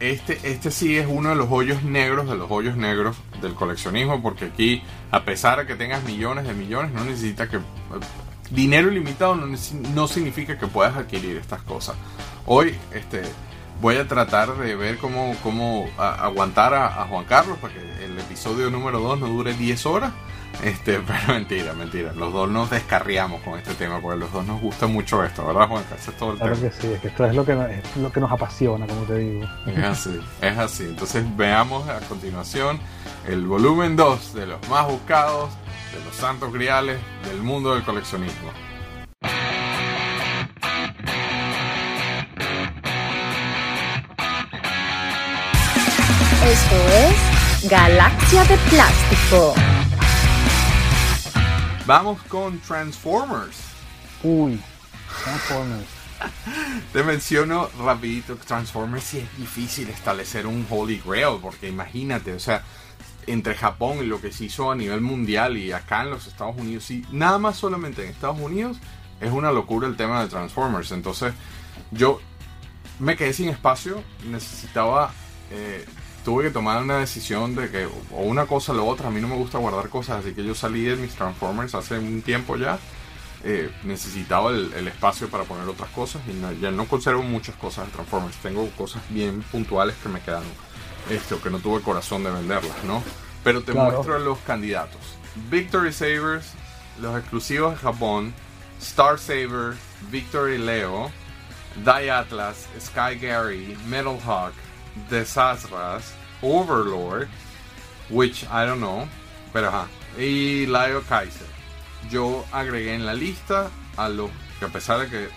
[0.00, 4.22] este, este sí es uno de los hoyos negros de los hoyos negros del coleccionismo,
[4.22, 7.58] porque aquí, a pesar de que tengas millones de millones, no necesita que...
[8.50, 9.46] Dinero ilimitado no,
[9.94, 11.96] no significa que puedas adquirir estas cosas.
[12.46, 13.22] Hoy, este,
[13.80, 18.18] voy a tratar de ver cómo, cómo aguantar a, a, Juan Carlos para que el
[18.18, 20.12] episodio número 2 no dure 10 horas
[20.62, 22.12] este, pero mentira, mentira.
[22.12, 25.68] Los dos nos descarriamos con este tema porque los dos nos gusta mucho esto, ¿verdad,
[25.68, 25.84] Juan?
[25.94, 28.20] es todo el claro que sí, es que esto es lo que, es lo que
[28.20, 29.46] nos apasiona, como te digo.
[29.66, 30.84] Es así, es así.
[30.84, 32.80] Entonces veamos a continuación
[33.26, 35.50] el volumen 2 de los más buscados
[35.92, 38.50] de los santos griales del mundo del coleccionismo.
[46.44, 49.54] Esto es Galaxia de Plástico.
[51.88, 53.56] Vamos con Transformers.
[54.22, 54.60] Uy,
[55.24, 55.86] Transformers.
[56.92, 62.62] Te menciono rapidito Transformers si es difícil establecer un Holy Grail, porque imagínate, o sea,
[63.26, 66.58] entre Japón y lo que se hizo a nivel mundial y acá en los Estados
[66.58, 68.76] Unidos, y nada más solamente en Estados Unidos,
[69.18, 70.92] es una locura el tema de Transformers.
[70.92, 71.32] Entonces,
[71.90, 72.20] yo
[72.98, 75.10] me quedé sin espacio, necesitaba
[75.50, 75.86] eh,
[76.28, 79.08] tuve que tomar una decisión de que o una cosa o la otra.
[79.08, 81.98] A mí no me gusta guardar cosas, así que yo salí de mis Transformers hace
[81.98, 82.78] un tiempo ya.
[83.44, 87.92] Eh, necesitaba el, espacio para poner otras cosas y ya no conservo muchas cosas de
[87.92, 88.36] Transformers.
[88.42, 90.42] Tengo cosas bien puntuales que me quedan,
[91.08, 93.02] este, o que no tuve corazón de venderlas, ¿no?
[93.42, 95.00] Pero te muestro los candidatos:
[95.50, 96.52] Victory Savers,
[97.00, 98.34] los exclusivos de Japón,
[98.82, 99.76] Star Saver,
[100.10, 101.10] Victory Leo,
[101.76, 104.52] Die Atlas, Sky Gary, Metal Hawk,
[105.08, 107.28] Desasras, Overlord,
[108.10, 109.06] which I don't know,
[109.52, 111.46] pero ajá, y Lio Kaiser.
[112.10, 115.28] Yo agregué en la lista a los que a pesar de que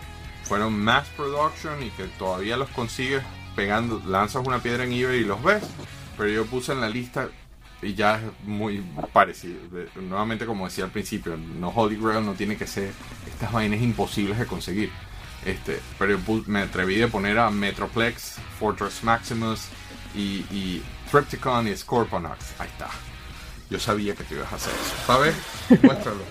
[0.43, 3.23] fueron mass production y que todavía los consigues
[3.55, 5.63] pegando, lanzas una piedra en eBay y los ves,
[6.17, 7.29] pero yo puse en la lista
[7.81, 9.59] y ya es muy parecido.
[9.95, 12.91] Nuevamente, como decía al principio, no Holy Grail no tiene que ser
[13.27, 14.91] estas vainas imposibles de conseguir.
[15.45, 19.67] Este, pero me atreví a poner a Metroplex, Fortress Maximus
[20.15, 22.59] y Tripticon y Scorponox.
[22.59, 22.87] Ahí está.
[23.69, 24.93] Yo sabía que te ibas a hacer eso.
[25.05, 25.35] ¿Sabes?
[25.83, 26.21] Muéstralo.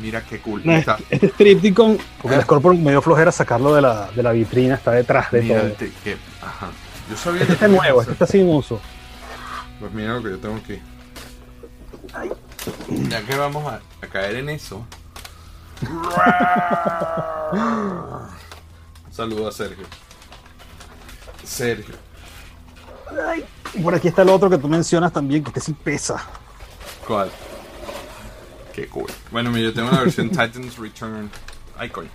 [0.00, 0.62] Mira qué cool.
[0.68, 0.98] está.
[1.08, 4.90] Este, Tripticon, porque el Scorpion me dio flojera sacarlo de la, de la vitrina, está
[4.90, 5.66] detrás de todo.
[5.68, 6.70] Este, que, ajá.
[7.10, 8.80] Yo sabía este está nuevo, este está sin uso.
[9.78, 10.80] Pues mira lo que yo tengo aquí.
[12.88, 14.86] Ya que vamos a, a caer en eso,
[19.10, 19.84] Saludo a Sergio.
[21.44, 21.94] Sergio.
[23.74, 26.24] Y por aquí está el otro que tú mencionas también, que este sí pesa.
[27.06, 27.30] ¿Cuál?
[28.72, 29.10] Qué cool.
[29.30, 31.30] Bueno, yo tengo una versión Titans Return
[31.92, 32.08] Coño.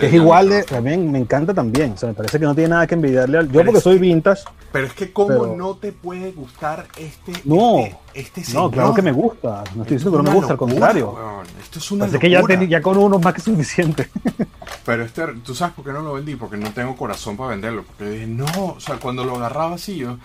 [0.00, 0.62] es igual de.
[0.62, 1.92] También me encanta también.
[1.92, 3.50] O sea, me parece que no tiene nada que envidiarle al.
[3.50, 4.42] Yo, porque soy vintage.
[4.72, 7.32] Pero es que, ¿cómo no te puede gustar este.
[7.44, 7.78] No.
[8.14, 9.64] Este, este No, claro que me gusta.
[9.74, 11.16] No estoy diciendo que no me gusta, al contrario.
[11.60, 12.04] Esto es una.
[12.04, 14.10] Así que ya, ya, con uno más que suficiente.
[14.84, 17.84] Pero este, tú sabes por qué no lo vendí, porque no tengo corazón para venderlo.
[17.84, 18.46] Porque dije, no,
[18.76, 20.18] o sea, cuando lo agarraba así, yo.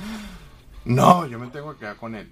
[0.84, 2.32] No, yo me tengo que quedar con él.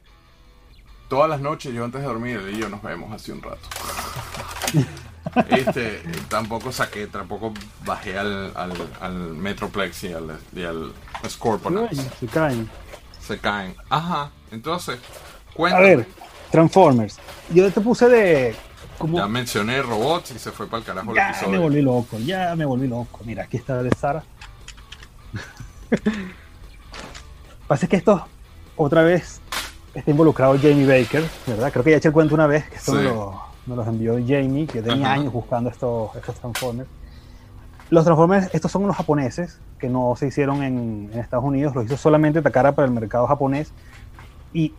[1.07, 3.59] Todas las noches, yo antes de dormir, él y yo nos vemos hace un rato.
[5.49, 7.53] Este, tampoco saqué, tampoco
[7.85, 10.93] bajé al, al, Metroplex y al, y al
[12.19, 12.69] Se caen.
[13.19, 13.75] Se caen.
[13.89, 14.31] Ajá.
[14.51, 14.99] Entonces,
[15.57, 16.07] A ver,
[16.51, 17.17] Transformers.
[17.51, 18.55] Yo te puse de.
[19.11, 22.63] Ya mencioné robots y se fue para el carajo ya me volví loco, ya me
[22.63, 23.21] volví loco.
[23.25, 24.23] Mira, aquí está de Sara.
[27.67, 28.27] Pasa que esto,
[28.75, 29.41] otra vez,
[29.93, 31.71] está involucrado Jamie Baker, ¿verdad?
[31.71, 34.67] Creo que ya eché el cuento una vez, que esto lo, nos los envió Jamie,
[34.67, 36.89] que tenía años buscando estos, estos Transformers.
[37.89, 41.97] Los Transformers, estos son los japoneses, que no se hicieron en, Estados Unidos, los hizo
[41.97, 43.71] solamente Takara para el mercado japonés.
[44.53, 44.73] Y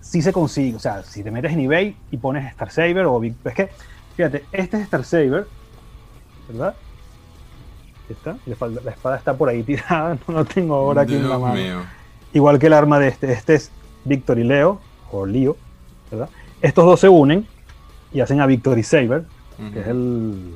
[0.00, 3.20] sí se consigue, o sea, si te metes en eBay y pones Star Saber o
[3.20, 3.34] Big.
[3.44, 3.70] Es que,
[4.16, 5.46] fíjate, este es Star Saber,
[6.48, 6.74] ¿verdad?
[8.08, 11.84] Está, la espada está por ahí tirada, no lo tengo ahora aquí en la mano.
[12.32, 13.70] Igual que el arma de este, este es
[14.04, 14.80] Victory Leo,
[15.12, 15.56] o Leo,
[16.10, 16.28] ¿verdad?
[16.60, 17.46] Estos dos se unen
[18.12, 19.24] y hacen a Victory Saber,
[19.72, 20.54] que es el,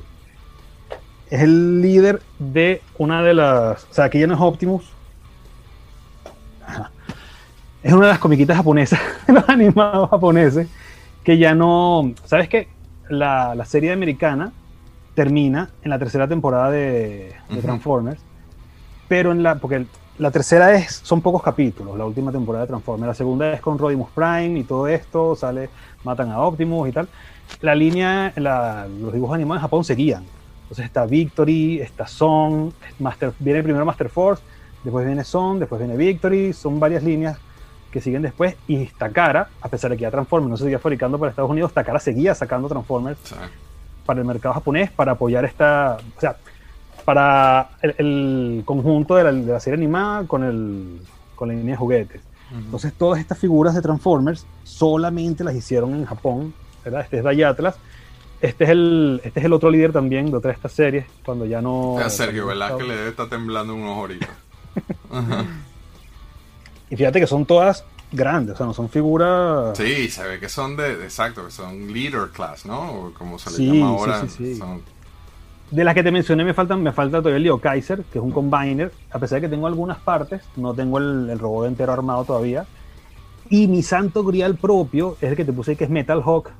[1.29, 3.83] es el líder de una de las.
[3.85, 4.91] O sea, aquí ya no es Optimus.
[7.83, 10.67] Es una de las comiquitas japonesas, los animados japoneses,
[11.23, 12.13] que ya no.
[12.25, 12.67] ¿Sabes qué?
[13.09, 14.51] La, la serie americana
[15.13, 18.19] termina en la tercera temporada de, Transformers,
[19.07, 19.55] pero en la.
[19.55, 19.85] Porque
[20.17, 23.07] la tercera es, son pocos capítulos, la última temporada de Transformers.
[23.07, 25.69] La segunda es con Rodimus Prime y todo esto, sale,
[26.03, 27.07] matan a Optimus y tal
[27.61, 30.23] la línea, los dibujos animados en Japón seguían.
[30.63, 34.43] Entonces está Victory, está Song, Master, viene primero Master Force,
[34.83, 37.37] después viene Son, después viene Victory, son varias líneas
[37.91, 41.17] que siguen después y Takara, a pesar de que ya Transformers no se seguía fabricando
[41.17, 43.35] para Estados Unidos, Takara seguía sacando Transformers Sí.
[44.05, 46.35] para el mercado japonés para apoyar esta, o sea,
[47.05, 50.99] para el, el conjunto de la, de la serie animada con, el,
[51.35, 52.21] con la línea de juguetes.
[52.51, 56.53] Entonces todas estas figuras de Transformers solamente las hicieron en Japón,
[56.85, 57.01] ¿verdad?
[57.01, 57.75] Este es Dai Atlas.
[58.41, 61.45] Este es, el, este es el otro líder también de otra de estas series, cuando
[61.45, 61.97] ya no...
[61.97, 62.77] A Sergio, ¿verdad?
[62.77, 64.27] Que le debe estar temblando un ojo ahorita.
[65.11, 65.45] Ajá.
[66.89, 69.75] Y fíjate que son todas grandes, o sea, no son figuras...
[69.77, 72.91] Sí, se ve que son de, exacto, que son leader class, ¿no?
[73.07, 74.21] O como se le Sí, llama ahora.
[74.21, 74.55] sí, sí.
[74.55, 74.83] son-
[75.71, 78.23] De las que te mencioné me faltan, me falta todavía el Leo Kaiser, que es
[78.23, 78.91] un combiner.
[79.11, 82.67] A pesar de que tengo algunas partes, no tengo el, el robot entero armado todavía.
[83.49, 86.51] Y mi santo grial propio es el que te puse que es Metal Hawk,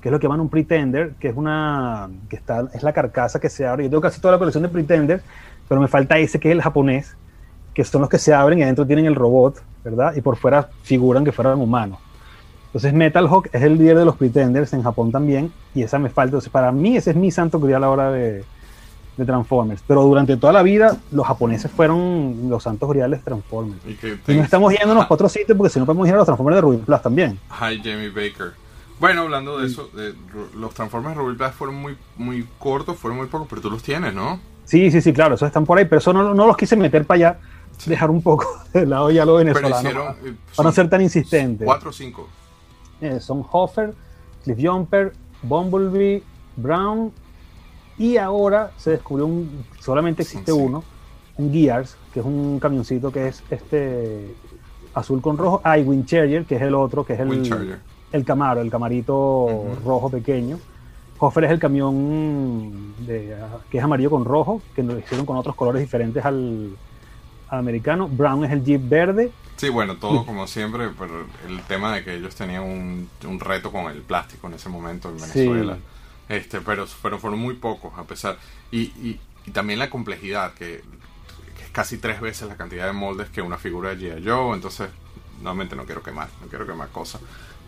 [0.00, 3.38] que es lo que llaman un Pretender, que es una que está es la carcasa
[3.40, 3.84] que se abre.
[3.84, 5.22] Yo tengo casi toda la colección de Pretender,
[5.68, 7.16] pero me falta ese que es el japonés,
[7.74, 10.14] que son los que se abren y adentro tienen el robot, ¿verdad?
[10.16, 11.98] Y por fuera figuran que fueran humanos.
[12.66, 16.08] Entonces Metal Hawk es el líder de los Pretenders en Japón también, y esa me
[16.08, 16.30] falta.
[16.30, 18.44] Entonces para mí ese es mi santo grial ahora de,
[19.16, 19.82] de Transformers.
[19.86, 23.80] Pero durante toda la vida los japoneses fueron los santos griales de Transformers.
[23.86, 26.14] Y que Y no estamos yéndonos Ah, para otro sitio porque si no podemos ir
[26.14, 27.38] a los Transformers de Ruby Plus también.
[27.50, 28.52] Hi, Jamie Baker.
[29.00, 30.14] Bueno, hablando de eso, de-
[30.56, 34.12] los Transformers Ruby Blast fueron muy, muy cortos, fueron muy pocos, pero tú los tienes,
[34.14, 34.38] ¿no?
[34.64, 37.04] Sí, sí, sí, claro, esos están por ahí, pero eso no, no los quise meter
[37.06, 37.38] para allá,
[37.86, 39.76] dejar un poco de lado ya lo venezolano.
[39.78, 40.06] hicieron.
[40.14, 41.64] para, eh, para no ser tan insistente.
[41.64, 42.28] Cuatro o cinco.
[43.00, 43.94] Eh, son Hoffer,
[44.44, 45.12] Cliff Jumper,
[45.42, 46.22] Bumblebee,
[46.56, 47.10] Brown
[47.96, 50.62] y ahora se descubrió un, solamente existe Sí, sí.
[50.64, 50.84] uno,
[51.38, 54.34] un Gears, que es un camioncito que es este
[54.92, 55.62] azul con rojo.
[55.64, 57.78] Ah, y Windcharger, que es el otro, que es el, Windcharger.
[58.12, 60.58] El Camaro, el camarito rojo pequeño.
[61.18, 63.36] Hoffer es el camión de,
[63.70, 66.70] que es amarillo con rojo, que lo hicieron con otros colores diferentes al,
[67.48, 68.08] al americano.
[68.08, 69.30] Brown es el Jeep verde.
[69.56, 73.70] Sí, bueno, todo como siempre, pero el tema de que ellos tenían un, un reto
[73.70, 75.40] con el plástico en ese momento en Sí.
[75.46, 75.78] Venezuela.
[76.30, 78.38] Este, pero, pero fueron muy pocos, a pesar.
[78.70, 80.82] Y, y, y también la complejidad, que,
[81.58, 84.26] que es casi tres veces la cantidad de moldes que una figura de G.I.
[84.26, 84.54] Joe.
[84.54, 84.88] Entonces,
[85.42, 87.20] nuevamente no quiero quemar, no quiero quemar cosas.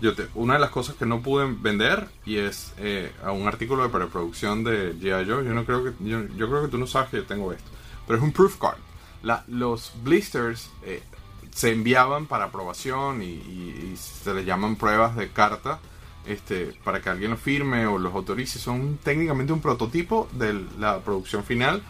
[0.02, 3.46] Yo te, una de las cosas que no pude vender y es eh, a un
[3.49, 5.31] artículo de preproducción de G.I.
[5.31, 5.44] Joe.
[5.44, 7.70] Yo no creo que yo, yo creo que tú no sabes que yo tengo esto,
[8.06, 8.78] pero es un proof card.
[9.22, 11.02] La, los blisters eh,
[11.54, 15.78] se enviaban para aprobación y, y- y se les llaman pruebas de carta
[16.26, 18.58] este, para que alguien lo firme o los autorice.
[18.58, 21.81] Son técnicamente un prototipo de la producción final.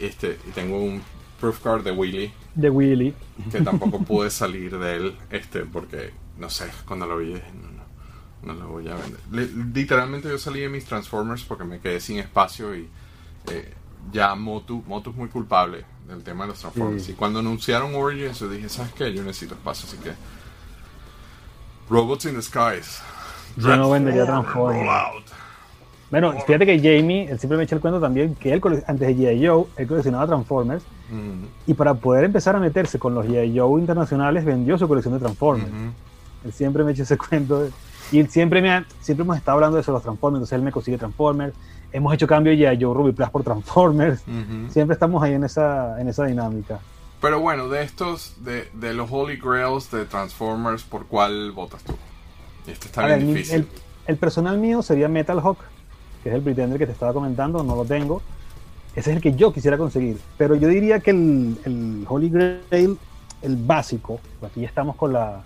[0.00, 1.02] Este, y tengo un
[1.40, 3.14] proof card de Willy de Willy.
[3.52, 8.52] que tampoco pude salir de él este, porque, no sé, cuando lo vi dije, no,
[8.52, 9.20] no, no lo voy a vender.
[9.32, 12.88] Li- literalmente yo salí de mis Transformers porque me quedé sin espacio y
[13.50, 13.74] eh,
[14.12, 17.04] ya Motu, Motu es muy culpable del tema de los Transformers.
[17.04, 17.12] Sí.
[17.12, 19.12] Y cuando anunciaron Origins yo dije, ¿sabes qué?
[19.12, 20.12] Yo necesito espacio, así que...
[21.90, 23.00] Robots in the Skies.
[23.56, 25.32] Yo no vendería Transform, Transformers.
[26.10, 29.14] Bueno, fíjate que Jamie, él siempre me echa el cuento también que él, antes de
[29.16, 29.46] G.I.
[29.46, 30.82] Joe, él coleccionaba Transformers
[31.66, 33.58] y para poder empezar a meterse con los G.I.
[33.58, 35.70] Joe internacionales vendió su colección de Transformers.
[36.48, 37.60] Él siempre me echa ese cuento.
[37.60, 37.70] de-
[38.10, 40.62] y él siempre, me ha- siempre hemos estado hablando de eso, los Transformers, entonces él
[40.62, 41.54] me consigue Transformers.
[41.92, 42.82] Hemos hecho cambio G.I.
[42.82, 44.22] Joe Ruby Plus por Transformers.
[44.26, 44.70] Ujú.
[44.72, 46.78] Siempre estamos ahí en esa, en esa dinámica.
[47.20, 51.94] Pero bueno, de estos, de, de los Holy Grails de Transformers, ¿por cuál votas tú?
[52.66, 53.54] Este está bien ver, difícil.
[53.56, 53.68] el,
[54.06, 55.58] el personal mío sería Metal Hawk,
[56.22, 58.22] que es el Pretender que te estaba comentando, no lo tengo.
[58.94, 60.18] Ese es el que yo quisiera conseguir.
[60.36, 62.98] Pero yo diría que el, el Holy Grail,
[63.42, 65.42] el básico, aquí ya estamos con la.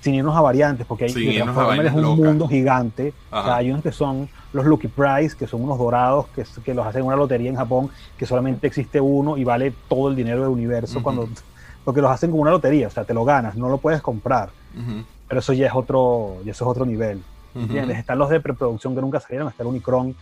[0.00, 2.18] Sin irnos a variantes, porque hay Transformers es un locas.
[2.18, 3.12] mundo gigante.
[3.30, 6.74] O sea, hay unos que son los Lucky Prize, que son unos dorados, que, que
[6.74, 10.16] los hacen en una lotería en Japón, que solamente existe uno y vale todo el
[10.16, 10.94] dinero del universo.
[10.98, 11.02] Ujú.
[11.04, 11.28] cuando
[11.84, 14.48] Porque los hacen como una lotería, o sea, te lo ganas, no lo puedes comprar.
[14.74, 17.18] Ujú, Pero eso ya es otro, ya eso es otro nivel.
[17.54, 17.64] ujú.
[17.64, 17.98] ¿Entiendes?
[17.98, 19.48] Están los de preproducción que nunca salieron.
[19.48, 20.14] Está el Unicron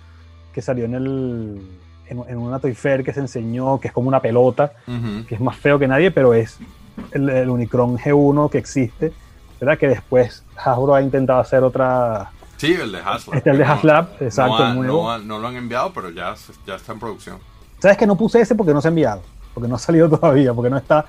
[0.52, 1.62] que salió en el
[2.08, 4.72] en, en una Toy Fair que se enseñó, que es como una pelota,
[5.28, 6.58] que es más feo que nadie, pero es
[7.12, 9.12] el, el Unicron G1 que existe,
[9.64, 9.78] ¿verdad?
[9.78, 12.30] Que después Hasbro ha intentado hacer otra...
[12.56, 13.36] Sí, el de Haslab.
[13.36, 15.02] Este es el de No- Haslab, exacto, No, ha- nuevo.
[15.04, 16.34] no ha- no lo han enviado, pero ya,
[16.66, 17.38] ya está en producción.
[17.78, 19.22] ¿Sabes que no puse ese porque no se ha enviado?
[19.54, 21.04] Porque no ha salido todavía, porque no está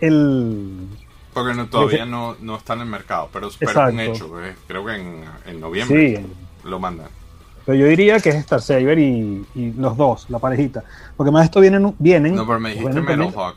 [0.00, 0.86] el...
[1.34, 4.42] Porque no- todavía Ese- no, no está en el mercado, pero, pero es un hecho.
[4.44, 6.26] eh, Creo que en, en noviembre Sí,
[6.68, 7.08] lo mandan.
[7.64, 10.84] pero yo diría que es Star Saber y, y los dos, la parejita.
[11.16, 11.92] Porque más esto vienen...
[11.98, 13.56] vienen No, pero me dijiste Metal Hawk.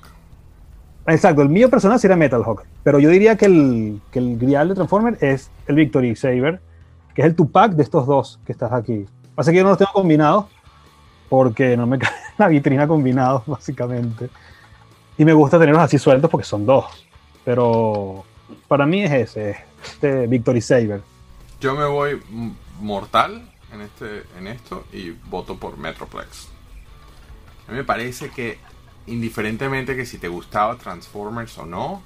[1.09, 4.69] Exacto, el mío personal sería Metal Hawk, pero yo diría que el, que el grial
[4.69, 6.61] de Transformer es el Victory Saber,
[7.15, 9.05] que es el Tupac de estos dos que estás aquí.
[9.33, 10.45] Pasa que yo no los tengo combinados
[11.29, 14.29] porque no me cae la vitrina combinados, básicamente.
[15.17, 16.85] Y me gusta tenerlos así sueltos porque son dos.
[17.43, 18.23] Pero
[18.67, 21.01] para mí es ese, este Victory Saber.
[21.59, 22.21] Yo me voy
[22.79, 26.47] mortal en, este, en esto y voto por Metroplex.
[27.67, 28.57] A mí me parece que
[29.09, 32.01] indiferentemente que si te gustaba Transformers o no,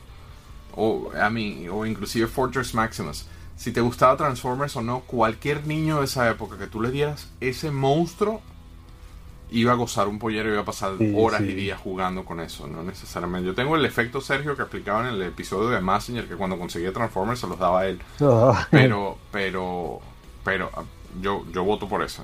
[0.76, 6.00] o, a mí, o inclusive Fortress Maximus, si te gustaba Transformers o no, cualquier niño
[6.00, 8.42] de esa época que tú le dieras ese monstruo
[9.54, 12.68] iba a gozar un pollero y iba a pasar horas y días jugando con eso,
[12.68, 13.46] no necesariamente.
[13.46, 16.92] Yo tengo el efecto Sergio que explicaban en el episodio de Messenger que cuando conseguía
[16.92, 18.02] Transformers se los daba a él.
[18.20, 18.68] Ah.
[18.72, 20.00] Pero, pero,
[20.44, 20.72] pero
[21.22, 22.24] yo, yo voto por eso.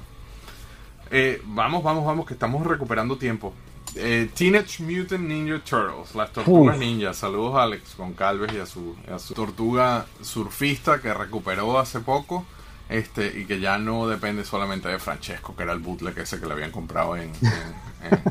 [1.12, 3.54] Eh, vamos, vamos, vamos, que estamos recuperando tiempo.
[3.96, 7.18] Eh, Teenage Mutant Ninja Turtles, las tortugas ninjas.
[7.18, 12.46] Saludos a Alex Goncalves y a su, a su tortuga surfista que recuperó hace poco.
[12.90, 16.48] Este, y que ya no depende solamente de Francesco, que era el bootleg ese que
[16.48, 17.32] le habían comprado en,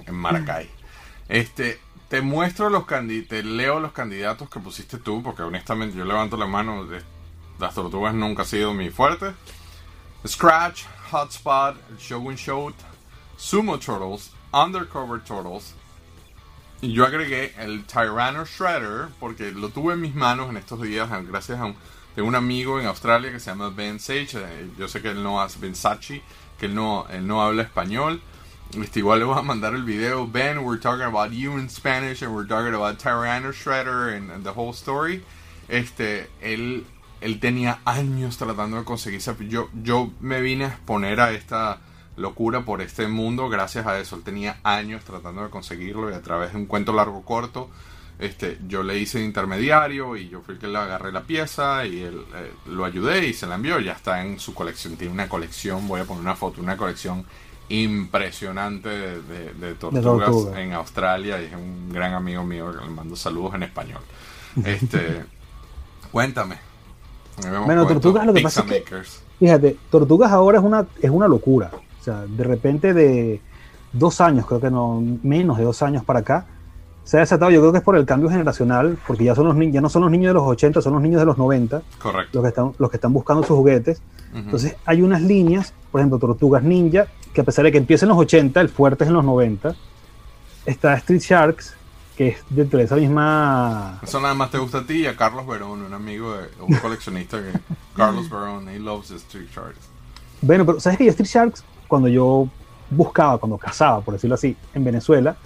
[0.05, 0.69] en, Maracay.
[1.29, 6.05] Este, te muestro los candidatos, te leo los candidatos que pusiste tú, porque honestamente yo
[6.05, 7.03] levanto la mano, de,
[7.61, 9.33] las tortugas nunca ha sido mi fuerte.
[10.27, 12.73] Scratch, Hotspot, Show and Show,
[13.37, 15.75] Sumo Turtles, Undercover Turtles.
[16.81, 21.59] Yo agregué el Tyranno Shredder porque lo tuve en mis manos en estos días gracias
[21.59, 21.75] a
[22.23, 24.37] un, amigo en Australia que se llama Ben Sage.
[24.37, 26.23] Eh, yo sé que él no hace Ben Sachi,
[26.59, 28.23] que él no, él no habla español.
[28.81, 30.27] Este, igual le voy a mandar el video.
[30.27, 34.53] Ben, we're talking about you in Spanish and we're talking about Tyranno Shredder and, the
[34.53, 35.25] whole story.
[35.69, 36.85] Este, él,
[37.21, 39.35] él tenía años tratando de conseguirse.
[39.49, 41.81] Yo, yo me vine a exponer a esta
[42.19, 44.17] locura por este mundo gracias a eso.
[44.17, 47.71] Él tenía años tratando de conseguirlo y a través de un cuento largo corto,
[48.19, 52.01] este, yo le hice intermediario y yo fui el que le agarré la pieza y
[52.01, 53.79] él, eh, lo ayudé y se la envió.
[53.79, 54.97] Ya está en su colección.
[54.97, 57.25] Tiene una colección, voy a poner una foto, una colección
[57.71, 63.55] impresionante de, tortugas en Australia y es un gran amigo mío que le mando saludos
[63.55, 64.01] en español.
[64.65, 65.25] Este,
[66.11, 66.57] cuéntame.
[67.65, 69.03] Bueno, tortugas lo que pasa es que,
[69.39, 71.71] fíjate, tortugas ahora es una, es una locura
[72.13, 73.41] de repente de
[73.93, 76.47] dos años, creo que no, menos de dos años para acá,
[77.09, 79.73] se ha desatado, yo creo que es por el cambio generacional, porque ya, son los,
[79.73, 82.31] ya no son los niños de los 80, son los niños de los 90, Correcto.
[82.35, 84.03] Los, que están, los que están buscando sus juguetes.
[84.35, 88.11] Entonces hay unas líneas, por ejemplo, Tortugas Ninja, que a pesar de que empieza en
[88.11, 89.75] los 80, el fuerte es en los 90.
[90.67, 91.75] Está Street Sharks,
[92.15, 94.01] que es dentro de esa misma...
[94.03, 96.75] Eso nada más te gusta a ti y a Carlos Verón, un amigo, de, un
[96.77, 97.59] coleccionista que...
[97.97, 99.89] Carlos Verón, he loves Street Sharks.
[100.43, 102.47] Bueno, pero ¿sabes que Street Sharks cuando yo
[102.91, 105.37] buscaba, cuando cazaba, por decirlo así, en Venezuela,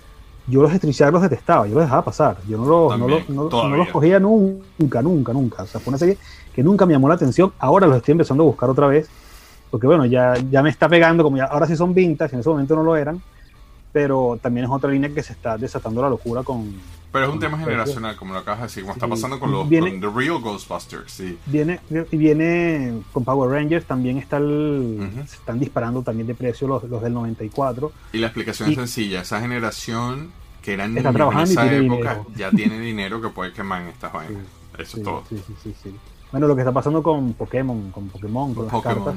[0.46, 3.88] yo los Street los detestaba, yo los dejaba pasar, yo no los, no, no, los
[3.88, 5.62] cogía nunca, nunca, nunca.
[5.62, 6.18] O sea, fue una serie
[6.54, 9.08] que nunca me llamó la atención, ahora los estoy empezando a buscar otra vez,
[9.70, 12.48] porque bueno, ya, ya me está pegando, como ya ahora sí son vintage, en ese
[12.48, 13.22] momento no lo eran,
[13.92, 16.74] pero también es otra línea que se está desatando la locura con,
[17.12, 19.68] pero es un tema generacional, como lo acabas de decir, como está pasando con los
[19.68, 21.12] The Real Ghostbusters.
[21.12, 21.38] Sí.
[21.44, 21.78] Viene,
[22.10, 27.02] y viene con Power Rangers, también está se están disparando también de precio los, los
[27.02, 27.92] del 94.
[28.14, 30.32] Y la explicación es sencilla, esa generación
[30.62, 34.44] que era en esa época ya tiene dinero que puede quemar en estas vainas.
[34.78, 35.24] Eso es todo.
[36.30, 39.14] Bueno, lo que está pasando con Pokémon, con Pokémon, con las cartas,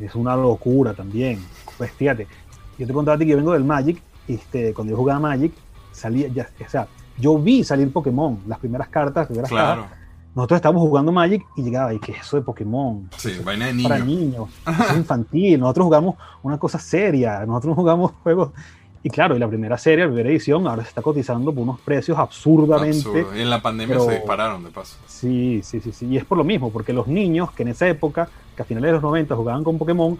[0.00, 1.40] es una locura también.
[1.78, 2.26] Pues fíjate,
[2.80, 5.52] yo te contaba a ti que yo vengo del Magic, este, cuando yo jugaba Magic,
[5.92, 9.86] salía, ya, o sea, yo vi salir Pokémon, las primeras cartas, claro.
[10.34, 13.08] nosotros estábamos jugando Magic y llegaba, ¿y qué es eso de Pokémon?
[13.16, 13.88] Sí, vaina de niño.
[13.88, 14.48] Para niños,
[14.90, 18.50] es infantil, nosotros jugamos una cosa seria, nosotros jugamos juegos
[19.02, 21.80] y claro, y la primera serie, la primera edición, ahora se está cotizando por unos
[21.80, 23.26] precios absurdamente.
[23.34, 24.98] Y en la pandemia se dispararon, de paso.
[25.06, 26.06] Sí, sí, sí, sí.
[26.06, 28.88] Y es por lo mismo, porque los niños que en esa época, que a finales
[28.88, 30.18] de los 90 jugaban con Pokémon,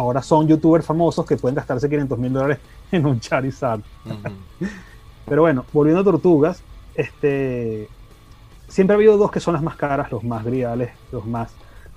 [0.00, 2.58] ahora son youtubers famosos que pueden gastarse 500 mil dólares
[2.92, 3.80] en un Charizard.
[5.26, 6.62] Pero bueno, volviendo a Tortugas,
[6.94, 7.88] este,
[8.68, 11.52] siempre ha habido dos que son las más caras, los más griales, los más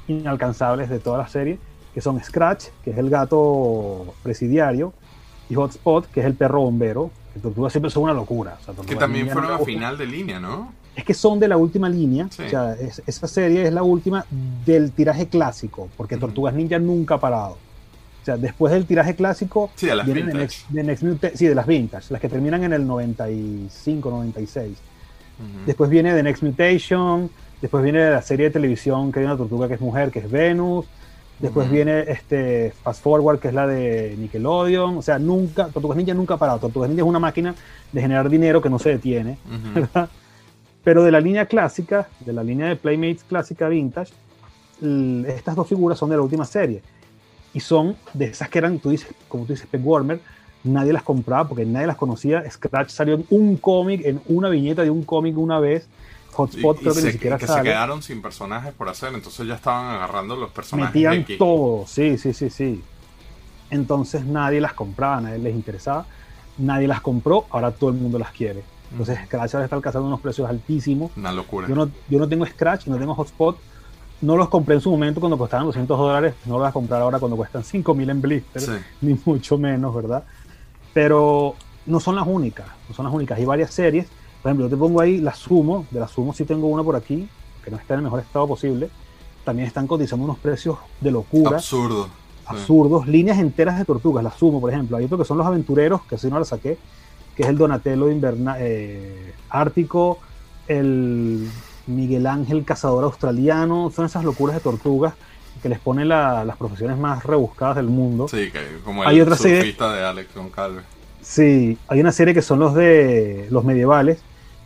[0.08, 1.58] inalcanzables de toda la serie,
[1.94, 4.94] que son Scratch, que es el gato presidiario,
[5.50, 7.12] y Hotspot, que es el perro bombero.
[7.34, 8.58] Que Tortugas siempre son una locura.
[8.86, 10.72] que también fueron a final de línea, ¿no?
[10.96, 12.28] Es que son de la última línea.
[12.28, 12.76] O sea,
[13.08, 14.26] esa serie es la última
[14.66, 17.58] del tiraje clásico, porque Tortugas Ninja nunca ha parado.
[18.24, 20.48] O sea, después del tiraje clásico, sí, de las vienen de
[21.36, 24.78] sí, de las vintage, las que terminan en el 95, 96.
[25.66, 27.30] Después viene The Next Mutation,
[27.62, 30.32] después viene la serie de televisión que hay una tortuga que es mujer, que es
[30.32, 30.86] Venus.
[31.38, 35.00] Después viene este Fast Forward, que es la de Nickelodeon.
[35.00, 36.60] O sea, nunca, Tortugas Ninja nunca ha parado.
[36.60, 37.54] Tortugas Ninja es una máquina
[37.92, 39.38] de generar dinero que no se detiene.
[40.86, 44.14] Pero de la línea clásica, de la línea de Playmates clásica vintage,
[45.28, 46.82] estas dos figuras son de la última serie
[47.54, 50.20] y son de esas que eran, tú dices, como tú dices, Peg Warmer,
[50.64, 52.50] nadie las compraba porque nadie las conocía.
[52.50, 55.88] Scratch salió en un cómic, en una viñeta de un cómic una vez.
[56.32, 59.14] Hotspot Y- y creo que se, ni siquiera que se quedaron sin personajes por hacer,
[59.14, 61.38] entonces ya estaban agarrando los personajes Metían X.
[61.38, 62.84] todo, sí, sí, sí, sí.
[63.70, 66.06] Entonces nadie las compraba, nadie les interesaba,
[66.58, 68.64] nadie las compró, ahora todo el mundo las quiere.
[68.92, 69.18] Entonces.
[69.26, 71.12] Scratch ahora está alcanzando unos precios altísimos.
[71.18, 71.68] Una locura.
[71.68, 73.58] Yo no, yo no tengo Scratch, no tengo Hotspot.
[74.24, 76.34] No los compré en su momento cuando costaban 200 dólares.
[76.46, 78.72] No los voy a comprar ahora cuando cuestan 5000 en blister, Sí.
[79.02, 80.24] ni mucho menos, ¿verdad?
[80.94, 83.38] Pero no son las únicas, no son las únicas.
[83.38, 84.08] Hay varias series.
[84.42, 85.86] Por ejemplo, yo te pongo ahí la Sumo.
[85.92, 87.28] De la Sumo sí tengo una por aquí,
[87.64, 88.90] que no está en el mejor estado posible.
[89.44, 92.06] También están cotizando unos precios de locura Absurdo.
[92.06, 92.12] Sí.
[92.46, 94.96] absurdos, líneas enteras de tortugas, las sumo, por ejemplo.
[94.98, 96.78] Hay otro que son los aventureros, que así no la saqué,
[97.36, 100.20] que es el Donatello inverna eh, ártico,
[100.68, 101.50] el
[101.88, 105.14] Miguel Ángel cazador australiano, son esas locuras de tortugas
[105.62, 108.28] que les ponen la- las profesiones más rebuscadas del mundo.
[108.28, 110.84] Sí, que como Hay el otra serie- de Alex Goncalves.
[111.22, 114.20] Sí, hay una serie que son los de los medievales.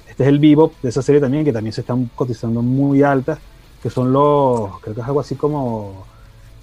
[0.09, 3.37] Este es el Bebop de esa serie también, que también se están cotizando muy altas,
[3.83, 6.05] que son los, creo que es algo así como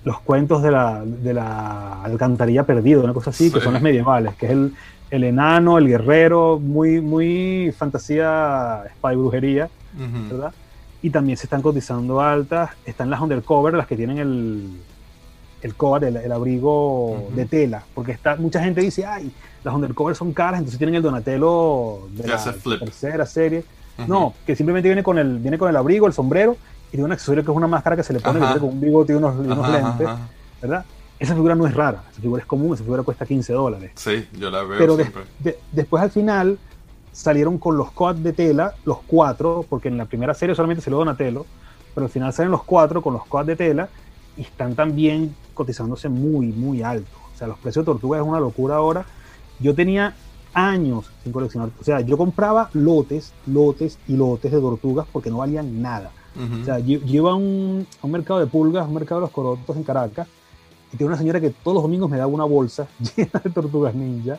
[0.05, 4.35] los cuentos de la, de la alcantarilla perdida, una cosa así, que son los medievales,
[4.35, 4.75] que es el,
[5.11, 9.17] el enano, el guerrero, muy, muy fantasía, espada y
[9.97, 10.35] Ujú.
[10.37, 10.53] ¿verdad?
[11.03, 12.71] Y también se están cotizando altas.
[12.87, 14.71] Están las undercover, las que tienen el,
[15.63, 17.35] el cover, el, el abrigo Ujú.
[17.35, 17.85] de tela.
[17.95, 19.31] Porque está, mucha gente dice, ay,
[19.63, 23.65] las undercover son caras, entonces tienen el Donatello de la tercera serie.
[23.99, 24.09] Ujú.
[24.13, 26.57] No, que simplemente viene con, el, viene con el abrigo, el sombrero,
[26.89, 28.81] y tiene un accesorio que es una máscara que se le pone, que con un
[28.81, 30.29] bigote y unos, y unos Ajá, lentes, ajá.
[30.61, 30.85] ¿verdad?
[31.19, 33.93] Esa figura no es rara, esa figura es común, esa figura cuesta 15 dólares.
[33.95, 36.59] Sí, yo la veo Pero de- de- después al final
[37.15, 40.91] salieron con los coats de tela, los cuatro, porque en la primera serie solamente se
[40.91, 41.47] lo Donatello,
[41.95, 43.89] pero al final salen los cuatro con los coats de tela
[44.37, 47.17] y están también cotizándose muy, muy alto.
[47.33, 49.07] O sea, los precios de tortuga es una locura ahora.
[49.61, 50.17] Yo tenía
[50.55, 55.39] años sin coleccionar, o sea, yo compraba lotes, lotes y lotes de tortugas porque no
[55.39, 56.11] valían nada.
[56.35, 56.63] Ujú.
[56.63, 59.27] O sea, yo, yo iba a un, a un mercado de pulgas, un mercado de
[59.27, 60.27] los corotos en Caracas,
[60.93, 63.95] y tenía una señora que todos los domingos me daba una bolsa llena de tortugas
[63.95, 64.39] ninja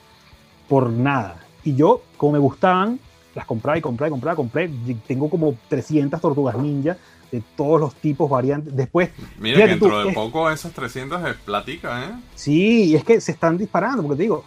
[0.67, 1.44] por nada.
[1.65, 2.99] Y yo, como me gustaban,
[3.33, 4.69] las compraba y compraba y compraba, compré.
[5.07, 6.95] Tengo como 300 tortugas ninja
[7.31, 8.73] de todos los tipos, variantes.
[8.75, 12.11] Después, Mira tú, dentro de es- poco esas 300 es platica, ¿eh?
[12.35, 14.45] sí, y es que se están disparando, porque te digo,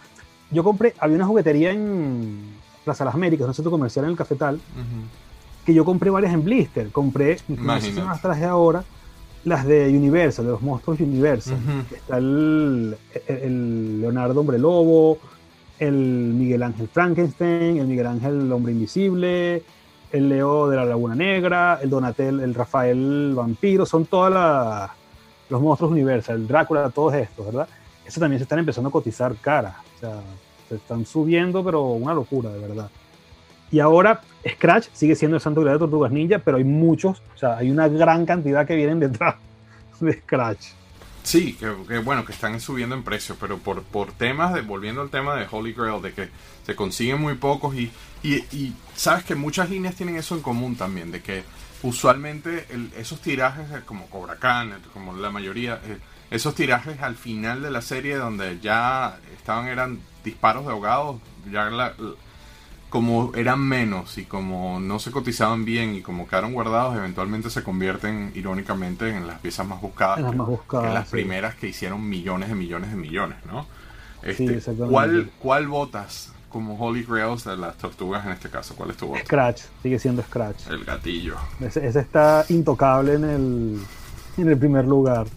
[0.49, 2.39] yo compré, había una juguetería en
[2.85, 4.59] Plaza Las Américas, un centro comercial en el Cafetal,
[5.65, 6.89] que yo compré varias en blister.
[6.89, 8.83] Compré, no sé si las traje ahora,
[9.43, 11.57] las de Universal, de los monstruos Universal.
[11.93, 15.19] Está el, el- el Leonardo Hombre Lobo,
[15.79, 19.63] el Miguel Ángel Frankenstein, el Miguel Ángel Hombre Invisible,
[20.11, 24.31] el Leo de la Laguna Negra, el Donatel, el Rafael Vampiro, son todos
[25.49, 27.67] los monstruos Universal, el Drácula, todos estos, ¿verdad?
[28.05, 30.19] Eso también se están empezando a cotizar caras, o sea,
[30.67, 32.89] se están subiendo, pero una locura, de verdad.
[33.71, 37.37] Y ahora Scratch sigue siendo el santo grial de Tortugas Ninja, pero hay muchos, o
[37.37, 39.35] sea, hay una gran cantidad que vienen detrás
[39.99, 40.78] de Scratch.
[41.29, 45.11] Sí, que, bueno, que están subiendo en precio, pero por, por temas de, volviendo al
[45.11, 46.29] tema de Holy Grail, de que
[46.65, 47.91] se consiguen muy pocos y,
[48.23, 51.43] y, y sabes que muchas líneas tienen eso en común también, de que
[51.83, 55.99] usualmente el- esos tirajes, eh, como Cobra Khan, como la mayoría, eh,
[56.31, 61.65] esos tirajes al final de la serie donde ya estaban, eran disparos de ahogados, ya
[61.69, 61.93] la-
[62.89, 67.63] como eran menos y como no se cotizaban bien y como quedaron guardados, eventualmente se
[67.63, 70.19] convierten irónicamente en las piezas más buscadas.
[70.19, 71.11] En las más buscadas, que las sí.
[71.11, 73.67] primeras que hicieron millones de millones de millones, ¿no?
[74.35, 74.73] Sí, Este.
[74.75, 78.75] ¿cuál, ¿Cuál votas como Holy Grails de las tortugas en este caso?
[78.75, 79.19] ¿Cuál es tu voto?
[79.23, 80.67] Scratch, sigue siendo Scratch.
[80.67, 81.35] El gatillo.
[81.59, 83.79] Ese, ese está intocable en el,
[84.37, 85.27] en el primer lugar.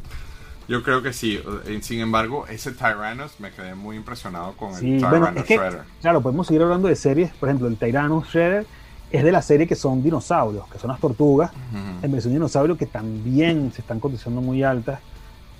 [0.73, 1.39] Yo creo que sí.
[1.83, 5.57] Sin embargo, ese Tyrannus me quedé muy impresionado con Sí, el bueno, Tyrannus es que,
[5.57, 5.83] Shredder.
[6.01, 7.31] claro, podemos seguir hablando de series.
[7.35, 8.67] Por ejemplo, el Tyrannus Shredder
[9.11, 12.07] es de la serie que son dinosaurios, que son las tortugas, Ujú.
[12.07, 15.01] en versión dinosaurio, que también se están cotizando muy altas.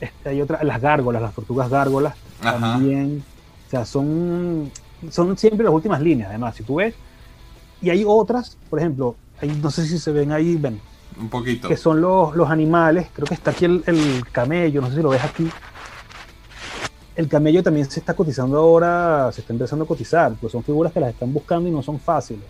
[0.01, 2.59] Este, hay otras, las gárgolas, las tortugas gárgolas, Ajá.
[2.59, 3.23] también.
[3.67, 4.71] O sea, son,
[5.11, 6.95] son siempre las últimas líneas, además, si tú ves.
[7.83, 10.81] Y hay otras, por ejemplo, hay- no sé si se ven ahí, ven,
[11.19, 11.69] Un poquito.
[11.69, 13.09] que son los, los animales.
[13.13, 15.51] Creo que está aquí el, el camello, no sé si lo ves aquí.
[17.15, 20.93] El camello también se está cotizando ahora, se está empezando a cotizar, pues son figuras
[20.93, 22.45] que las están buscando y no son fáciles.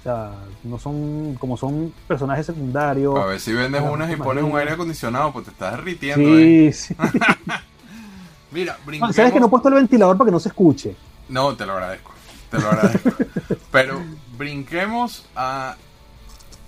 [0.00, 0.30] O sea,
[0.64, 3.18] no son, como son personajes secundarios.
[3.18, 6.72] A ver si vendes unas y pones un aire acondicionado, pues te estás derritiendo, ¿eh?
[6.72, 6.96] Sí, sí.
[8.50, 9.14] Mira, brinquemos.
[9.14, 10.96] ¿Sabes que no he puesto el ventilador para que no se escuche?
[11.28, 12.12] No, te lo agradezco.
[12.50, 13.10] Te lo agradezco.
[13.70, 14.00] Pero
[14.38, 15.76] brinquemos a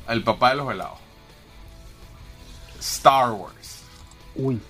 [0.08, 0.98] el papá de los helados.
[2.80, 3.82] Star Wars.
[4.34, 4.60] Uy.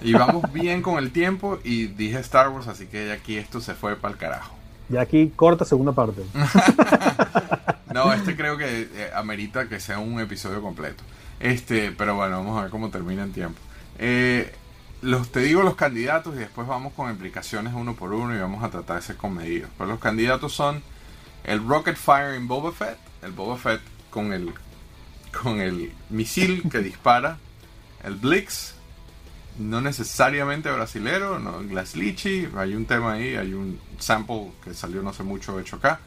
[0.00, 3.74] Y vamos bien con el tiempo y dije Star Wars, así que aquí esto se
[3.74, 4.54] fue para el carajo.
[4.88, 6.22] Ya aquí corta segunda parte.
[7.94, 11.02] no, este creo que eh, amerita que sea un episodio completo.
[11.40, 13.58] Este, pero bueno, vamos a ver cómo termina en tiempo.
[13.98, 14.52] Eh,
[15.00, 18.62] los, te digo los candidatos y después vamos con implicaciones uno por uno y vamos
[18.62, 19.70] a tratar de ser comedidos.
[19.78, 20.82] Pero los candidatos son
[21.44, 23.80] el Rocket Fire en Boba Fett, el Boba Fett
[24.10, 24.52] con el,
[25.42, 27.38] con el misil que dispara,
[28.02, 28.74] el Blix,
[29.58, 35.10] no necesariamente brasilero, no Glaslichi, hay un tema ahí, hay un sample que salió no
[35.10, 36.00] hace mucho hecho acá.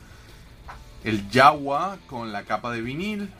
[1.04, 3.32] El Jawa con la capa de vinil,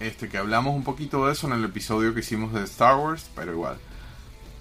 [0.00, 3.30] este que hablamos un poquito de eso en el episodio que hicimos de Star Wars,
[3.34, 3.78] pero igual.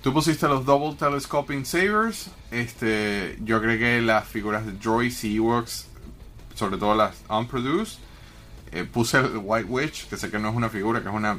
[0.02, 5.88] Tú pusiste los Double Telescoping Sabers, este, yo agregué las figuras de Droids y Ewoks,
[6.56, 8.00] sobre todo las unproduced.
[8.74, 11.38] Eh, puse el White Witch, que sé que no es una figura, que es una,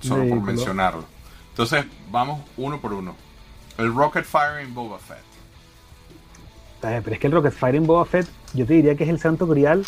[0.00, 1.04] solo por mencionarlo.
[1.50, 3.14] Entonces, vamos uno por uno.
[3.76, 5.18] El Rocket Fire en Boba Fett.
[6.80, 9.20] Pero es que el Rocket Fire en Boba Fett, yo te diría que es el
[9.20, 9.84] santo grial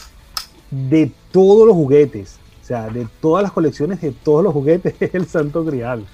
[0.71, 2.39] de todos los juguetes.
[2.63, 6.05] O sea, de todas las colecciones, de todos los juguetes, es el santo grial.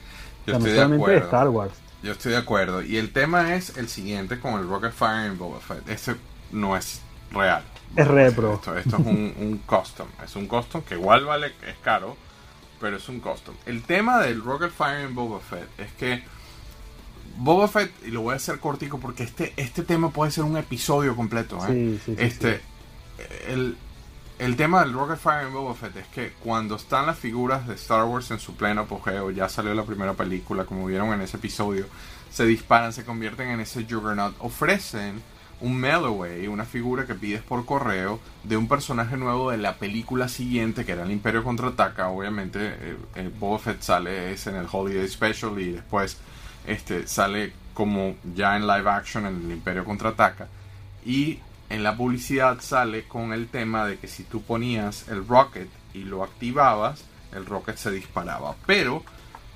[0.46, 1.06] Yo estoy de, acuerdo.
[1.06, 1.74] de Star Wars.
[2.04, 2.82] Yo estoy de acuerdo.
[2.82, 5.88] Y el tema es el siguiente con el Rocket Fire en Boba Fett.
[5.88, 6.14] Este
[6.52, 7.00] no es
[7.32, 7.64] real.
[7.96, 8.54] Es repro.
[8.54, 10.08] Esto, esto es un, un custom.
[10.24, 12.16] Es un custom que igual vale, es caro
[12.80, 13.54] pero es un custom.
[13.66, 16.22] El tema del Rocket Fire en Boba Fett es que
[17.36, 20.56] Boba Fett, y lo voy a hacer cortico porque este, este tema puede ser un
[20.56, 21.58] episodio completo.
[21.68, 21.98] ¿eh?
[22.16, 22.60] este,
[23.46, 23.76] El,
[24.38, 27.74] el tema del Rocket Fire en Boba Fett es que cuando están las figuras de
[27.74, 31.36] Star Wars en su pleno apogeo, ya salió la primera película, como vieron en ese
[31.36, 31.86] episodio,
[32.30, 35.22] se disparan, se convierten en ese Juggernaut, ofrecen
[35.60, 39.76] un mail away, una figura que pides por correo de un personaje nuevo de la
[39.76, 42.08] película siguiente, que era el Imperio Contraataca.
[42.08, 46.18] Obviamente, eh, eh, Boba Fett sale es en el Holiday Special y después
[46.66, 50.48] este, sale como ya en live action en el Imperio Contraataca.
[51.04, 51.40] Y
[51.70, 56.04] en la publicidad sale con el tema de que si tú ponías el Rocket y
[56.04, 58.54] lo activabas, el Rocket se disparaba.
[58.66, 59.02] Pero,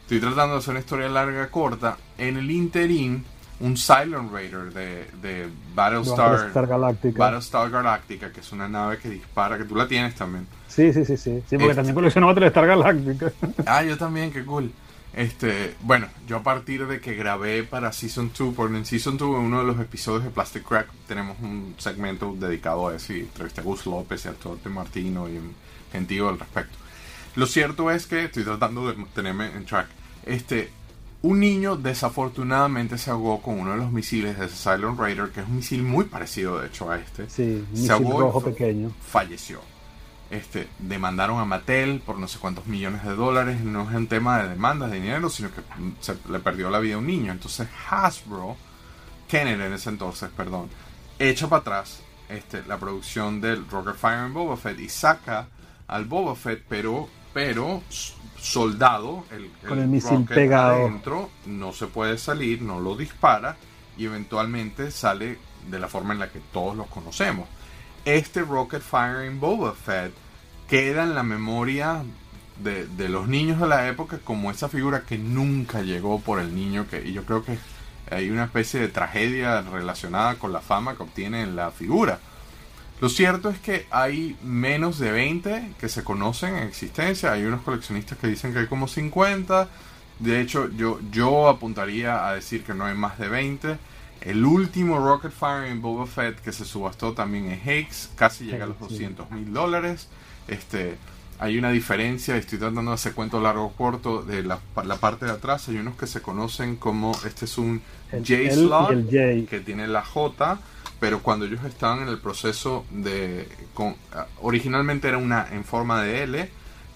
[0.02, 3.24] estoy tratando de hacer una historia larga corta, en el interín
[3.60, 7.18] un Silent Raider de, de Battlestar, Galactica.
[7.18, 10.46] Battlestar Galactica, que es una nave que dispara, que tú la tienes también.
[10.68, 11.42] Sí, sí, sí, sí.
[11.48, 13.32] Sí, porque este también colecciono Battlestar Galactica.
[13.66, 14.72] Ah, yo también, qué cool.
[15.14, 19.28] Este, bueno, yo a partir de que grabé para Season 2, porque en Season 2,
[19.36, 23.20] en uno de los episodios de Plastic Crack, tenemos un segmento dedicado a eso y
[23.20, 25.54] entrevisté a Gus López y a Torte Martino y un
[25.92, 26.78] gentío al respecto.
[27.36, 29.88] Lo cierto es que estoy tratando de tenerme en track.
[30.24, 30.70] Este,
[31.22, 35.46] un niño desafortunadamente se ahogó con uno de los misiles de Silent Raider, que es
[35.46, 37.30] un misil muy parecido de hecho a este.
[37.30, 38.90] Sí, un se ahogó rojo pequeño.
[39.00, 39.61] Falleció.
[40.30, 43.61] Este, demandaron a Mattel por no sé cuántos millones de dólares.
[43.61, 45.61] No es un tema de demandas de dinero, sino que
[46.00, 47.30] se le perdió la vida a un niño.
[47.30, 48.56] Entonces Hasbro,
[49.28, 50.70] Kennedy en ese entonces, perdón,
[51.18, 55.46] echa para atrás este, la producción del Rocket Fire en Boba Fett y saca
[55.87, 57.82] al Boba Fett, pero, pero
[58.42, 63.57] soldado, el, con el, misil pegado adentro, no se puede salir, no lo dispara
[63.96, 65.38] y eventualmente sale
[65.70, 67.48] de la forma en la que todos los conocemos.
[68.05, 70.12] Este Rocket Fire in Boba Fett
[70.68, 72.02] queda en la memoria
[72.62, 76.55] de, de, los niños de la época como esa figura que nunca llegó por el
[76.55, 77.59] niño que y yo creo que
[78.11, 82.18] hay una especie de tragedia relacionada con la fama que obtiene en la figura
[83.02, 87.32] lo cierto es que hay menos de 20 que se conocen en existencia.
[87.32, 89.68] Hay unos coleccionistas que dicen que hay como 50.
[90.20, 93.76] De hecho, yo, yo apuntaría a decir que no hay más de 20.
[94.20, 98.66] El último Rocket Fire en Boba Fett que se subastó también en Hakes, casi llega
[98.66, 100.06] a los 200 mil dólares.
[100.46, 100.94] Este,
[101.40, 105.24] hay una diferencia, estoy tratando de hacer cuento largo o corto, de la, la, parte
[105.24, 110.04] de atrás hay unos que se conocen como, este es un J-Slot, que tiene la
[110.04, 110.60] J,
[111.02, 113.48] pero cuando ellos estaban en el proceso de...
[113.74, 113.96] Con,
[114.40, 116.48] originalmente era una en forma de L,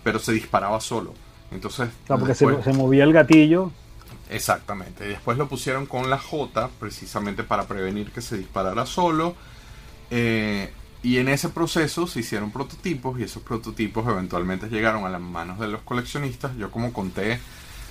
[0.04, 1.12] pero se disparaba solo.
[1.50, 1.88] Entonces...
[2.06, 3.72] porque se, movía el gatillo.
[4.30, 5.06] Exactamente.
[5.06, 9.34] Y después lo pusieron con la J, precisamente para prevenir que se disparara solo.
[10.12, 15.20] Eh, y en ese proceso se hicieron prototipos y esos prototipos eventualmente llegaron a las
[15.20, 16.56] manos de los coleccionistas.
[16.56, 17.40] Yo como conté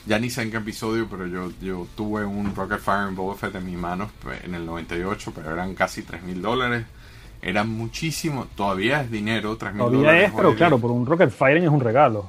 [0.06, 3.36] ya ni sé en qué episodio, pero yo, yo tuve un Rocket Fire en Boba
[3.36, 6.86] Fett en mis manos pues, en el 98, pero eran casi 3 mil dólares.
[7.41, 10.02] Era muchísimo, todavía es dinero, 3 mil dólares.
[10.02, 12.28] Todavía es, pero claro, por un Rocket Fire es un regalo.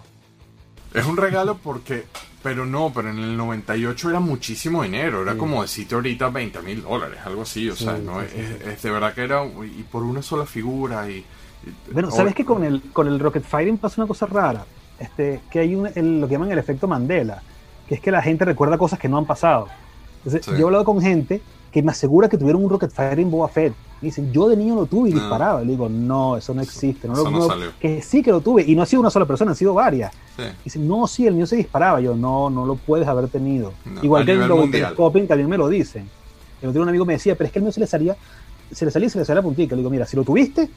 [0.95, 2.07] Es un regalo porque,
[2.43, 6.83] pero no, pero en el 98 era muchísimo dinero, era como decirte ahorita 20 mil
[6.83, 10.47] dólares, algo así, o sea, no es, de verdad que era, y por una sola
[10.47, 11.25] figura y...
[11.93, 14.65] bueno, ¿sabes que con el, con el Rocket Firing pasa una cosa rara?
[14.99, 15.85] Este, que hay un,
[16.21, 17.43] lo que llaman el efecto Mandela
[17.88, 19.68] que es que la gente recuerda cosas que no han pasado.
[20.18, 20.53] Entonces, Sí.
[20.53, 21.40] yo he hablado con gente
[21.72, 23.75] que me asegura que tuvieron un Rocket Fighting Boba Fett.
[24.03, 25.20] Y dicen, yo de niño lo tuve y No.
[25.20, 25.62] disparaba.
[25.62, 27.07] Y le digo, no, eso no existe.
[27.09, 27.66] No, eso lo- no no- salió.
[27.81, 28.62] que sí que lo tuve.
[28.66, 30.12] Y no ha sido una sola persona, han sido varias.
[30.37, 30.42] Sí.
[30.64, 32.01] Dicen, no, sí, el mío se disparaba.
[32.01, 33.72] Yo, no, no lo puedes haber tenido.
[34.03, 34.70] Igual que el.
[34.70, 36.09] Telescoping también me lo dicen.
[36.61, 38.16] El otro un amigo me decía, pero es que el mío se le salía,
[38.70, 39.75] se le salía y se le salía la puntica.
[39.75, 40.68] Le digo, mira, si lo tuviste,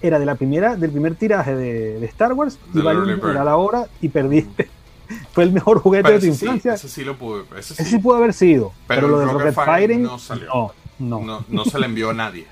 [0.00, 3.20] era de la primera, del primer tiraje de, de Star Wars, y vale bird.
[3.20, 4.68] dineral ahora y perdiste.
[5.32, 6.74] Fue el mejor juguete Pero de tu sí, infancia.
[6.74, 7.44] ese sí lo pude.
[7.58, 7.82] Ese sí.
[7.82, 8.72] Ese sí pudo haber sido.
[8.86, 10.46] Pero Pero, lo de Rocket Rocket Fighting no salió.
[10.52, 11.20] no, no.
[11.20, 12.46] No, no se le envió a nadie.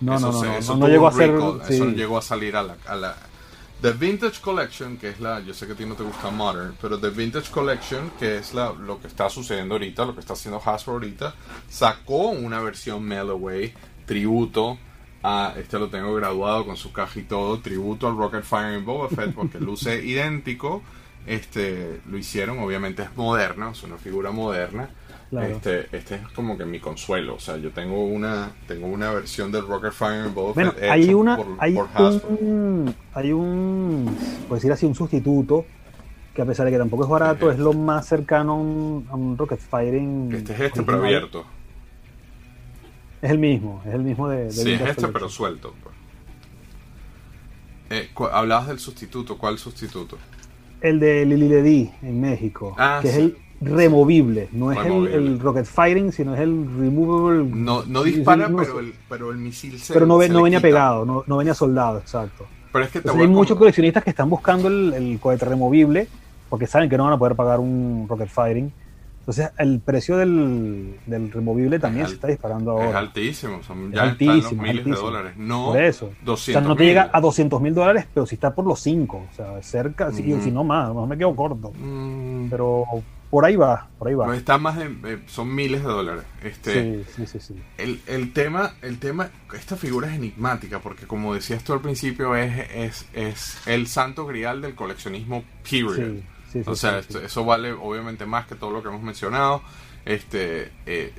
[0.00, 1.32] No, eso no, no, eso no, llegó a ser.
[1.32, 1.96] recall, Eso no sí.
[1.96, 3.16] llegó a salir a la, a la-
[3.82, 5.40] The Vintage Collection, que es la.
[5.40, 8.52] Yo sé que a ti no te gusta Modern, pero The Vintage Collection, que es
[8.52, 11.34] la, lo que está sucediendo ahorita, lo que está haciendo Hasbro ahorita,
[11.70, 13.72] sacó una versión Melloway,
[14.04, 14.76] tributo
[15.22, 15.54] a.
[15.56, 19.32] Este lo tengo graduado con su caja y todo, tributo al Rocket Fire Boba Fett,
[19.34, 20.82] porque luce idéntico.
[21.30, 24.90] Este, lo hicieron, obviamente es moderno, es una figura moderna.
[25.30, 25.46] Claro.
[25.46, 27.36] Este, este es como que mi consuelo.
[27.36, 31.36] O sea, yo tengo una, tengo una versión del Rocket Fire Boba Bueno, hay una,
[31.36, 31.88] por, hay por
[32.40, 34.12] un, hay un,
[34.48, 35.66] por decir así, un sustituto
[36.34, 39.14] que a pesar de que tampoco es barato, es lo más cercano a un, a
[39.14, 40.32] un Rocket Fighting.
[40.34, 41.44] Este es este, pero abierto.
[43.22, 44.46] Es el mismo, es el mismo de.
[44.46, 45.76] de Sí, es este, pero suelto.
[45.80, 45.94] pues.
[47.90, 49.38] Eh, hablabas del sustituto.
[49.38, 50.18] ¿Cuál sustituto?
[50.80, 55.66] El de Lili Ledi en México, Ah, que es el removible, no es el, Rocket
[55.66, 57.44] Fighting, sino es el removable.
[57.54, 60.38] No, no dispara, no pero el, pero el misil se Pero no, ve- se no
[60.38, 60.68] le venía quita.
[60.68, 62.46] pegado, no, no venía soldado, exacto.
[62.72, 65.44] Pero es que te Entonces voy hay muchos coleccionistas que están buscando el, el cohete
[65.44, 66.08] removible
[66.48, 68.72] porque saben que no van a poder pagar un Rocket Fighting.
[69.30, 72.98] Entonces el precio del, del removible también al- se está disparando Es ahora.
[72.98, 73.62] altísimo.
[73.62, 75.10] Son, Es ya altísimo, están los miles de altísimo.
[75.10, 75.32] dólares.
[75.36, 76.06] No Por eso.
[76.06, 78.80] O 200 sea, no te llega a 200 mil dólares, pero sí está por los
[78.80, 79.26] 5.
[79.30, 80.42] O sea, cerca, si, Ujú.
[80.42, 81.72] si no más, a lo mejor me quedo corto.
[81.78, 82.84] Mm, Pero
[83.30, 84.26] por ahí va, por ahí va.
[84.26, 86.24] no está más de, eh, son miles de dólares.
[86.42, 87.54] Este, Sí, sí, sí, sí.
[87.78, 92.34] El, el tema, el tema, esta figura es enigmática porque como decías tú al principio
[92.34, 95.94] es, es, es el santo grial del coleccionismo period.
[95.94, 99.02] Sí, sí, sí, o sea, sí, eso vale obviamente más que todo lo que hemos
[99.02, 99.62] mencionado.
[100.04, 101.12] Este, eh,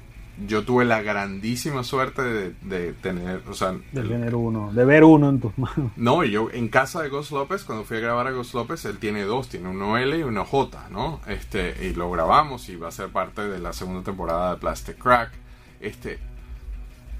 [0.47, 5.03] yo tuve la grandísima suerte de, de tener, o sea, De tener uno, de ver
[5.03, 5.91] uno en tus manos.
[5.95, 8.85] no, y yo en casa de Ghost López, cuando fui a grabar a Ghost López,
[8.85, 11.21] él tiene dos, tiene uno L y uno J, ¿no?
[11.27, 14.97] Este, y lo grabamos y va a ser parte de la segunda temporada de Plastic
[14.97, 15.31] Crack.
[15.79, 16.19] Este,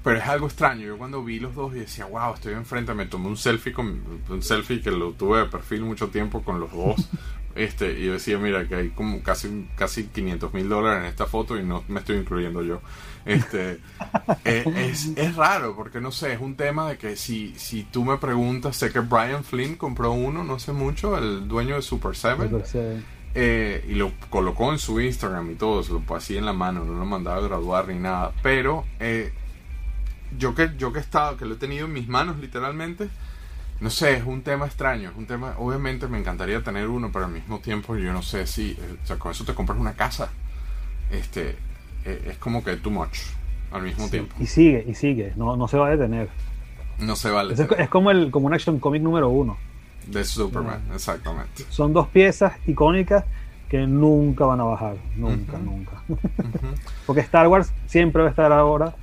[0.02, 0.86] pero es algo extraño.
[0.86, 4.02] Yo cuando vi los dos y decía, wow, estoy enfrente, me tomé un selfie con
[4.28, 7.08] un selfie que lo tuve de perfil mucho tiempo con los dos.
[7.54, 11.26] Este, y yo decía, mira, que hay como casi, casi 500 mil dólares en esta
[11.26, 12.80] foto y no me estoy incluyendo yo.
[13.24, 13.78] Este,
[14.44, 18.04] eh, es, es raro, porque no sé, es un tema de que si, si tú
[18.04, 22.16] me preguntas, sé que Brian Flynn compró uno no hace mucho, el dueño de Super
[22.16, 23.02] 7, Entonces,
[23.34, 26.84] eh, y lo colocó en su Instagram y todo, se lo así en la mano,
[26.84, 28.32] no lo mandaba a graduar ni nada.
[28.42, 29.32] Pero eh,
[30.38, 33.08] yo que yo que he estado, que lo he tenido en mis manos literalmente,
[33.82, 37.24] no sé, es un tema extraño, es un tema, obviamente me encantaría tener uno, pero
[37.24, 39.94] al mismo tiempo yo no sé si, eh, o sea, con eso te compras una
[39.94, 40.30] casa.
[41.10, 41.56] Este,
[42.04, 43.18] eh, es como que too much
[43.72, 44.36] al mismo sí, tiempo.
[44.38, 46.28] Y sigue, y sigue, no, no se va a detener.
[46.98, 47.54] No se vale.
[47.54, 49.58] Es, es como, el, como un action comic número uno.
[50.06, 51.64] De Superman, exactamente.
[51.68, 53.24] Son dos piezas icónicas
[53.68, 55.64] que nunca van a bajar, nunca, Ujú.
[55.64, 56.02] nunca.
[56.08, 56.20] Ujú.
[57.06, 58.94] Porque Star Wars siempre va a estar ahora.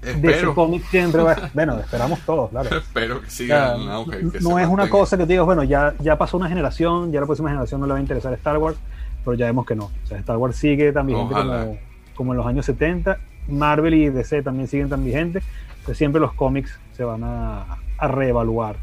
[0.00, 2.78] DC Espero, Comics siempre va Bueno, esperamos todos, claro.
[2.78, 5.94] espero que O siga sea, que no es una cosa que te digas, bueno, ya,
[5.98, 8.78] ya pasó una generación, ya la próxima generación no le va a interesar Star Wars,
[9.24, 9.84] pero ya vemos que no.
[9.84, 11.78] O sea, Star Wars sigue tan vigente como,
[12.14, 13.18] como en los años 70.
[13.48, 15.44] Marvel y DC también siguen tan vigentes.
[15.70, 18.76] Entonces siempre los cómics se van a, a reevaluar.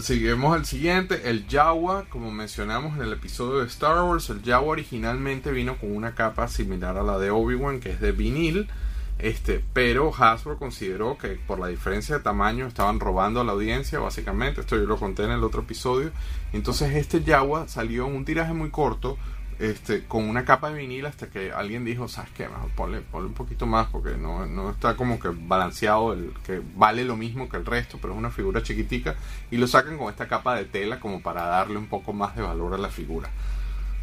[0.00, 4.68] Seguimos al siguiente, el Jawa, como mencionamos en el episodio de Star Wars, el Jawa
[4.68, 8.68] originalmente vino con una capa similar a la de Obi-Wan, que es de vinil,
[9.18, 13.98] este, pero Hasbro consideró que por la diferencia de tamaño estaban robando a la audiencia,
[13.98, 16.10] básicamente, esto yo lo conté en el otro episodio,
[16.52, 19.16] entonces este Jawa salió en un tiraje muy corto,
[19.58, 22.46] este, con una capa de vinil hasta que alguien dijo, ¿sabes qué?
[22.46, 26.60] Mejor ponle, ponle un poquito más porque no, no está como que balanceado, el, que
[26.74, 29.14] vale lo mismo que el resto, pero es una figura chiquitica
[29.50, 32.42] y lo sacan con esta capa de tela como para darle un poco más de
[32.42, 33.30] valor a la figura.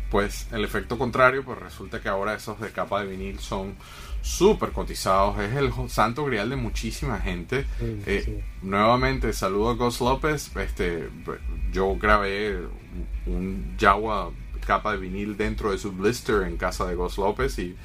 [0.09, 3.75] Pues el efecto contrario, pues resulta que ahora esos de capa de vinil son
[4.23, 7.65] súper cotizados, es el santo grial de muchísima gente.
[7.77, 8.39] Sí, Eh, sí.
[8.61, 10.55] Nuevamente, saludo a Ghost López.
[10.55, 11.09] Este,
[11.71, 12.57] yo grabé
[13.25, 14.31] un Jawa
[14.65, 17.75] capa de vinil dentro de su blister en casa de Ghost López y,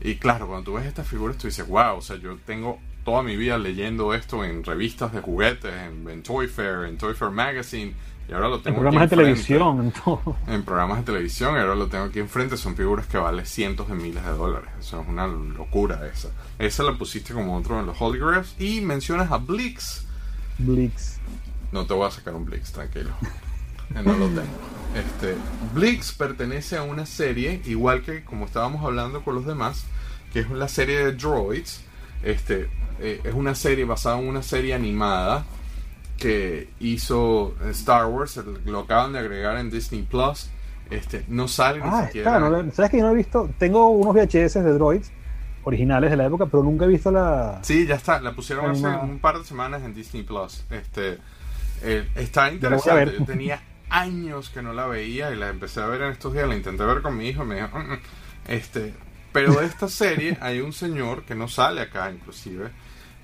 [0.00, 3.22] y claro, cuando tú ves estas figuras tú dices, wow, o sea, yo tengo toda
[3.22, 7.94] mi vida leyendo esto en revistas de juguetes, en, Toy Fair, en Toy Fair Magazine,
[8.28, 10.36] y ahora lo tengo en programas de televisión, en todo.
[10.48, 12.56] En programas de televisión, y ahora lo tengo aquí enfrente.
[12.56, 14.68] Son figuras que valen cientos de miles de dólares.
[14.80, 16.30] Eso es una locura esa.
[16.58, 18.56] Esa la pusiste como otro en los Holy Grails.
[18.58, 20.06] Y mencionas a Blix.
[20.58, 21.18] Blix.
[21.70, 23.10] No te voy a sacar un Blix, tranquilo.
[23.94, 24.42] no lo tengo.
[24.96, 25.36] Este,
[25.72, 29.84] Blix pertenece a una serie, igual que como estábamos hablando con los demás,
[30.32, 31.82] que es la serie de Droids.
[32.24, 35.44] Este, eh, es una serie basada en una serie animada
[36.18, 40.50] que hizo Star Wars, lo acaban de agregar en Disney Plus.
[40.90, 42.40] Este, no sale ni ah, siquiera.
[42.72, 43.50] ¿Sabes que yo no he visto?
[43.58, 45.10] Tengo unos VHS de Droids
[45.64, 47.58] originales de la época, pero nunca he visto la.
[47.62, 48.20] Sí, ya está.
[48.20, 50.64] La pusieron hace un par de semanas en Disney Plus.
[50.70, 51.18] Este,
[51.82, 53.16] eh, está interesante.
[53.18, 56.48] Yo tenía años que no la veía y la empecé a ver en estos días.
[56.48, 57.98] La intenté ver con mi hijo y me dijo, mm, mm".
[58.46, 58.94] este,
[59.32, 62.70] pero de esta serie hay un señor que no sale acá, inclusive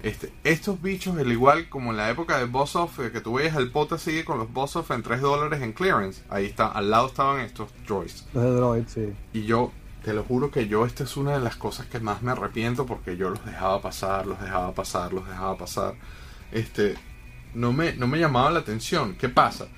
[0.03, 3.35] este, estos bichos, al igual como en la época de Boss Off, eh, que tú
[3.35, 6.25] veías el pote sigue con los Boss Off en 3 dólares en clearance.
[6.29, 8.27] Ahí está, al lado estaban estos droids.
[8.35, 9.12] Los droids, sí.
[9.33, 9.71] Y yo,
[10.05, 12.85] te lo juro que yo, esta es una de las cosas que más me arrepiento
[12.85, 15.95] porque yo los dejaba pasar, los dejaba pasar, los dejaba pasar.
[16.51, 16.97] Este,
[17.55, 19.15] no me, no me llamaba la atención.
[19.15, 19.69] ¿Qué pasa?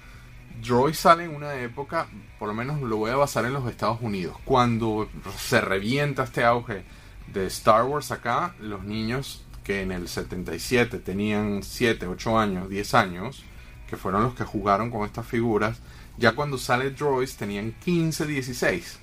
[0.63, 2.07] Droids sale en una época,
[2.39, 5.07] por lo menos lo voy a basar en los Estados Unidos, cuando
[5.37, 6.85] se revienta este auge
[7.31, 12.95] de Star Wars acá, los niños que en el 77 tenían 7, 8 años, 10
[12.95, 13.43] años,
[13.89, 15.81] que fueron los que jugaron con estas figuras,
[16.19, 19.01] ya cuando sale Droids tenían 15, 16.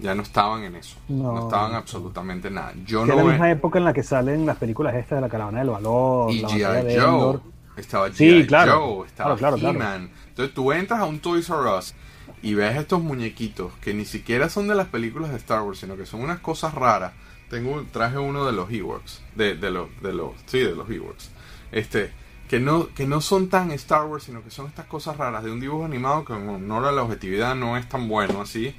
[0.00, 0.96] Ya no estaban en eso.
[1.08, 2.74] No, estaban absolutamente nada.
[2.84, 5.60] Yo no la misma época en la que salen las películas estas de la caravana
[5.60, 6.32] del valor.
[6.32, 6.98] Y G.I.
[6.98, 7.38] Joe.
[7.76, 8.48] Estaba G.I.
[8.48, 10.10] Joe, estaba He-Man.
[10.28, 11.94] Entonces tú entras a un Toys R Us
[12.42, 15.96] y ves estos muñequitos que ni siquiera son de las películas de Star Wars, sino
[15.96, 17.12] que son unas cosas raras
[17.54, 21.30] tengo traje uno de los Ewoks, de, de los, de los, sí, de los Ewoks,
[21.70, 22.12] este,
[22.48, 25.52] que no, que no son tan Star Wars, sino que son estas cosas raras de
[25.52, 28.74] un dibujo animado que en honor a la objetividad no es tan bueno así.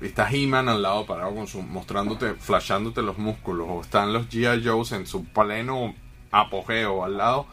[0.00, 4.64] Está He-Man al lado parado con su, mostrándote, flashándote los músculos, o están los G.I.
[4.64, 5.92] Joes en su pleno
[6.30, 7.46] apogeo al lado.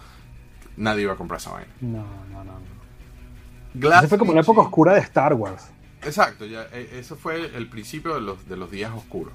[0.78, 1.74] Nadie iba a comprar esa vaina.
[1.82, 3.90] No, no, no.
[3.90, 5.72] Esa fue como la época oscura de Star Wars.
[6.04, 9.34] Exacto, ya, e, eso fue el principio de los, de los días oscuros.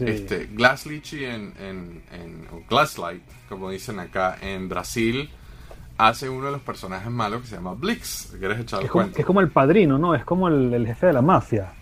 [0.00, 5.30] Este, Glass Lychee en, en, en Glasslight, como dicen acá en Brasil,
[5.98, 8.34] hace uno de los personajes malos que se llama Blix.
[8.38, 10.14] ¿Quieres echar es como, es como el padrino, ¿no?
[10.14, 11.72] Es como el, jefe de la mafia.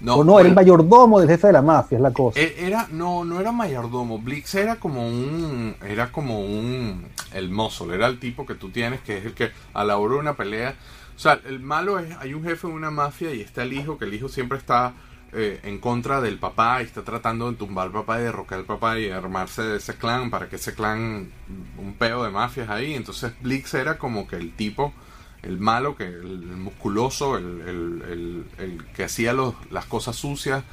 [0.00, 2.38] No, o no, era el mayordomo del jefe de la mafia, es la cosa.
[2.38, 4.20] E, era, no, no era mayordomo.
[4.20, 9.00] Blix era como un, era como un, el mozo, era el tipo que tú tienes,
[9.00, 10.76] que es el que a la hora de una pelea,
[11.16, 13.98] o sea, el malo es, hay un jefe de una mafia y está el hijo,
[13.98, 14.92] que el hijo siempre está
[15.32, 18.64] eh, en contra del papá y está tratando de tumbar al papá y derrocar al
[18.64, 21.30] papá y armarse de ese clan para que ese clan,
[21.76, 22.94] un peo de mafias ahí.
[22.94, 24.94] Entonces Blix era como que el tipo,
[25.42, 30.64] el malo, que el, musculoso, el, el, que hacía los, las cosas sucias.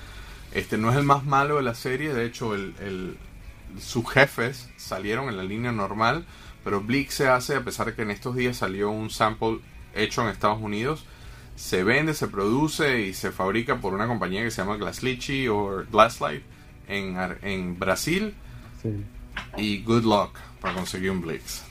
[0.54, 3.18] Este no es el más malo de la serie, de hecho el,
[3.78, 6.26] sus jefes salieron en la línea normal,
[6.64, 9.60] pero Blix se hace, a pesar de que en estos días salió un sample
[9.94, 11.06] hecho en Estados Unidos,
[11.56, 15.84] se vende, se produce y se fabrica por una compañía que se llama Glasslichi o
[15.92, 16.44] Glasslight
[16.88, 18.34] en, en Brasil.
[19.58, 21.64] Y good luck para conseguir un Blix.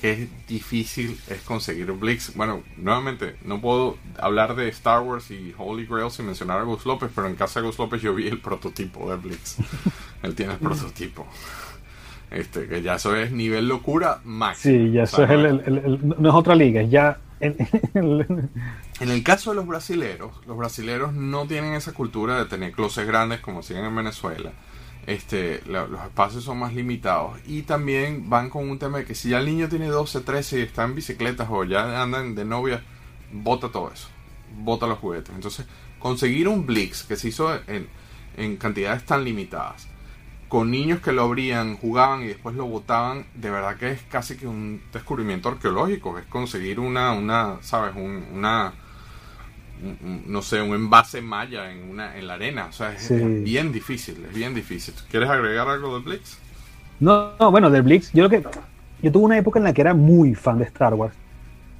[0.00, 2.34] Qué difícil es conseguir un Blix.
[2.34, 6.86] Bueno, nuevamente, no puedo hablar de Star Wars y Holy Grail sin mencionar a Gus
[6.86, 9.58] López, pero en casa de Gus López yo vi el prototipo de Blix.
[10.22, 11.26] Él tiene el prototipo.
[12.30, 14.86] Este, que ya eso es nivel locura máximo.
[14.86, 17.18] Sí, ya eso es el, no es otra liga, es ya
[17.94, 18.50] en,
[19.00, 23.40] el caso de los brasileros, los brasileros no tienen esa cultura de tener closets grandes
[23.40, 24.52] como siguen en Venezuela.
[25.08, 29.30] Este, los espacios son más limitados y también van con un tema de que si
[29.30, 32.84] ya el niño tiene 12, 13 y está en bicicletas o ya andan de novia,
[33.32, 34.06] bota todo eso,
[34.58, 35.34] bota los juguetes.
[35.34, 35.66] Entonces,
[35.98, 37.88] conseguir un Blix que se hizo en,
[38.36, 39.88] en cantidades tan limitadas
[40.52, 44.36] con niños que lo abrían, jugaban y después lo botaban, de verdad que es casi
[44.36, 47.96] que un descubrimiento arqueológico, es conseguir una, una ¿sabes?
[47.96, 48.74] Un, una,
[50.26, 53.08] no sé, un envase maya en, una, en la arena, o sea, es,
[53.42, 54.92] bien difícil, es bien difícil.
[55.10, 56.36] ¿Quieres agregar algo de Blix?
[57.00, 58.58] No, no, bueno, del Blix, yo creo que
[59.00, 61.14] yo tuve una época en la que era muy fan de Star Wars.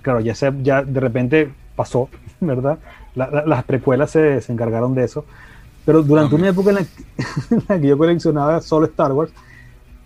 [0.01, 2.09] Claro, ya, se, ya de repente pasó,
[2.41, 2.79] ¿verdad?
[3.15, 5.27] las precuelas se, se encargaron de eso.
[5.85, 6.77] Pero durante una época en
[7.69, 9.33] la, que, yo coleccionaba solo Star Wars,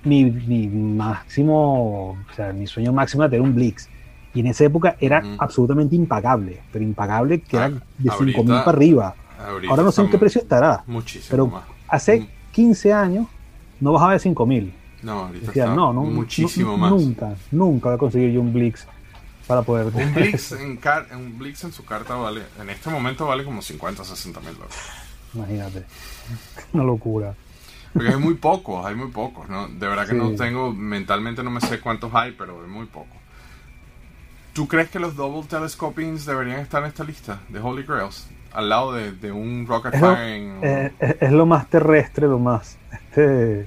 [0.04, 3.88] mi, mi, máximo, o sea, mi sueño máximo era tener un Blix.
[4.34, 9.14] Y en esa época era absolutamente impagable, pero impagable que era de 5.000 para arriba.
[9.68, 10.84] Ahora no sé en qué precio estará.
[10.86, 13.26] Muchísimo pero hace 15 años
[13.80, 14.72] no bajaba de 5.000.
[15.02, 16.90] No, ahorita Decía, está no, no, muchísimo no, más.
[16.90, 18.86] Nunca, nunca voy a conseguir yo un Blix
[19.46, 19.86] para poder.
[19.94, 23.62] Un Blix, en car- un Blix en su carta vale, en este momento vale como
[23.62, 24.76] 50 60 mil dólares.
[25.36, 25.84] Imagínate.
[26.72, 27.34] Una locura.
[27.92, 29.68] Porque hay muy pocos, hay muy pocos, ¿no?
[29.68, 30.18] De verdad que Sí.
[30.18, 33.16] no tengo, mentalmente no me sé cuántos hay, pero hay muy pocos.
[34.52, 38.26] ¿Tú crees que los Double Telescopings deberían estar en esta lista de Holy Grails?
[38.52, 40.58] Al lado de, de un Rocket Es lo, Firing.
[40.62, 42.78] eh, es, es lo más terrestre, lo más.
[42.92, 43.66] Este,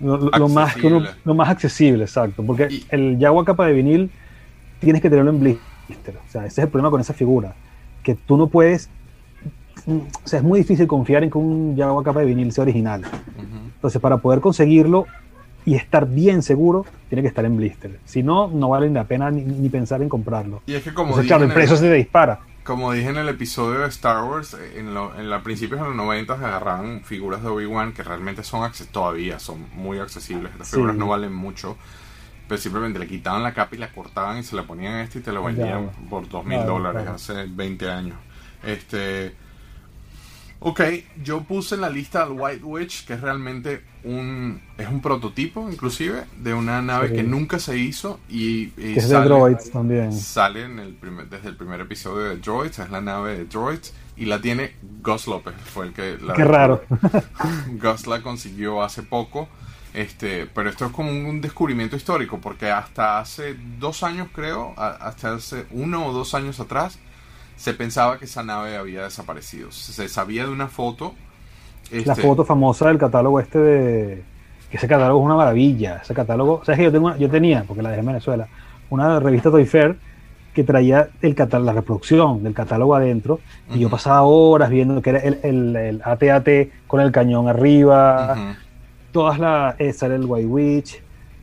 [0.00, 1.20] lo, más que uno- Accesible.
[1.24, 2.42] lo más accesible, exacto.
[2.44, 4.10] Porque Y- el Jaguar capa de vinil
[4.80, 6.16] tienes que tenerlo en blister.
[6.16, 7.54] O sea, ese es el problema con esa figura.
[8.02, 8.88] Que tú no puedes.
[9.86, 13.02] O sea, es muy difícil confiar en que un Jaguar capa de vinil sea original.
[13.74, 15.06] Entonces, para poder conseguirlo
[15.64, 17.98] y estar bien seguro, tiene que estar en blister.
[18.04, 20.62] Si no, no vale la pena ni, ni pensar en comprarlo.
[20.66, 22.40] Y es que como Entonces, claro, en el precio el, se te dispara.
[22.64, 25.96] como dije en el episodio de Star Wars, en, lo, en los principios de los
[25.96, 30.52] 90 agarraban figuras de Obi-Wan que realmente son todavía son muy accesibles.
[30.58, 30.76] Las Sí.
[30.76, 31.76] figuras no valen mucho.
[32.48, 35.20] Pero simplemente le quitaban la capa y la cortaban y se la ponían a este
[35.20, 36.08] y te lo vendían Ya.
[36.10, 38.16] por dos mil dólares hace 20 años.
[38.64, 39.34] Este.
[40.64, 40.80] Ok,
[41.24, 44.60] yo puse en la lista al White Witch, que es realmente un.
[44.78, 47.14] Es un prototipo, inclusive, de una nave Sí.
[47.16, 50.12] que nunca se hizo y, es de sale- droids también.
[50.12, 53.92] Sale en el primer, desde el primer episodio de Droids, es la nave de Droids,
[54.16, 56.82] y la tiene Gus López, fue el que la Qué raro.
[57.80, 59.48] Gus la consiguió hace poco,
[59.94, 65.34] este, pero esto es como un descubrimiento histórico, porque hasta hace dos años creo, hasta
[65.34, 66.98] hace uno o dos años atrás,
[67.62, 69.70] se pensaba que esa nave había desaparecido.
[69.70, 71.14] Se sabía de una foto.
[71.92, 74.22] La este, foto famosa del catálogo este de.
[74.68, 76.00] Que ese catálogo es una maravilla.
[76.02, 76.62] Ese catálogo.
[76.64, 78.48] ¿Sabes que yo, tengo una- yo tenía, porque la dejé en Venezuela,
[78.90, 79.96] una revista Toy Fair
[80.54, 83.38] que traía el catálogo, la reproducción del catálogo adentro.
[83.72, 86.48] Y yo pasaba horas viendo que era el, el, el AT-AT
[86.88, 88.56] con el cañón arriba.
[89.12, 89.78] Todas las.
[89.78, 91.00] eh, sale el White Witch.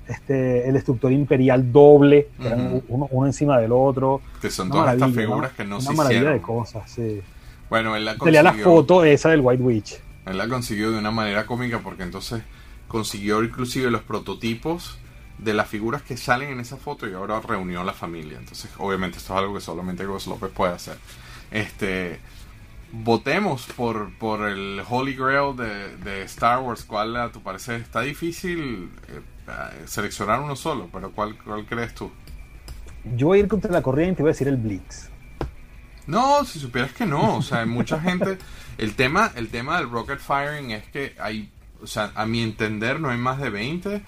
[0.10, 2.84] Este, el destructor imperial doble, eran Ujú.
[2.89, 4.22] uno, uno encima del otro.
[4.41, 5.55] Que son todas estas figuras ¿no?
[5.57, 6.38] que no Una se maravilla hicieron.
[6.39, 7.22] de cosas, sí.
[7.70, 8.74] Bueno, él la Tenía la consiguió.
[8.76, 9.99] foto esa del White Witch.
[10.26, 12.41] Él la consiguió de una manera cómica porque entonces
[12.88, 14.97] consiguió inclusive los prototipos
[15.38, 18.38] de las figuras que salen en esa foto y ahora reunió a la familia.
[18.39, 20.97] Entonces, obviamente esto es algo que solamente Gus López puede hacer.
[21.51, 22.20] Este
[22.91, 26.84] votemos por, por el Holy Grail de, de Star Wars.
[26.84, 27.82] ¿Cuál a tu parecer?
[27.82, 29.22] Está difícil eh,
[29.86, 32.12] seleccionar uno solo, pero ¿cuál, ¿cuál crees tú?
[33.16, 35.10] Yo voy a ir contra la corriente y voy a decir el Blitz.
[36.08, 38.38] No, si supieras que no, o sea, hay mucha gente.
[38.78, 41.50] El tema, el tema del rocket firing es que hay,
[41.82, 44.02] o sea, a mi entender no hay más de 20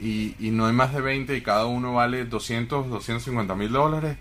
[0.00, 4.16] y, y no hay más de 20 y cada uno vale 200, 250 mil dólares.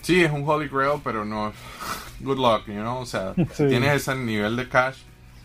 [0.00, 1.54] Sí, es un holy grail, pero no es
[2.20, 3.68] good luck, you know, o sea, Sí.
[3.68, 4.98] tienes ese nivel de cash,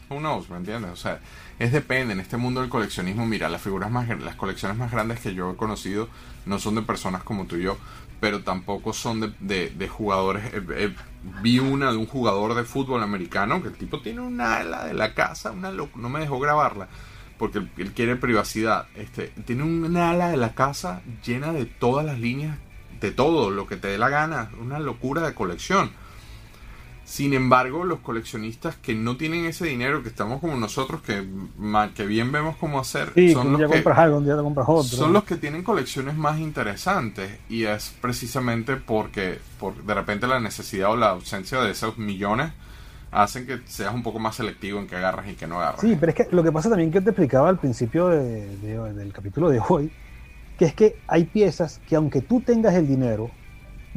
[0.09, 0.91] who knows, ¿me entiendes?
[0.91, 1.19] O sea,
[1.59, 5.19] es depende, en este mundo del coleccionismo, mira, las figuras más, las colecciones más grandes
[5.19, 6.07] que yo he conocido
[6.45, 7.77] no son de personas como tú y yo,
[8.19, 10.45] pero tampoco son de, de- jugadores.
[10.53, 10.95] eh, eh,
[11.41, 14.93] vi una de un jugador de fútbol americano que el tipo tiene una ala de
[14.93, 16.87] la casa, una no me dejó grabarla
[17.37, 18.87] porque él, él quiere privacidad.
[18.95, 22.57] Este, tiene una ala de la casa llena de todas las líneas,
[22.99, 25.91] de todo lo que te dé la gana, una locura de colección.
[27.07, 31.25] Sin embargo, los coleccionistas que no tienen ese dinero, que estamos como nosotros, que,
[31.95, 34.17] que bien vemos cómo hacer, Sí, que son los que, compras algo,
[34.67, 34.83] otro.
[34.83, 40.41] son los que tienen colecciones más interesantes y es precisamente porque por de repente la
[40.41, 42.51] necesidad o la ausencia de esos millones
[43.09, 45.79] hacen que seas un poco más selectivo en qué agarras y qué no agarras.
[45.79, 48.93] Sí, pero es que lo que pasa también que te explicaba al principio de- de-
[48.93, 49.89] del capítulo de hoy,
[50.59, 53.31] que es que hay piezas que aunque tú tengas el dinero,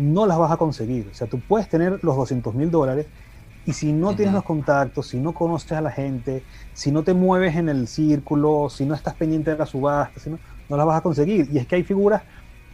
[0.00, 1.08] no las vas a conseguir.
[1.10, 3.06] O sea, tú puedes tener los 200 mil dólares
[3.66, 6.42] y si no tienes los contactos, si no conoces a la gente,
[6.72, 10.30] si no te mueves en el círculo, si no estás pendiente de la subasta, si
[10.30, 10.38] no,
[10.68, 11.48] no las vas a conseguir.
[11.52, 12.22] Y es que hay figuras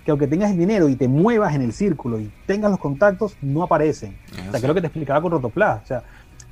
[0.05, 3.37] que aunque tengas el dinero y te muevas en el círculo y tengas los contactos,
[3.43, 4.17] no aparecen.
[4.33, 5.83] O sea, que es lo que te explicaba con Rotoplas.
[5.83, 6.05] O sea,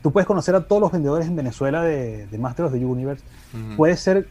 [0.02, 3.24] tú puedes conocer a todos los vendedores en Venezuela de, de Masters of the Universe.
[3.76, 4.26] Puedes ser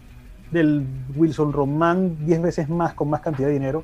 [0.52, 0.86] del
[1.16, 3.84] Wilson Román 10 veces más con más cantidad de dinero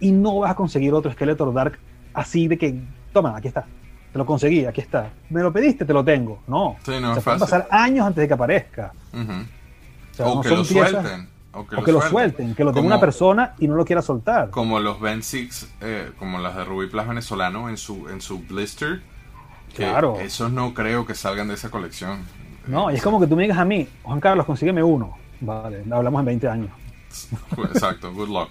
[0.00, 1.78] y no vas a conseguir otro Skeletor Dark
[2.14, 2.80] así de que,
[3.12, 3.66] toma, aquí está.
[4.12, 5.10] Te lo conseguí, aquí está.
[5.28, 6.40] Me lo pediste, te lo tengo.
[6.48, 6.76] No.
[6.84, 8.92] Sí, no o sea, es pueden pasar años antes de que aparezca.
[9.12, 11.28] O, sea, o no que son lo piezas- suelten.
[11.52, 13.84] O que, o que lo suelten, que lo tenga Como- una persona y no lo
[13.84, 14.50] quiera soltar.
[14.50, 18.38] Como los Ben Six, eh, como las de Ruby Plus venezolano en su, en su
[18.40, 19.02] blister.
[19.70, 20.16] Que Claro.
[20.20, 22.20] Esos no creo que salgan de esa colección.
[22.68, 25.16] No, y es como que tú me digas a mí, Juan Carlos, consígueme uno.
[25.40, 26.70] Vale, hablamos en 20 años.
[27.72, 28.50] Exacto, good luck.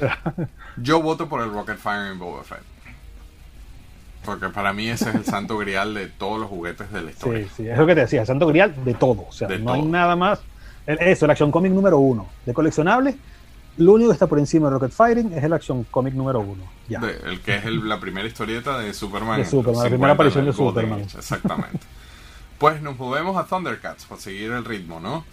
[0.76, 2.62] Yo voto por el Rocket Firing Boba Fett.
[4.24, 7.44] Porque para mí ese es el santo grial de todos los juguetes de la historia.
[7.46, 9.26] Sí, sí, es lo que te decía, el santo grial de todo.
[9.28, 10.40] O sea, De no hay nada más
[10.86, 12.26] Eso, el Action Comic número uno.
[12.46, 13.16] De coleccionables,
[13.76, 16.62] lo único que está por encima de Rocket Fighting es el Action Comic número uno.
[16.88, 17.00] Ya.
[17.00, 19.36] De- el que es el- la primera historieta de Superman.
[19.36, 21.00] De en Superman, la primera 50 aparición de Superman.
[21.02, 21.80] Age, exactamente.
[22.58, 25.24] pues nos movemos a Thundercats para seguir el ritmo, ¿no?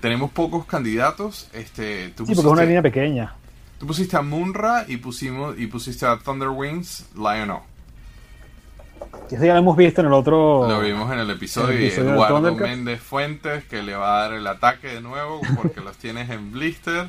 [0.00, 1.48] Tenemos pocos candidatos.
[1.52, 3.34] Este, tú Sí, porque es una línea pequeña.
[3.78, 7.62] Tú pusiste a Munra y pusimos y pusiste a Thunder Wings, Lion O.
[9.30, 10.66] Eso ya lo hemos visto en el otro.
[10.68, 12.54] Lo vimos en el episodio, el y episodio de Eduardo.
[12.54, 16.52] Méndez Fuentes que le va a dar el ataque de nuevo porque los tienes en
[16.52, 17.08] blister.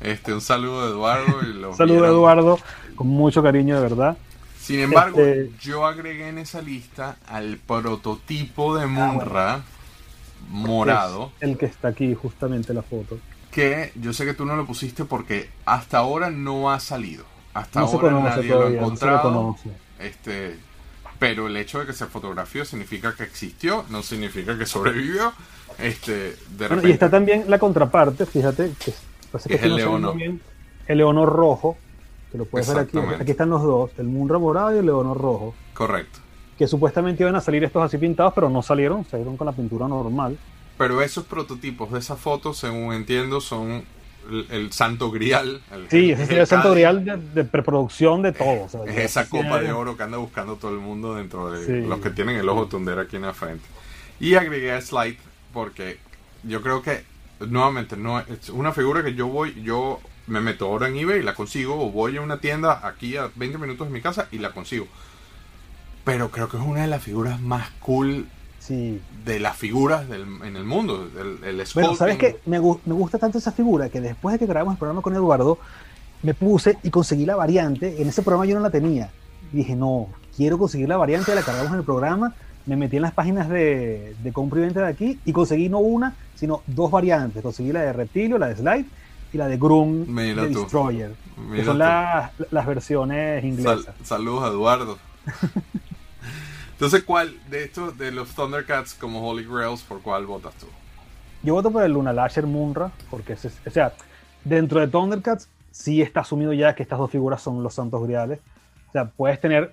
[0.00, 2.16] Este, un saludo de Eduardo y los Saludos, vieron.
[2.16, 2.58] Eduardo,
[2.96, 4.16] con mucho cariño, de verdad.
[4.60, 9.60] Sin embargo, Este- yo agregué en esa lista al prototipo Ah, de Munra
[10.50, 11.32] morado.
[11.40, 13.18] Es el que está aquí, justamente la foto.
[13.52, 17.26] Que yo sé que tú no lo pusiste porque hasta ahora no ha salido.
[17.54, 19.20] Hasta No ahora nadie todavía, lo ha no encontrado.
[19.20, 19.80] conoce.
[19.98, 20.64] este,
[21.18, 25.36] pero el hecho de que se fotografió significa que existió, no significa que sobrevivió.
[25.78, 26.12] Este,
[26.48, 28.94] de Bueno, repente, y está también la contraparte, fíjate, que
[29.30, 30.14] pasa Que es el no leono.
[30.14, 30.42] bien,
[30.86, 31.84] el leono rojo,
[32.30, 33.10] que lo puedes ver aquí.
[33.18, 36.20] Aquí están los dos, el Munra morado y el leono rojo, correcto.
[36.56, 39.88] que supuestamente iban a salir estos así pintados, pero no salieron, salieron con la pintura
[39.88, 40.38] normal.
[40.82, 43.84] Pero esos prototipos de esa foto, según entiendo, son
[44.28, 45.62] el, el santo grial.
[45.72, 48.64] el- Sí, el- ese sería el santo grial de, de preproducción de todo.
[48.64, 51.64] o sea, Es esa copa de oro que anda buscando todo el mundo dentro de
[51.64, 51.86] Sí.
[51.86, 53.64] los que tienen el ojo tundera aquí en la frente.
[54.18, 55.18] Y agregué a Slide
[55.52, 55.98] porque
[56.42, 57.04] yo creo que,
[57.38, 61.22] nuevamente, no es una figura que yo voy, yo me meto ahora en eBay y
[61.22, 64.38] la consigo, o voy a una tienda aquí a 20 minutos de mi casa y
[64.38, 64.88] la consigo.
[66.04, 68.26] Pero creo que es una de las figuras más cool
[68.64, 69.00] Sí.
[69.24, 71.08] de las figuras del- en el mundo.
[71.18, 72.38] El, el Bueno, ¿sabes qué?
[72.46, 75.14] Me, gu- me gusta tanto esa figura que después de que grabamos el programa con
[75.14, 75.58] Eduardo,
[76.22, 78.00] me puse y conseguí la variante.
[78.00, 79.10] En ese programa yo no la tenía.
[79.52, 80.06] Y dije, no,
[80.36, 82.34] quiero conseguir la variante, la cargamos en el programa.
[82.64, 85.80] Me metí en las páginas de, de compra y venta de aquí y conseguí no
[85.80, 87.42] una, sino dos variantes.
[87.42, 88.86] Conseguí la de Reptilio, la de Slide
[89.32, 90.60] y la de Groom Mira de tú.
[90.60, 91.12] Destroyer.
[91.36, 93.94] Mira que son las, las versiones Sal- inglesas.
[94.04, 94.98] saludos a Eduardo.
[96.82, 100.66] Entonces, ¿cuál de estos, de los Thundercats como Holy Grails, por cuál votas tú?
[101.44, 103.92] Yo voto por el Luna Lasher Munra, porque es- o sea,
[104.42, 108.40] dentro de Thundercats sí está asumido ya que estas dos figuras son los santos griales.
[108.88, 109.70] O sea, puedes tener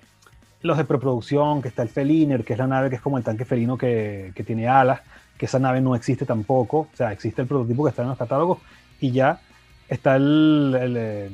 [0.62, 3.24] los de preproducción, que está el Feliner, que es la nave que es como el
[3.24, 5.00] tanque felino que, que tiene alas,
[5.36, 6.78] que esa nave no existe tampoco.
[6.92, 8.58] O sea, existe el prototipo que está en los catálogos
[9.00, 9.40] y ya
[9.88, 11.30] está el, el, eh,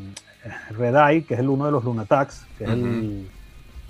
[0.71, 3.29] Red Eye, que es el uno de los Lunatax, que es el,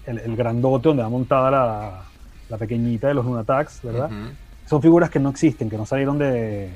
[0.06, 2.02] el, el grandote donde va montada la,
[2.48, 4.06] la pequeñita de los Lunatax, ¿verdad?
[4.10, 4.30] Ujú.
[4.66, 6.70] son figuras que no existen, que no salieron de,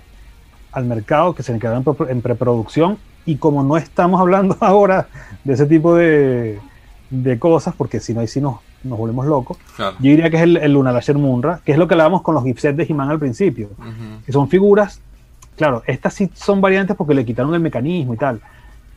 [0.72, 2.98] al mercado, que se quedaron en pro- en preproducción.
[3.26, 5.08] Y como no estamos hablando ahora
[5.44, 6.58] de ese tipo de,
[7.10, 9.96] de cosas, porque si no, ahí sí nos, nos volvemos locos, Claro.
[10.00, 12.34] yo diría que es el, el Luna Lasher Munra, que es lo que hablábamos con
[12.34, 14.24] los gipsets de He-Man al principio, Ujú.
[14.24, 15.00] que son figuras,
[15.56, 18.40] claro, estas sí son variantes porque le quitaron el mecanismo y tal,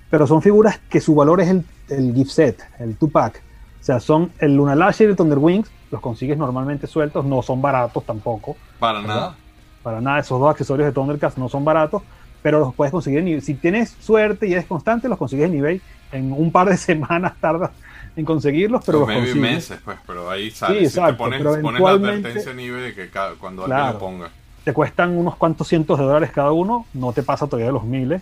[0.10, 3.42] pero son figuras que su valor es el, el gift set, el two-pack.
[3.84, 7.42] O sea, son el Luna Lasher y el Thunder Wings, los consigues normalmente sueltos, no
[7.42, 8.56] son baratos tampoco.
[8.80, 9.16] Para ¿verdad?
[9.16, 9.36] nada.
[9.84, 12.02] Para nada, esos dos accesorios de Thundercats no son baratos,
[12.42, 13.42] pero los puedes conseguir en eBay.
[13.42, 15.82] Si tienes suerte y eres constante, los consigues en eBay.
[16.14, 17.72] En un par de semanas tardas
[18.16, 19.52] en conseguirlos, pero O los maybe consigues.
[19.54, 20.80] meses, pues, pero ahí sale.
[20.80, 23.64] Sí, si te exacto, pones, pero pones la advertencia en eBay de que cada- cuando
[23.64, 23.94] alguien Claro.
[23.94, 24.30] lo ponga.
[24.64, 27.84] Te cuestan unos cuantos cientos de dólares cada uno, no te pasa todavía de los
[27.84, 28.22] miles,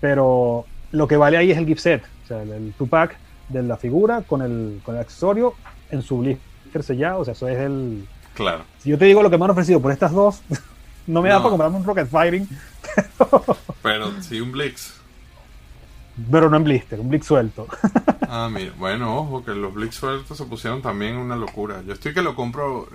[0.00, 3.16] pero lo que vale ahí es el gift set, o sea, el, el two-pack
[3.48, 5.54] de la figura con el, con el accesorio
[5.90, 8.06] en su blister sellado, o sea, eso es el...
[8.34, 8.64] Claro.
[8.78, 10.42] Si yo te digo lo que me han ofrecido por estas dos,
[11.06, 11.42] no me da No.
[11.42, 12.48] para comprarme un Rocket Fighting,
[13.82, 14.95] Pero sí, un Blix.
[16.30, 17.66] Pero no en blister, un blick suelto.
[18.28, 18.72] Ah, mira.
[18.76, 21.80] Bueno, ojo, que los Blix sueltos se pusieron también una locura.
[21.86, 22.88] Yo estoy que lo compro.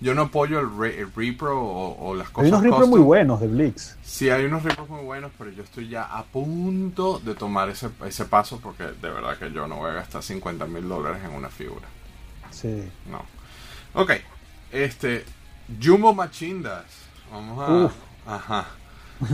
[0.00, 2.50] Yo no apoyo el, re- el repro o, o las cosas.
[2.54, 2.90] Hay unos custom.
[2.90, 3.98] muy buenos de Blix.
[4.02, 7.90] Sí, hay unos repros muy buenos, pero yo estoy ya a punto de tomar ese,
[8.06, 11.32] ese paso porque de verdad que yo no voy a gastar 50 mil dólares en
[11.34, 11.86] una figura.
[12.50, 12.82] Sí.
[13.10, 13.22] No.
[13.92, 14.12] Ok.
[14.72, 15.26] Este.
[15.82, 16.86] Jumbo Machindas.
[17.30, 17.72] Vamos a.
[17.72, 17.92] Uf.
[18.26, 18.66] Ajá.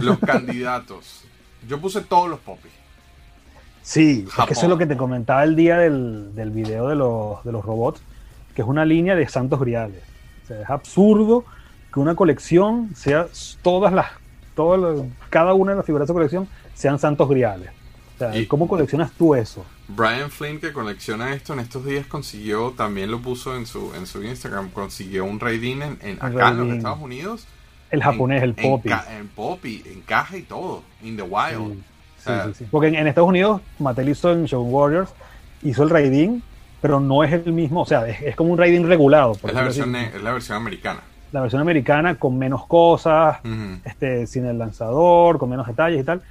[0.01, 1.23] Los candidatos.
[1.69, 2.73] Yo puse todos los popis.
[3.85, 6.97] Sí, es que eso es lo que te comentaba el día del, del video de
[6.97, 8.01] los, de los robots,
[8.55, 10.03] que es una línea de santos griales.
[10.45, 11.45] O sea, es absurdo
[11.93, 13.27] que una colección sea
[13.63, 14.07] todas las,
[14.57, 17.71] todas las- cada una de las figuras de esa colección sean santos griales.
[18.15, 19.65] O sea, Y- ¿cómo coleccionas tú eso?
[19.89, 24.07] Brian Flynn, que colecciona esto en estos días, consiguió, también lo puso en su, en
[24.07, 26.77] su Instagram, consiguió un raiding en, en- acá en los.
[26.79, 27.47] Estados Unidos.
[27.91, 28.89] El japonés, en, el Poppy.
[28.91, 31.75] En, en Poppy, en caja y todo, in the wild.
[31.75, 31.83] Sí,
[32.25, 32.67] Sí, sí.
[32.71, 35.11] Porque en, en Estados Unidos, Mattel hizo en Show Warriors,
[35.63, 36.43] hizo el raiding,
[36.81, 39.35] pero no es el mismo, o sea, es, es como un raiding regulado.
[39.35, 41.01] por Es la, versión, es la versión americana.
[41.33, 43.39] la versión americana con menos cosas,
[43.85, 46.23] este, sin el lanzador, con menos detalles y tal.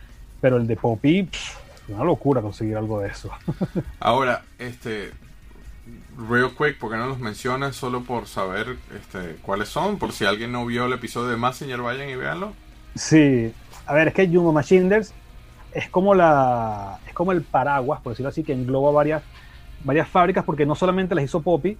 [0.41, 1.57] Pero el de Poppy, pff,
[1.89, 3.29] una locura conseguir algo de eso.
[3.99, 5.11] Ahora, este,
[6.29, 9.97] real quick, porque no los mencionas solo por saber este, cuáles son?
[9.97, 12.53] Por si alguien no vio el episodio de Messenger, vayan y véanlo.
[12.95, 13.53] Sí,
[13.87, 15.13] a ver, es que Jumbo Machiners
[15.73, 19.23] es como la es como el paraguas, por decirlo así, que engloba varias
[19.83, 21.77] varias fábricas porque no solamente las hizo Poppy,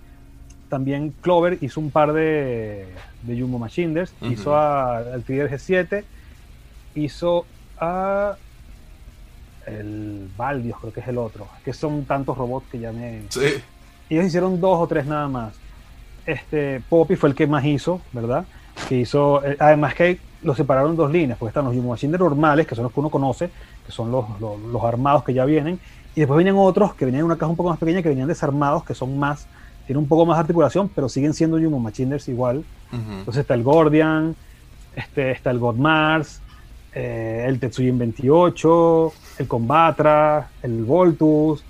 [0.69, 2.87] también Clover hizo un par de,
[3.21, 4.31] de Jumbo Machiners, Ujú.
[4.33, 6.03] hizo a- al Tiger G7,
[6.95, 7.45] hizo
[7.79, 8.35] a
[9.65, 13.63] el Valdios, creo que es el otro, que son tantos robots que ya me Sí.
[14.09, 15.57] ellos hicieron dos o tres nada más.
[16.25, 18.45] Este, Poppy fue el que más hizo, ¿verdad?
[18.89, 22.19] Que hizo, eh, además que los separaron en dos líneas, porque están los Jumbo Machines
[22.19, 23.49] normales, que son los que uno conoce,
[23.85, 25.79] que son los, los, los armados que ya vienen,
[26.15, 28.27] y después venían otros que venían en una caja un poco más pequeña, que venían
[28.27, 29.47] desarmados, que son más,
[29.87, 32.63] tienen un poco más de articulación, pero siguen siendo Jumbo Machiners igual.
[32.91, 34.35] Entonces está el Gordian,
[34.95, 36.41] este, está el God Mars,
[36.93, 41.63] eh, el Tetsujin 28, el Combatra, el Voltus,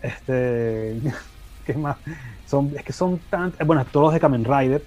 [0.00, 0.98] este,
[1.66, 1.98] ¿qué más?
[2.46, 4.82] Son, es que son tan, eh, bueno, todos los de Kamen Rider,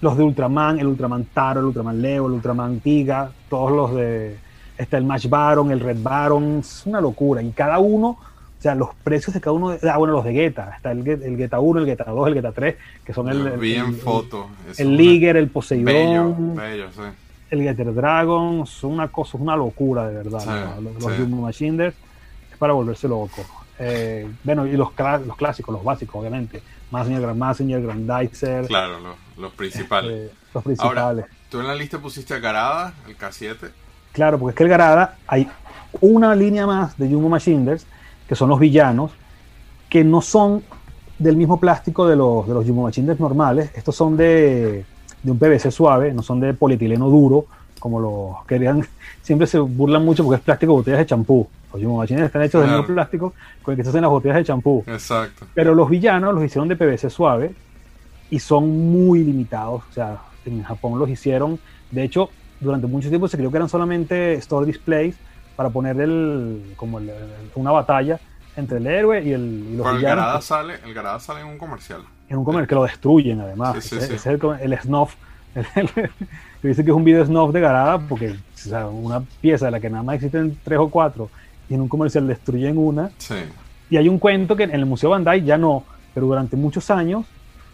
[0.00, 4.38] los de Ultraman, el Ultraman Taro, el Ultraman Leo, el Ultraman Tiga, todos los de,
[4.80, 8.74] está el Match Baron, el Red Baron, es una locura, y cada uno, o sea,
[8.74, 11.80] los precios de cada uno, ah, bueno, los de Geta, está el, el Geta 1,
[11.80, 14.48] el Geta 2, el Geta 3, que son el, vi el- en el- foto.
[14.70, 17.02] es el Liger, el Bello, Poseidón, bello, sí.
[17.50, 20.40] el Getter Dragon, son una cosa, es una locura de verdad.
[20.40, 20.80] Sí, ¿no?
[20.90, 21.18] Los, los sí.
[21.22, 21.94] Jumbo Machiners
[22.52, 23.44] es para volverse loco.
[23.78, 24.90] Eh, bueno, y los,
[25.26, 26.62] los clásicos, los básicos, obviamente.
[26.90, 30.12] Massinger, Grand Massinger, Grandizer, Claro, los, los principales.
[30.30, 31.24] eh, los principales.
[31.48, 33.56] Tú en la lista pusiste a Garada, el K7.
[34.12, 35.48] Claro, porque es que el Garada hay
[36.00, 37.86] una línea más de Jumbo Machiners,
[38.28, 39.12] que son los villanos,
[39.88, 40.62] que no son
[41.18, 43.70] del mismo plástico de los, de los Jumbo Machiners normales.
[43.74, 44.84] Estos son de,
[45.22, 47.46] de un PVC suave, no son de polietileno duro,
[47.78, 48.84] como los querían.
[49.22, 51.46] Siempre se burlan mucho porque es plástico de botellas de champú.
[51.72, 52.82] Los Jumbo Machiners están hechos del Claro.
[52.82, 53.32] mismo plástico
[53.62, 54.82] con el que se hacen las botellas de champú.
[54.86, 55.46] Exacto.
[55.54, 57.52] Pero los villanos los hicieron de PVC suave
[58.30, 59.82] y son muy limitados.
[59.88, 61.58] O sea, en Japón los hicieron.
[61.90, 62.30] De hecho,
[62.60, 65.16] durante mucho tiempo se creyó que eran solamente store displays
[65.56, 68.18] para poner el, como el- el- una batalla
[68.56, 69.40] entre el héroe y, el,
[69.72, 70.16] y los Pero el villanos.
[70.24, 72.02] Garada sale, el Garada sale en un comercial.
[72.28, 73.76] En un comer que lo destruyen además.
[73.82, 74.14] Sí, sí, ese, sí.
[74.14, 75.14] ese es el, el snuff.
[76.62, 79.70] Que dice que es un video snuff de Garada porque o sea, una pieza de
[79.70, 81.30] la que nada más existen tres o cuatro
[81.70, 83.10] y en un comercial destruyen una.
[83.88, 87.24] Y hay un cuento que en el Museo Bandai ya no, pero durante muchos años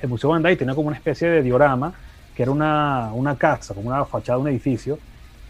[0.01, 1.93] el Museo Bandai tenía como una especie de diorama
[2.37, 4.99] que era una, una casa, como una fachada de un edificio,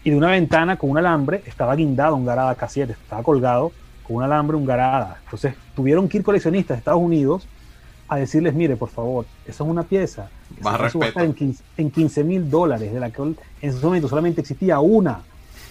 [0.04, 3.72] y de una ventana con un alambre estaba guindado un Garada K7, estaba colgado
[4.04, 5.18] con un alambre un Garada.
[5.24, 7.48] Entonces tuvieron que ir coleccionistas de Estados Unidos
[8.06, 11.90] a decirles, mire, por favor, esa es una pieza que Más se en 15 en
[11.90, 15.22] 15 mil dólares, de la que en ese momento solamente existía una.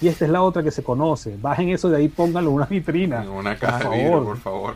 [0.02, 1.38] Y esta es la otra que se conoce.
[1.42, 3.24] Bajen eso de ahí, pónganlo en una vitrina.
[3.24, 4.00] En una por caja de favor.
[4.00, 4.76] vidrio, por favor.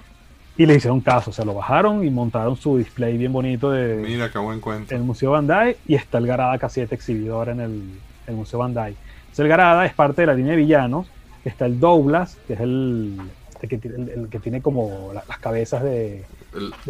[0.60, 4.30] Y le hicieron caso, se lo bajaron y montaron su display bien bonito de, Mira
[4.30, 4.94] qué buen cuento.
[4.94, 7.82] en el Museo Bandai y está el Garada K7 exhibidor en el,
[8.28, 8.92] el Museo Bandai.
[9.22, 11.08] Entonces el Garada es parte de la línea de villanos,
[11.46, 13.18] está el Douglas, que es el,
[13.62, 16.26] el que, tiene- el- el que tiene como la- las cabezas de,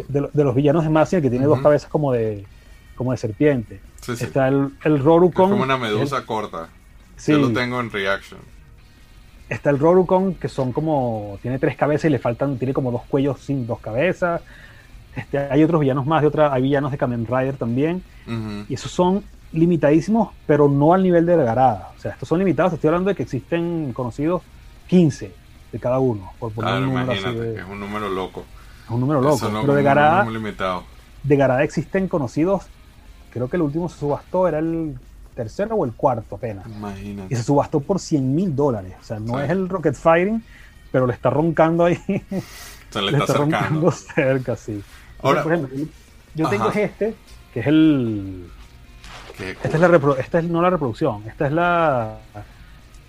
[0.08, 2.44] de, de los villanos de Masia, que tiene dos cabezas como de,
[2.96, 3.80] como de serpiente.
[4.00, 4.24] sí, sí.
[4.24, 5.50] Está el, el Es Rorukon.
[5.50, 6.68] como una medusa corta.
[7.16, 8.40] sí, Yo lo tengo en Reaction.
[9.50, 11.38] Está el Rorukon, que son como.
[11.42, 12.56] Tiene tres cabezas y le faltan.
[12.56, 14.40] Tiene como dos cuellos sin dos cabezas.
[15.14, 18.02] Este, hay otros villanos más, de otra, hay villanos de Kamen Rider también.
[18.68, 21.90] Y esos son limitadísimos, pero no al nivel de la garada.
[21.96, 22.72] O sea, estos son limitados.
[22.72, 24.42] Estoy hablando de que existen conocidos
[24.86, 25.32] 15
[25.72, 28.44] de cada uno, por poner Claro, un así de- es un número loco.
[28.84, 29.34] es un número loco.
[29.36, 30.84] Eso no- pero de garada, número muy limitado.
[31.24, 32.66] de garada existen conocidos.
[33.32, 34.96] Creo que el último se subastó era el
[35.44, 36.66] tercero o el cuarto apenas.
[36.66, 37.36] Y Imagínate.
[37.36, 38.94] se subastó por 100 mil dólares.
[39.00, 39.44] O sea, no Sí.
[39.44, 40.42] es el Rocket Firing,
[40.92, 41.96] pero le está roncando ahí.
[42.90, 44.82] Se le le está está roncando cerca, sí.
[45.22, 45.78] Ahora- por ejemplo,
[46.34, 47.14] yo tengo este,
[47.54, 48.46] que es el.
[49.38, 52.18] Qué Esta es, la repro- esta es no la reproducción, esta es la.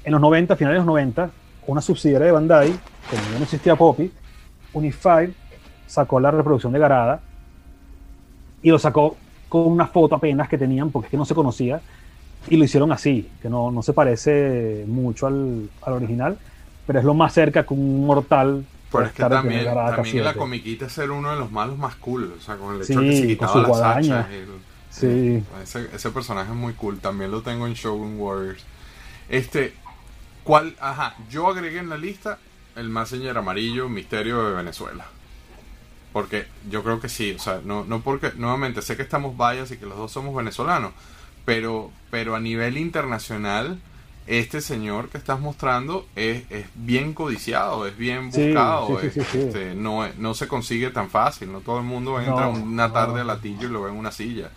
[0.03, 1.29] En los 90, finales de los 90,
[1.67, 4.11] una subsidiaria de Bandai, que no existía Poppy,
[4.73, 5.31] Unified,
[5.87, 7.19] sacó la reproducción de Garada
[8.63, 9.17] y lo sacó
[9.49, 11.81] con una foto apenas que tenían, porque es que no se conocía,
[12.49, 16.37] y lo hicieron así, que no, no se parece mucho al, al original,
[16.87, 20.37] pero es lo más cerca que un mortal Pero es que también, también la K7.
[20.37, 22.33] comiquita es ser uno de los malos más cool.
[22.37, 24.19] O sea, con el hecho Sí, de que se con quitaba su las guadaña.
[24.21, 24.31] hachas.
[24.31, 25.41] el- Sí.
[25.63, 26.99] Ese, ese personaje es muy cool.
[26.99, 28.61] También lo tengo en Shogun Warriors.
[29.29, 29.73] Este,
[30.43, 30.75] ¿cuál?
[30.81, 32.39] Ajá, yo agregué en la lista
[32.75, 35.05] el Messenger amarillo Misterio de Venezuela.
[36.11, 39.71] Porque yo creo que sí, o sea, no, no porque, nuevamente, sé que estamos vallas
[39.71, 40.91] y que los dos somos venezolanos,
[41.45, 43.79] pero, pero a nivel internacional,
[44.27, 49.27] este señor que estás mostrando es, es bien codiciado, es bien buscado, sí, sí, es-
[49.27, 49.37] sí, sí.
[49.39, 53.15] este, no, no se consigue tan fácil, no todo el mundo entra No, una tarde
[53.15, 53.21] no.
[53.21, 54.49] a latillo y lo ve en una silla.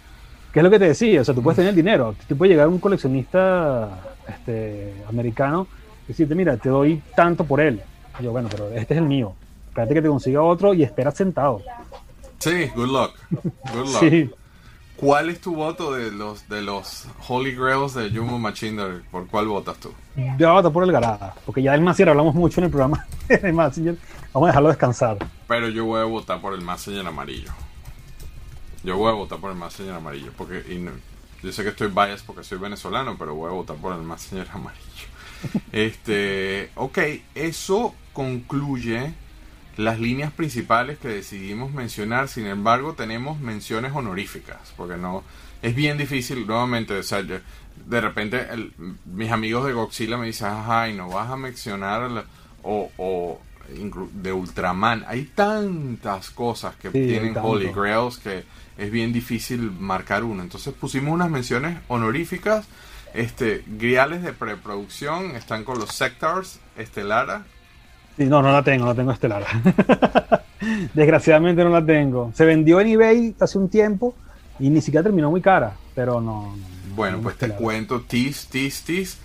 [0.53, 1.21] ¿Qué es lo que te decía?
[1.23, 2.15] O sea, tú puedes tener el dinero.
[2.29, 5.67] Te puede llegar un coleccionista este, americano
[6.05, 7.81] y decirte, mira, te doy tanto por él.
[8.21, 9.35] Y yo, bueno, pero este es el mío.
[9.69, 11.61] Espérate que te consiga otro y espera sentado.
[12.39, 13.11] Sí, good luck.
[13.73, 13.87] Good
[14.29, 14.35] luck.
[14.97, 19.03] ¿Cuál es tu voto de los de los Holy Grails de Jumbo Machinder?
[19.11, 19.93] ¿Por cuál votas tú?
[20.39, 23.53] Yo votar por el Garada, porque ya del Massinger hablamos mucho en el programa de
[23.53, 23.97] Massinger.
[24.33, 25.19] Vamos a dejarlo descansar.
[25.49, 27.51] Pero yo voy a votar por el Messenger amarillo.
[28.85, 30.33] Yo voy a votar por el Messenger amarillo.
[30.39, 30.93] Porque y no-
[31.43, 34.49] yo sé que estoy biased porque soy venezolano, pero voy a votar por el Messenger
[34.53, 34.81] amarillo.
[35.73, 36.99] Este, ok,
[37.35, 39.13] eso concluye
[39.77, 42.29] las líneas principales que decidimos mencionar.
[42.29, 45.23] Sin embargo, tenemos menciones honoríficas, porque no
[45.63, 46.95] es bien difícil nuevamente.
[46.99, 47.39] O sea, yo-
[47.87, 48.73] de repente el-
[49.05, 52.25] mis amigos de Godzilla me dicen, ay, no vas a mencionar la-
[52.63, 53.41] o,
[54.13, 55.05] de Ultraman.
[55.09, 57.35] Hay tantas cosas que Sí, tienen.
[57.41, 58.45] Holy Grails que
[58.77, 60.43] es bien difícil marcar uno.
[60.43, 62.67] Entonces pusimos unas menciones honoríficas.
[63.15, 67.47] Este, griales de preproducción están con los Sectars, Estelara,
[68.17, 69.45] Sí, no, no la tengo, no tengo estelar.
[70.95, 72.31] Desgraciadamente no la tengo.
[72.35, 74.15] Se vendió en eBay hace un tiempo
[74.59, 76.57] y ni siquiera terminó muy cara, pero no.
[76.57, 79.19] no, Bueno, no pues te cuento, Tis, Tis, Tis.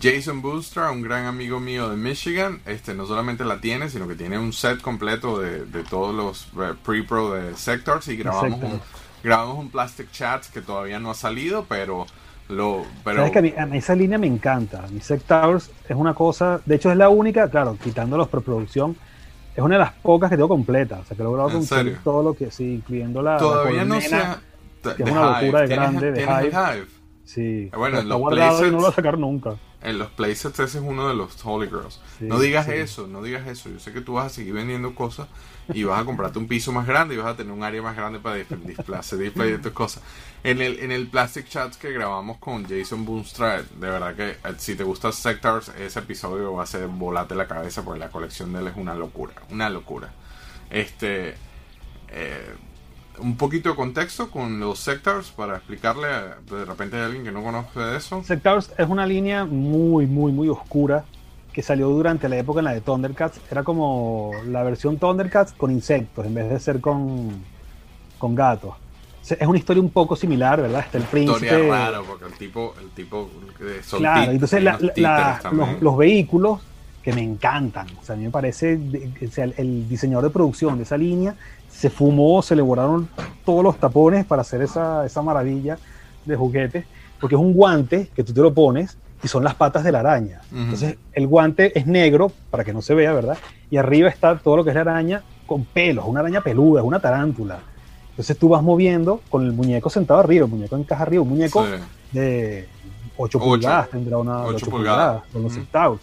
[0.00, 4.14] Jason Booster, un gran amigo mío de Michigan, este no solamente la tiene, sino que
[4.14, 8.80] tiene un set completo de, de todos los eh, pre-pro de Sectors y grabamos un,
[9.24, 12.06] grabamos un Plastic Chats que todavía no ha salido, pero
[12.48, 14.84] lo pero Sabes que a mí, a mí esa línea me encanta.
[14.90, 18.96] Mi Sect Towers es una cosa, de hecho es la única, claro, quitando los preproducción,
[19.54, 21.00] es una de las pocas que tengo completa.
[21.00, 23.32] O sea, que he logrado ¿En conseguir todo lo que, sí, incluyendo la.
[23.32, 24.32] la todavía no se colmena.
[24.32, 24.40] ha-
[24.90, 26.48] t- que es una locura de ¿Tienes- grande, de Hive.
[26.48, 26.86] Hive?
[27.24, 29.54] Sí, bueno, en los guardado y no playsets- lo voy a sacar nunca.
[29.80, 32.00] En los playsets ese es uno de los Holy Girls.
[32.18, 32.72] Sí, no digas sí.
[32.72, 33.68] eso, no digas eso.
[33.68, 35.28] Yo sé que tú vas a seguir vendiendo cosas
[35.72, 37.94] y vas a comprarte un piso más grande y vas a tener un área más
[37.94, 38.74] grande para display,
[39.18, 40.02] display de tus cosas.
[40.42, 44.54] En el, en el Plastic Chats que grabamos con Jason Boonstra, de verdad que eh,
[44.56, 48.52] si te gusta Sectors, ese episodio va a ser volate la cabeza porque la colección
[48.52, 50.12] de él es una locura, una locura.
[50.70, 51.34] Este,
[52.08, 52.54] eh,
[53.20, 57.32] un poquito de contexto con los Sectors para explicarle, a- de repente hay alguien que
[57.32, 58.22] no conoce de eso.
[58.24, 61.04] Sect Towers es una línea muy, muy, muy oscura
[61.52, 63.40] que salió durante la época en la de Thundercats.
[63.50, 67.30] Era como la versión Thundercats con insectos en vez de ser con,
[68.18, 68.74] con gatos.
[69.28, 70.80] Es una historia un poco similar, ¿verdad?
[70.80, 71.46] Está el príncipe.
[71.46, 73.28] historia rara porque el tipo el tipo
[73.84, 76.60] son Claro, entonces la- la- los, los vehículos
[77.08, 77.86] que me encantan.
[78.00, 80.98] O sea, a mí me parece, de- o sea, el, diseñador de producción de esa
[80.98, 81.34] línea
[81.70, 83.08] se fumó, se le borraron
[83.46, 85.78] todos los tapones para hacer esa, esa maravilla
[86.26, 86.84] de juguetes,
[87.18, 90.00] porque es un guante que tú te lo pones y son las patas de la
[90.00, 90.42] araña.
[90.54, 93.38] Entonces el guante es negro para que no se vea, ¿verdad?
[93.70, 96.86] Y arriba está todo lo que es la araña con pelos, una araña peluda, es
[96.86, 97.58] una tarántula.
[98.10, 101.64] Entonces tú vas moviendo con el muñeco sentado arriba, el muñeco encaja arriba, un muñeco
[101.64, 101.70] Sí.
[102.12, 102.68] de
[103.16, 103.40] 8 Ocho.
[103.40, 105.06] pulgadas, tendrá una de Ocho 8 pulgadas.
[105.06, 106.00] pulgadas, con los centavos.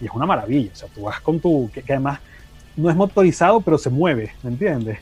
[0.00, 2.20] Y es una maravilla, o sea, tú vas con tu, que, que además
[2.76, 4.98] no es motorizado, pero se mueve, ¿me entiendes?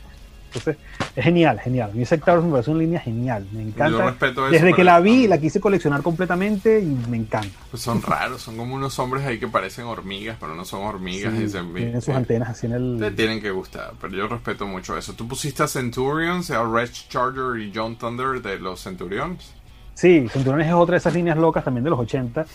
[0.55, 0.77] Entonces,
[1.15, 1.89] es genial, genial.
[1.89, 4.05] A mí Sectors me parece una línea genial, me Yo encanta.
[4.05, 4.51] respeto eso.
[4.53, 7.49] Desde que pero la vi, la quise coleccionar completamente y me encanta.
[7.71, 11.33] pues son raros, son como unos hombres ahí que parecen hormigas, pero no son hormigas.
[11.35, 13.15] Sí, y se- tiene sus eh, antenas así en Te el...
[13.15, 15.13] tienen que gustar, pero yo respeto mucho eso.
[15.13, 19.55] ¿Tú pusiste a Centurions, a Red Charger y John Thunder de los Centurions?
[19.93, 22.45] Sí, Centuriones es otra de esas líneas locas también de los 80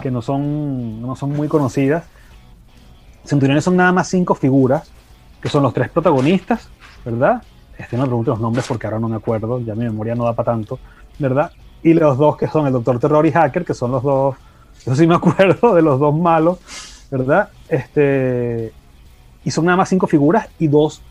[0.00, 2.04] que no son, no son muy conocidas.
[3.24, 4.90] Centuriones son nada más cinco figuras,
[5.40, 6.68] que son los tres protagonistas,
[7.04, 7.42] ¿verdad?
[7.76, 10.24] Este no me pregunto los nombres porque ahora no me acuerdo, ya mi memoria no
[10.24, 10.78] da para tanto,
[11.18, 11.52] ¿verdad?
[11.82, 14.36] Y los dos que son el Doctor Terror y Hacker, que son los dos,
[14.84, 16.58] yo sí me acuerdo de los dos malos,
[17.10, 17.50] ¿verdad?
[17.68, 18.72] Este,
[19.44, 21.02] y son nada más cinco figuras y dos,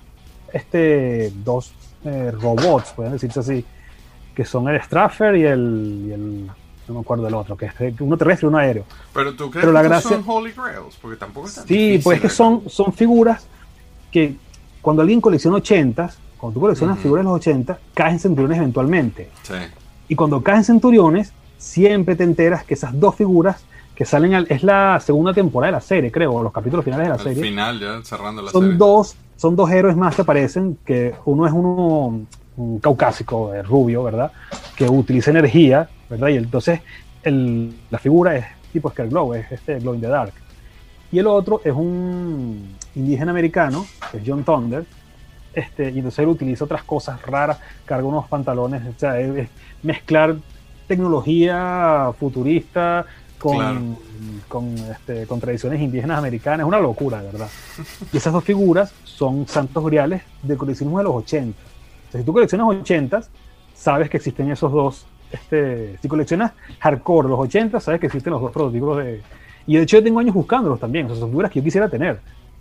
[0.52, 1.74] este, dos
[2.04, 3.66] eh, robots, pueden decirse así,
[4.38, 6.46] que son el Straffer y el, y el-
[6.88, 8.84] no me acuerdo del otro, que es uno terrestre y uno aéreo.
[9.12, 12.18] Pero tú crees Pero la que gracia- son Holy Grails, porque tampoco están Sí, pues
[12.18, 13.48] es que son, son figuras
[14.12, 14.36] que
[14.80, 19.30] cuando alguien colecciona 80, cuando tú coleccionas figuras de los 80, caes en centuriones eventualmente.
[19.42, 19.56] Sí.
[20.08, 23.66] Y cuando caes en centuriones, siempre te enteras que esas dos figuras
[23.96, 27.06] que salen al, es la segunda temporada de la serie, creo, o los capítulos finales
[27.06, 27.42] de la Al serie.
[27.44, 28.78] final, ya cerrando la son serie.
[28.78, 32.22] dos son dos héroes más que aparecen que uno es uno
[32.58, 34.32] un caucásico eh, rubio verdad
[34.76, 36.82] que utiliza energía verdad y entonces
[37.24, 40.34] el- la figura es tipo Glow es este Glow in the Dark
[41.12, 44.84] y el otro es un indígena americano que es John Thunder
[45.54, 49.50] este y entonces él utiliza otras cosas raras carga unos pantalones o sea es, es
[49.84, 50.36] mezclar
[50.88, 53.06] tecnología futurista
[53.38, 53.80] con, Claro.
[54.48, 56.62] con, este, con tradiciones indígenas americanas.
[56.62, 57.48] Es una locura, verdad.
[58.12, 61.56] Y esas dos figuras son santos griales de coleccionismo de los 80.
[62.12, 63.22] Si tú coleccionas 80,
[63.74, 65.06] sabes que existen esos dos.
[65.32, 69.22] Este, si coleccionas hardcore los 80, sabes que existen los dos prototipos de.
[69.66, 71.06] Y de hecho, yo tengo años buscándolos también.
[71.06, 72.20] O sea, son figuras que yo quisiera tener.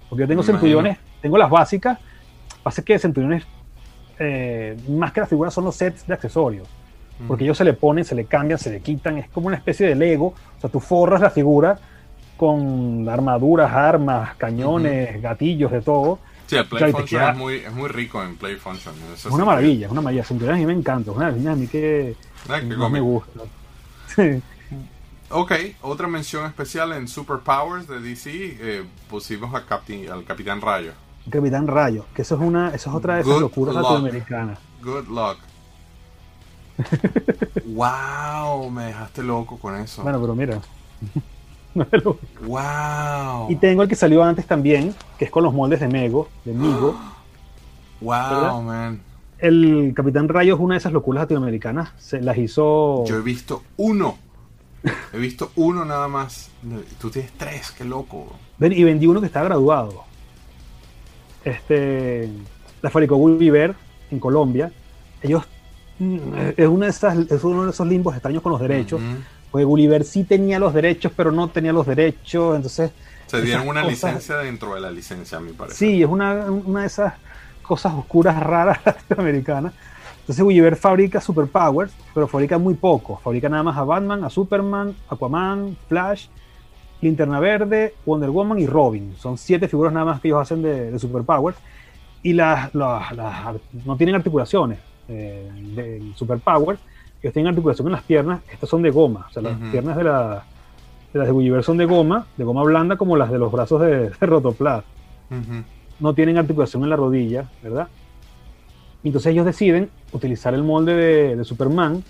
[0.08, 1.98] Porque yo tengo centuriones, tengo las básicas.
[2.62, 3.44] Pasa que centuriones,
[4.18, 6.68] eh, más que las figuras, son los sets de accesorios.
[7.26, 9.18] Porque ellos se le ponen, se le cambian, se le quitan.
[9.18, 10.34] Es como una especie de Lego.
[10.56, 11.78] O sea, tú forras la figura
[12.36, 16.18] con armaduras, armas, cañones, gatillos, de todo.
[16.46, 18.94] Sí, el Play Claro, Function queda- es muy, es muy rico en Play Function.
[18.94, 20.24] en Es una maravilla, es una maravilla.
[20.24, 21.10] Centuriones a mí me encanta.
[21.10, 22.14] Es una de a mí que
[22.48, 23.40] Ah, me gusta.
[24.14, 24.42] Sí.
[25.28, 28.30] Ok, otra mención especial en Superpowers de DC,
[28.60, 30.92] eh, pusimos a Capti- al Capitán Rayo.
[31.28, 33.82] Capitán Rayo, que eso es una, eso es otra de esas Good locuras luck.
[33.82, 34.58] latinoamericanas.
[34.84, 35.38] Good luck.
[37.66, 40.02] wow, me dejaste loco con eso.
[40.02, 40.60] Bueno, pero mira.
[42.46, 43.50] Wow.
[43.50, 46.52] y tengo el que salió antes también, que es con los moldes de Mego, de
[46.52, 46.96] Migo.
[48.00, 48.62] wow, ¿verdad?
[48.62, 49.00] man.
[49.38, 51.92] El Capitán Rayo es una de esas locuras latinoamericanas.
[51.98, 53.04] Se las hizo.
[53.06, 54.16] Yo he visto uno.
[55.12, 56.50] He visto uno nada más.
[57.00, 58.32] Tú tienes tres, qué loco.
[58.58, 60.04] Ven, y vendí uno que está graduado.
[61.44, 62.30] Este,
[62.82, 63.74] la fabricó Gulliver
[64.10, 64.72] en Colombia.
[65.22, 65.44] Ellos
[65.98, 66.18] mm,
[66.56, 69.00] es una de esas, es uno de esos limbos extraños con los derechos.
[69.56, 72.56] Porque Gulliver sí tenía los derechos, pero no tenía los derechos.
[72.56, 72.90] Entonces,
[73.26, 75.78] Se dieron una cosas- licencia dentro de la licencia, a mi parecer.
[75.78, 77.14] sí, es una, una de esas
[77.62, 79.72] cosas oscuras raras latinoamericanas.
[80.20, 83.18] Entonces Gulliver fabrica superpowers, pero fabrica muy poco.
[83.24, 86.26] Fabrica nada más a Batman, a Superman, Aquaman, Flash,
[87.00, 89.14] Linterna Verde, Wonder Woman y Robin.
[89.18, 91.56] Son siete figuras nada más que ellos hacen de, de superpowers.
[92.22, 94.78] Y las, las- las ar- no tienen articulaciones
[95.08, 96.78] eh, de superpowers.
[97.22, 98.40] Ellos tienen articulación en las piernas.
[98.52, 99.26] Estas son de goma.
[99.28, 100.44] O sea, las piernas de, la,
[101.12, 103.80] de las de Gulliver son de goma, de goma blanda como las de los brazos
[103.80, 104.84] de, de Rotoplas
[105.30, 105.62] Ujú.
[106.00, 107.88] no tienen articulación en la rodilla, ¿verdad?
[109.02, 112.02] Entonces ellos deciden utilizar el molde de, de Superman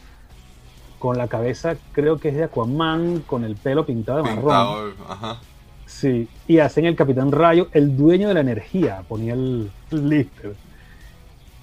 [0.98, 4.94] con la cabeza, creo que es de Aquaman, con el pelo pintado de marrón.
[5.08, 5.38] Ajá.
[5.84, 10.54] Sí, y hacen el Capitán Rayo, el dueño de la energía, ponía el, el lister.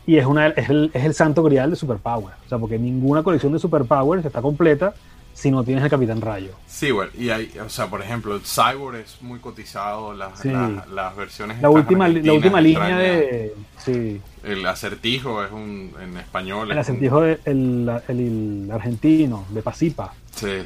[0.06, 2.34] Y es, una, es, el, es el santo grial de Superpower.
[2.46, 4.94] O sea, porque ninguna colección de Superpowers está completa
[5.34, 6.52] si no tienes el Capitán Rayo.
[6.68, 10.50] Sí, bueno, y hay, o sea, por ejemplo, el Cyborg es muy cotizado, las, Sí.
[10.50, 13.56] las, las versiones La última, la última línea de...
[13.80, 16.70] Sí, El acertijo es un, en español.
[16.72, 18.20] el es un- acertijo de- el, el-
[18.66, 20.14] el argentino, de Pasipa.
[20.36, 20.66] Sí, es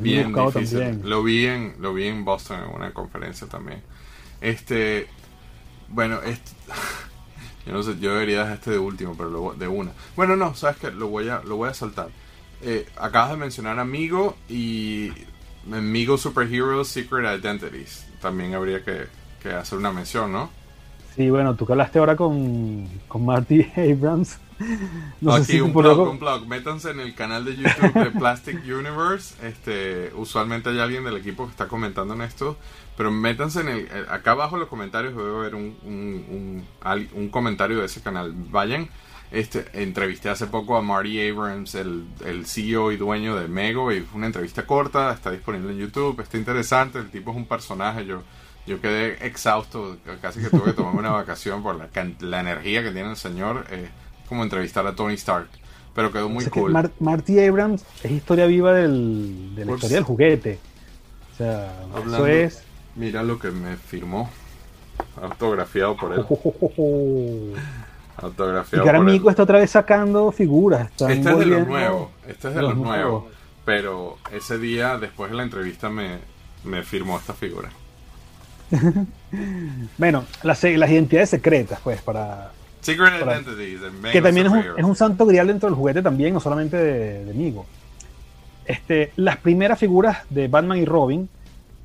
[0.00, 0.78] bien buscado difícil.
[0.78, 1.10] también.
[1.10, 3.82] Lo vi, en, lo vi en Boston en una conferencia también.
[4.40, 5.08] Este,
[5.88, 6.52] bueno, este,
[7.66, 9.90] yo no sé, yo debería dejar este de último, pero lo- de una.
[10.14, 12.08] Bueno, no, sabes que lo voy a, lo voy a saltar.
[12.62, 15.10] Eh, acabas de mencionar Amigo y
[15.70, 18.06] Amigo Superheroes Secret Identities.
[18.20, 19.06] También habría que,
[19.42, 20.50] que hacer una mención, ¿no?
[21.16, 24.38] Sí, bueno, tú que hablaste ahora con, con Marty Abrams.
[25.20, 26.46] No sé Aquí si un algo- un blog.
[26.46, 29.34] Métanse en el canal de YouTube de Plastic Universe.
[29.46, 32.56] Este, usualmente hay alguien del equipo que está comentando en esto.
[32.96, 33.78] Pero métanse en el.
[33.80, 38.00] eh, Acá abajo en los comentarios debe haber un, un, un, un comentario de ese
[38.00, 38.32] canal.
[38.34, 38.88] Vayan.
[39.32, 44.00] Este, entrevisté hace poco a Marty Abrams, el, el CEO y dueño de Mego, y
[44.00, 48.06] fue una entrevista corta, está disponible en YouTube, está interesante, el tipo es un personaje,
[48.06, 48.22] yo,
[48.68, 51.88] yo quedé exhausto, casi que tuve que tomarme una vacación por la,
[52.20, 53.88] la energía que tiene el señor, eh,
[54.28, 55.48] como entrevistar a Tony Stark,
[55.92, 56.70] pero quedó muy O sea que cool.
[56.70, 59.78] Mar- Marty Abrams es historia viva del, de la Ups.
[59.78, 60.58] historia del juguete.
[61.34, 62.62] O sea, Hablando- eso es.
[62.96, 64.30] Mira lo que me firmó,
[65.20, 66.24] autografiado por él,
[66.78, 67.52] Y
[68.22, 69.12] autografiado ahora por él.
[69.14, 70.90] Mico está otra vez sacando figuras.
[70.90, 73.24] están Este es de los nuevos, este es de los los nuevos, nuevos.
[73.64, 76.18] pero ese día después de la entrevista me,
[76.64, 77.68] me firmó esta figura.
[79.98, 82.52] Bueno, las, las identidades secretas, pues, para.
[82.80, 83.80] Secret Para- Identities,
[84.12, 87.24] que también es un, es un santo grial dentro del juguete también, no solamente de,
[87.24, 87.66] de Migo.
[88.64, 91.28] Este, las primeras figuras de Batman y Robin,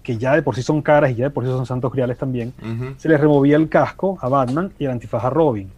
[0.03, 2.17] que ya de por sí son caras y ya de por sí son santos griales
[2.17, 2.53] también,
[2.97, 5.69] se les removía el casco a Batman y el antifaz a Robin.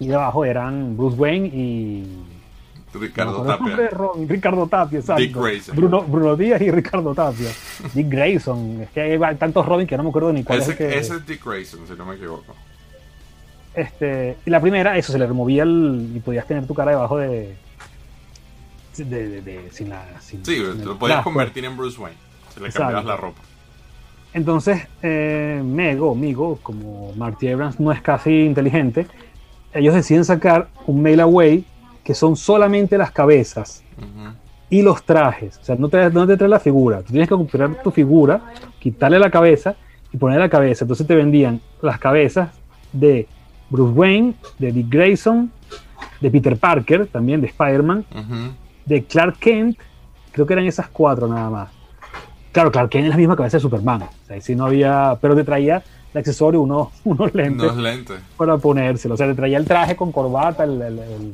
[0.00, 2.24] Y debajo eran Bruce Wayne y.
[2.94, 3.88] Ricardo no de Tapia.
[3.90, 5.20] Robin, Ricardo Tapia, exacto.
[5.22, 5.74] Dick Grayson.
[5.76, 7.50] Bruno, Bruno Díaz y Ricardo Tapia.
[7.92, 8.82] Dick Grayson.
[8.82, 10.98] Es que hay tantos Robin que no me acuerdo ni cuál Ese, es el que.
[10.98, 12.54] ese es Dick Grayson, si no me equivoco.
[13.74, 16.12] Este, y la primera, eso, se le removía el.
[16.14, 17.56] y podías tener tu cara debajo de.
[18.96, 20.04] de, de- de- sin la.
[20.20, 21.30] sin- Sí, sin lo podías casco.
[21.30, 22.18] convertir en Bruce Wayne.
[22.54, 23.02] Si le Exacto.
[23.02, 23.40] la ropa.
[24.32, 29.06] Entonces, eh, Mego, Migo, como Marty Abrams no es casi inteligente,
[29.72, 31.64] ellos deciden sacar un mail away
[32.02, 33.82] que son solamente las cabezas.
[34.70, 35.58] Y los trajes.
[35.58, 37.02] O sea, no te, no te trae la figura.
[37.02, 38.40] Tú tienes que comprar tu figura,
[38.80, 39.76] quitarle la cabeza
[40.12, 40.84] y poner la cabeza.
[40.84, 42.50] Entonces te vendían las cabezas
[42.92, 43.28] de
[43.70, 45.50] Bruce Wayne, de Dick Grayson,
[46.20, 48.04] de Peter Parker, también de Spider-Man,
[48.84, 49.78] de Clark Kent.
[50.32, 51.70] Creo que eran esas cuatro nada más.
[52.54, 54.02] Claro, Clark Kent es la misma cabeza de Superman.
[54.04, 55.82] O sea, sí no había, pero te traía
[56.14, 58.16] de accesorio unos, unos lentes Unos lentes.
[58.38, 59.14] para ponérselo.
[59.14, 61.32] O sea, te traía el traje con corbata, el, el, el, el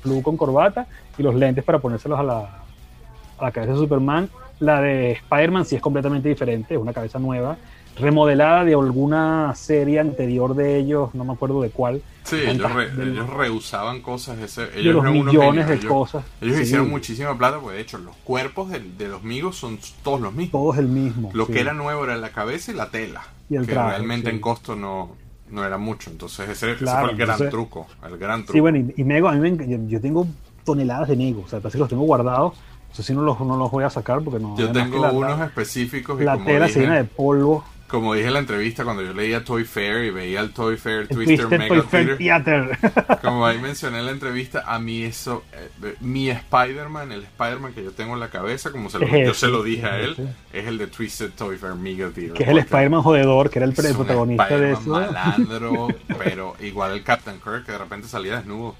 [0.00, 0.86] flu con corbata
[1.18, 4.30] y los lentes para ponérselos a la, a la cabeza de Superman.
[4.60, 7.56] La de Spider-Man sí es completamente diferente, es una cabeza nueva,
[7.98, 12.02] remodelada de alguna serie anterior de ellos, no me acuerdo de cuál.
[12.24, 14.38] Sí, ellos, re- ellos reusaban cosas.
[14.38, 16.24] Ese, ellos de los eran millones de ellos- cosas.
[16.40, 19.78] Ellos Sí, hicieron muchísima plata, porque de hecho los cuerpos del- de, los migos son
[20.04, 20.52] todos los mismos.
[20.52, 21.30] Todo es el mismo.
[21.34, 21.52] Lo sí.
[21.52, 23.22] que era nuevo era la cabeza y la tela.
[23.50, 24.36] Y el que traje, realmente sí.
[24.36, 25.16] en costo no,
[25.50, 26.10] no era mucho.
[26.10, 27.86] Entonces ese, ese Claro, fue el gran entonces- truco.
[28.06, 28.52] El gran truco.
[28.52, 30.26] Sí, bueno, y, y Mego, a mí me yo, yo tengo
[30.64, 32.54] toneladas de Nego, o sea, parece que los tengo guardados.
[32.92, 34.56] Eso sí no los, no los voy a sacar porque no.
[34.56, 37.64] Yo tengo la- unos específicos y la como, tela se llena de dije, polvo.
[37.92, 41.06] Como dije en la entrevista cuando yo leía Toy Fair y veía el Toy Fair
[41.06, 42.76] Twister Mega Fair Theater,
[43.22, 47.84] como ahí mencioné en la entrevista, a mí eso, eh, mi Spider-Man, el Spider-Man que
[47.84, 50.16] yo tengo en la cabeza, como se lo- yo se lo dije a él,
[50.52, 52.32] es el de Twisted Toy Fair Mega Theater.
[52.32, 55.12] que es el Spider-Man jodedor, que era el, Es protagonista de Spider-Man eso.
[55.12, 55.88] malandro,
[56.18, 58.74] pero igual el Captain Kirk que de repente salía desnudo.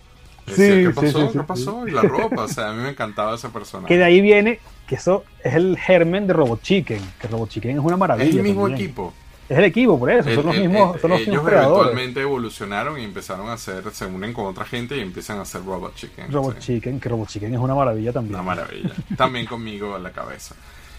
[0.46, 1.20] Sí, Decía, ¿qué pasó?
[1.20, 1.86] sí, sí, ¿Qué pasó?
[1.86, 3.86] Y la ropa, o sea, a mí me encantaba ese personaje.
[3.86, 7.78] Que de ahí viene, que eso es el germen de Robot Chicken, que Robot Chicken
[7.78, 8.28] es una maravilla.
[8.28, 8.84] es el mismo también.
[8.86, 9.14] equipo.
[9.48, 11.52] Es el equipo, por eso, El- son los el- mismos, el- son los ellos mismos
[11.52, 15.62] eventualmente evolucionaron y empezaron a hacer, se unen con otra gente y empiezan a hacer
[15.64, 16.32] Robot Chicken.
[16.32, 16.74] Robot sí.
[16.74, 18.34] Chicken, que Robot Chicken es una maravilla también.
[18.34, 18.90] Una maravilla.
[19.16, 20.54] También conmigo a la cabeza.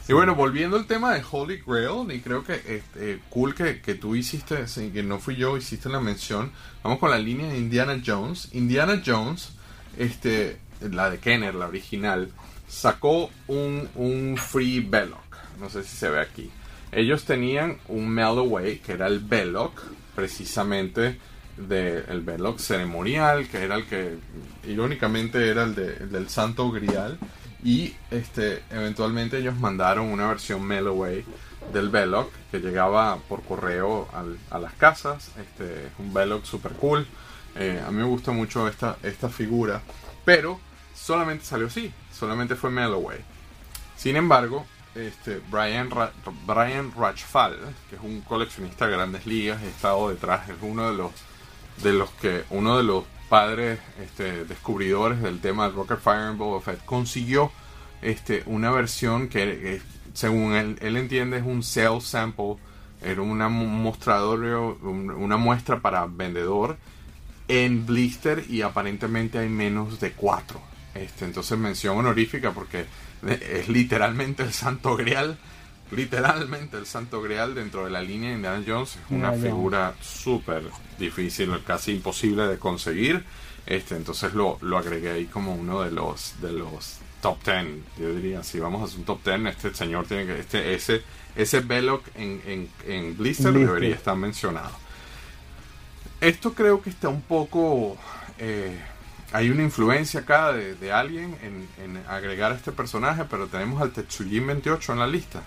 [0.07, 3.95] Y bueno, volviendo al tema de Holy Grail, y creo que este, cool que, que
[3.95, 6.51] tú hiciste, sí, que no fui yo, hiciste la mención.
[6.83, 8.49] Vamos con la línea de Indiana Jones.
[8.51, 9.53] Indiana Jones,
[9.97, 12.29] este, la de Kenner, la original,
[12.73, 15.19] sacó un, un Free Belloc.
[15.59, 16.49] No sé si se ve aquí.
[16.91, 19.79] Ellos tenían un Melloway, que era el Belloc,
[20.15, 21.17] precisamente
[21.57, 24.15] del Belloc ceremonial, que era el que
[24.67, 27.17] irónicamente era el, de- el del Santo Grial.
[27.63, 31.23] Y este, eventualmente ellos mandaron una versión Melloway
[31.71, 35.29] del Belloc que llegaba por correo al- a las casas.
[35.39, 37.05] Este, es un Belloc super cool.
[37.55, 39.81] Eh, a mí me gusta mucho esta, esta figura.
[40.25, 40.59] Pero
[40.93, 41.91] solamente salió así.
[42.11, 43.19] Solamente fue Melloway.
[43.97, 44.65] Sin embargo,
[44.95, 46.11] este, Brian, Ra-
[46.45, 46.91] Brian
[47.89, 51.11] que es un coleccionista de grandes ligas, ha estado detrás, es uno de los
[51.81, 56.37] de los que uno de los padres este, descubridores del tema de Rocket Fire and
[56.37, 57.51] Boba Fett consiguió
[58.03, 59.81] este, una versión que,
[60.13, 62.57] según él, él entiende es un sell sample,
[63.01, 66.77] era una una muestra para vendedor
[67.47, 70.61] en blister y aparentemente hay menos de cuatro.
[70.95, 72.85] Este, entonces mención honorífica porque
[73.27, 75.37] es literalmente el santo grial,
[75.91, 78.97] literalmente el santo grial dentro de la línea de Indiana Jones.
[78.97, 80.63] Es una figura súper
[80.99, 83.23] difícil, casi imposible de conseguir.
[83.65, 87.65] Este, entonces lo, lo agregué ahí como uno de los de los top 10.
[87.97, 91.01] Yo diría, si vamos a hacer un top 10, este señor tiene que, este, ese,
[91.35, 93.53] ese Belloc en, en, en blister Blister.
[93.53, 94.71] debería estar mencionado.
[96.21, 97.97] Esto creo que está un poco.
[98.37, 98.79] eh,
[99.33, 103.81] hay una influencia acá de, de alguien en, en agregar a este personaje, pero tenemos
[103.81, 105.41] al Tetsujin 28 en la lista.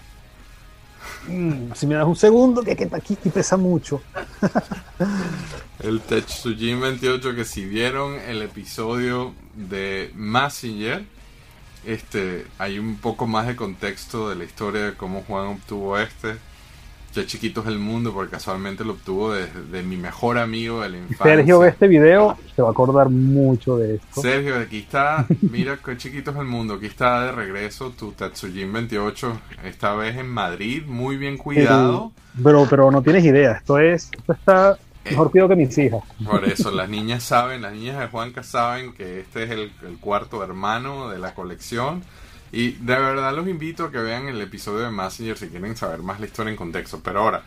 [1.29, 4.03] Mm, si me das un segundo, que, que aquí aquí pesa mucho.
[5.79, 11.05] El Tetsujin 28 que si vieron el episodio de Massinger,
[11.85, 16.37] este, hay un poco más de contexto de la historia de cómo Juan obtuvo este.
[17.17, 20.91] Ya chiquito es el mundo porque casualmente lo obtuvo de, de mi mejor amigo de
[20.91, 21.37] la infancia.
[21.37, 24.21] Sergio ve este video, se va a acordar mucho de esto.
[24.21, 28.71] Sergio, aquí está, mira qué chiquito es el mundo, aquí está de regreso tu Tatsujin
[28.71, 29.33] 28,
[29.65, 32.13] esta vez en Madrid, muy bien cuidado.
[32.45, 36.03] Pero, pero no tienes idea, esto es, esto está mejor cuidado que mis hijas.
[36.23, 39.97] Por eso, las niñas saben, las niñas de Juanca saben que este es el, el
[40.01, 42.03] cuarto hermano de la colección.
[42.53, 46.01] Y de verdad los invito a que vean el episodio de Messenger si quieren saber
[46.01, 47.01] más la historia en contexto.
[47.03, 47.43] Pero ahora,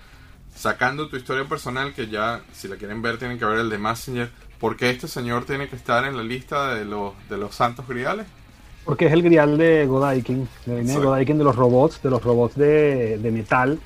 [0.56, 3.78] sacando tu historia personal, que ya si la quieren ver tienen que ver el de
[3.78, 4.30] Messenger,
[4.60, 7.88] ¿por qué este señor tiene que estar en la lista de los, de los santos
[7.88, 8.26] griales?
[8.86, 10.84] Porque es el grial de Godaikin, de.
[10.95, 13.80] Godaikin de los robots, de los robots de, de metal.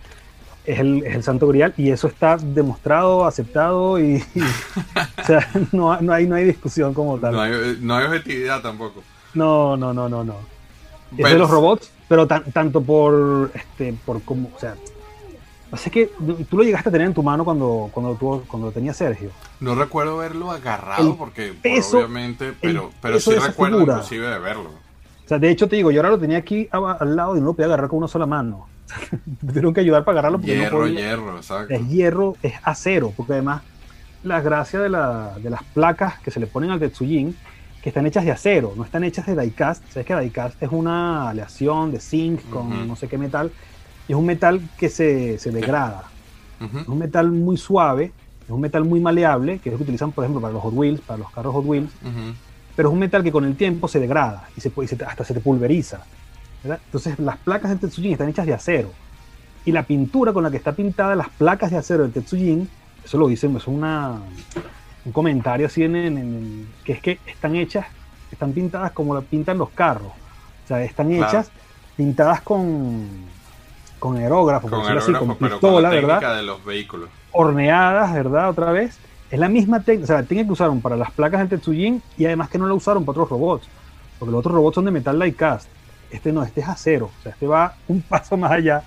[0.66, 4.41] Es el, es el santo grial y eso está demostrado, aceptado y, y-
[5.22, 7.34] o sea, no, no hay, no hay discusión como tal.
[7.34, 9.03] No hay, no hay objetividad tampoco.
[9.34, 10.36] No, no, no, no, no.
[11.18, 14.76] Es de los robots, pero tan- tanto por, este, por como, o sea,
[15.70, 16.11] pasa que
[16.49, 19.30] tú lo llegaste a tener en tu mano cuando, cuando, tú, cuando lo tenía Sergio.
[19.59, 23.93] No recuerdo verlo agarrado El porque peso- obviamente, pero, pero sí recuerdo figura.
[23.95, 24.70] inclusive de verlo.
[25.26, 27.47] O sea, de hecho te digo, yo ahora lo tenía aquí al lado y no
[27.47, 28.68] lo podía agarrar con una sola mano.
[29.41, 30.99] Me tuvieron que ayudar para agarrarlo porque hierro, no podía.
[30.99, 31.74] hierro, exacto.
[31.74, 33.61] Es hierro, es acero, porque además
[34.24, 37.36] la gracia de, la, de las placas que se le ponen al Tetsujin,
[37.84, 39.84] que están hechas de acero, no están hechas de diecast.
[39.91, 42.86] Sabes que diecast es una aleación de zinc con Ujú.
[42.86, 43.51] no sé qué metal,
[44.07, 46.05] y es un metal que se, se degrada.
[46.61, 46.77] Ujú.
[46.79, 48.13] Es un metal muy suave,
[48.45, 50.73] es un metal muy maleable, que es lo que utilizan, por ejemplo, para los Hot
[50.73, 52.34] Wheels, para los carros Hot Wheels, Ujú.
[52.73, 55.25] pero es un metal que con el tiempo se degrada y, se, y se hasta
[55.25, 55.99] se te pulveriza.
[56.63, 56.79] ¿verdad?
[56.86, 58.91] Entonces las placas del Tetsujin están hechas de acero.
[59.65, 62.69] Y la pintura con la que está pintada las placas de acero del Tetsujin,
[63.03, 64.19] eso lo dicen, es una,
[65.05, 67.85] un comentario así en, en- en- que es que están hechas,
[68.31, 70.11] están pintadas como la pintan los carros.
[70.63, 71.27] O sea, están Claro.
[71.27, 71.51] hechas
[71.97, 73.07] pintadas con,
[73.99, 76.35] con aerógrafo, por Con decirlo así, aerógrafo, con pero con pistola, la técnica ¿verdad?
[76.37, 77.09] de los vehículos.
[77.31, 78.49] horneadas, ¿verdad?
[78.49, 78.97] Otra vez.
[79.31, 82.01] Es la misma técnica, o sea, la técnica que usaron para las placas del Tetsujin
[82.17, 83.67] y además que no la usaron para otros robots,
[84.19, 85.67] porque los otros robots son de metal diecast.
[86.11, 88.83] Este no, este es acero, o sea, este va un paso más allá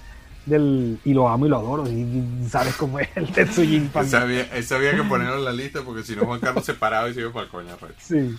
[0.47, 0.99] del...
[1.05, 3.91] Y lo amo y lo adoro, y, sabes cómo es el Tetsujin.
[4.15, 7.09] había, ese había que ponerlo en la lista porque si no Juan Carlos se paraba
[7.09, 7.77] y se iba para el coño.
[7.81, 7.95] Red.
[7.99, 8.37] Sí.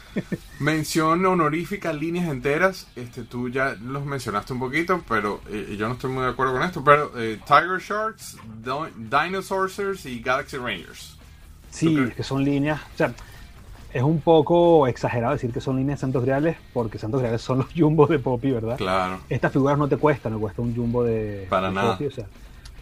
[0.59, 2.87] Mención honorífica, líneas enteras.
[2.95, 6.53] Este, tú ya los mencionaste un poquito, pero eh, yo no estoy muy de acuerdo
[6.53, 6.83] con esto.
[6.83, 11.17] Pero eh, Tiger Sharks, Di- Dinosaurs y Galaxy Rangers.
[11.69, 13.13] Sí, que son líneas, o sea,
[13.97, 17.57] es un poco exagerado decir que son líneas de Santos Griales, porque Santos Griales son
[17.59, 18.77] los jumbos de Poppy, ¿verdad?
[18.77, 19.19] Claro.
[19.27, 21.91] Estas figuras no te cuestan, no cuesta un jumbo de, Para de nada.
[21.93, 22.25] Poppy, o sea,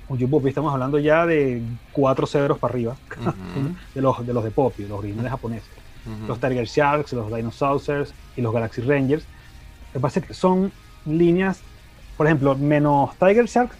[0.09, 1.61] un jumbo Poppy estamos hablando ya de
[1.93, 3.75] cuatro ceros para arriba, Ujú.
[3.93, 5.69] de, los, de los de Poppy, los originales japoneses.
[6.05, 6.27] Ujú.
[6.27, 9.23] Los Tiger Sharks, los Dinosaurs y los Galaxy Rangers.
[9.93, 10.71] Lo que pasa es que son
[11.05, 11.61] líneas,
[12.17, 13.75] por ejemplo, menos Tiger Sharks,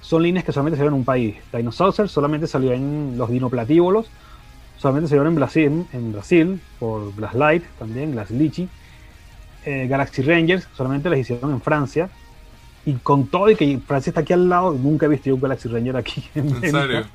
[0.00, 1.36] son líneas que solamente salieron en un país.
[1.52, 4.06] Dinosaurs solamente salió en los dinoplatívolos,
[4.82, 8.68] solamente salieron en Brasil, en Brasil por Glass Light también, Glass Lychee.
[9.64, 12.10] Eh, Galaxy Rangers solamente las hicieron en Francia.
[12.84, 15.40] Y con todo y que Francia está aquí al lado, nunca he visto yo un
[15.40, 16.24] Galaxy Ranger aquí.
[16.34, 16.78] ¿En México.
[16.78, 17.06] serio?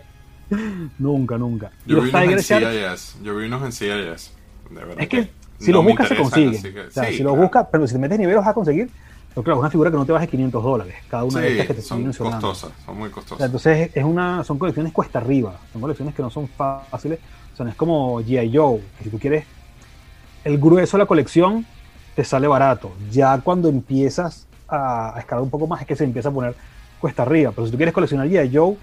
[0.97, 1.71] Nunca, nunca.
[1.85, 3.17] Yo los vi en Tiger CIS.
[3.21, 4.31] Yo vi unos en CIS.
[4.69, 5.27] De verdad Es que no
[5.59, 7.41] si los me buscas se así que- o sea, sí, si los claro.
[7.43, 8.89] buscas, pero si te metes nivel los vas a conseguir.
[9.29, 10.95] Pero claro, es una figura que no te baje 500 dólares.
[11.09, 12.47] Cada una de estas que te Sí, estoy son mencionando.
[12.47, 13.45] costosas, son muy O sea, costosas.
[13.45, 15.59] entonces es una, son colecciones cuesta arriba.
[15.73, 17.19] Son colecciones que no son fáciles.
[17.57, 18.55] O sea, no es como G.I.
[18.55, 18.79] Joe.
[19.01, 19.43] si tú quieres
[20.43, 21.65] el grueso de la colección,
[22.15, 22.91] te sale barato.
[23.09, 26.55] Ya cuando empiezas a, escalar un poco más, es que se empieza a poner
[26.99, 27.51] cuesta arriba.
[27.55, 28.55] Pero si tú quieres coleccionar G.I.
[28.55, 28.77] Joe,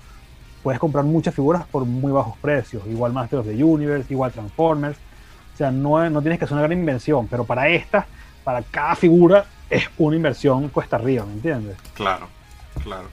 [0.64, 2.82] puedes comprar muchas figuras por muy bajos precios.
[2.88, 4.98] Igual Masters of the Universe, igual Transformers.
[5.54, 7.28] O sea, no, no tienes que hacer una gran inversión.
[7.28, 8.08] Pero para esta,
[8.42, 11.76] para cada figura, es una inversión cuesta arriba, ¿me entiendes?
[11.94, 12.26] Claro,
[12.82, 13.06] claro.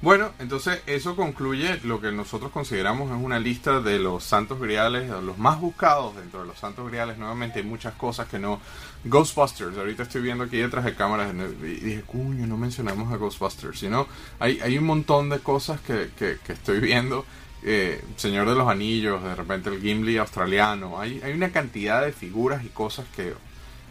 [0.00, 5.10] Bueno, entonces eso concluye lo que nosotros consideramos es una lista de los santos griales,
[5.22, 7.18] los más buscados dentro de los santos griales.
[7.18, 8.60] Nuevamente hay muchas cosas que no...
[9.04, 13.78] Ghostbusters, ahorita estoy viendo aquí detrás de cámaras y dije, cuño, no mencionamos a Ghostbusters,
[13.78, 14.08] sino
[14.40, 17.24] hay, hay un montón de cosas que, que, que estoy viendo.
[17.62, 21.00] Eh, Señor de los Anillos, de repente el Gimli australiano.
[21.00, 23.34] Hay, hay una cantidad de figuras y cosas que,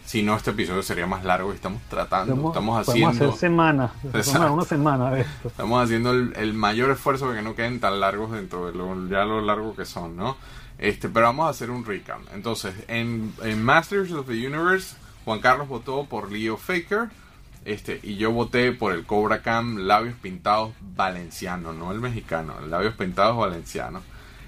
[0.08, 3.10] si no, este episodio sería más largo y estamos tratando, estamos podemos haciendo...
[3.10, 3.92] hacer semanas,
[4.50, 5.50] una semana de esto.
[5.50, 9.10] Estamos haciendo el, el mayor esfuerzo para que no queden tan largos dentro de lo,
[9.10, 10.38] ya lo largo que son, ¿no?
[10.78, 12.22] Este, pero vamos a hacer un recap.
[12.34, 14.96] Entonces, en, en Masters of the Universe,
[15.26, 17.10] Juan Carlos votó por Leo Faker.
[17.66, 22.72] Este, y yo voté por el Cobra Cam Labios Pintados Valenciano, no el mexicano, el
[22.72, 24.02] Labios Pintados Valenciano.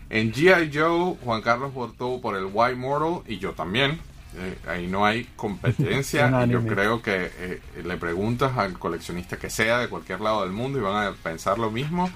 [0.09, 0.71] En G.I.
[0.73, 3.99] Joe, Juan Carlos votó por el White Mortal y yo también.
[4.37, 6.29] Eh, ahí no hay competencia.
[6.45, 10.51] y yo creo que eh, le preguntas al coleccionista que sea de cualquier lado del
[10.51, 12.09] mundo y van a pensar lo mismo.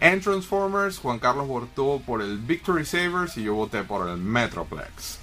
[0.00, 5.18] En Transformers, Juan Carlos votó por el Victory Savers y yo voté por el Metroplex.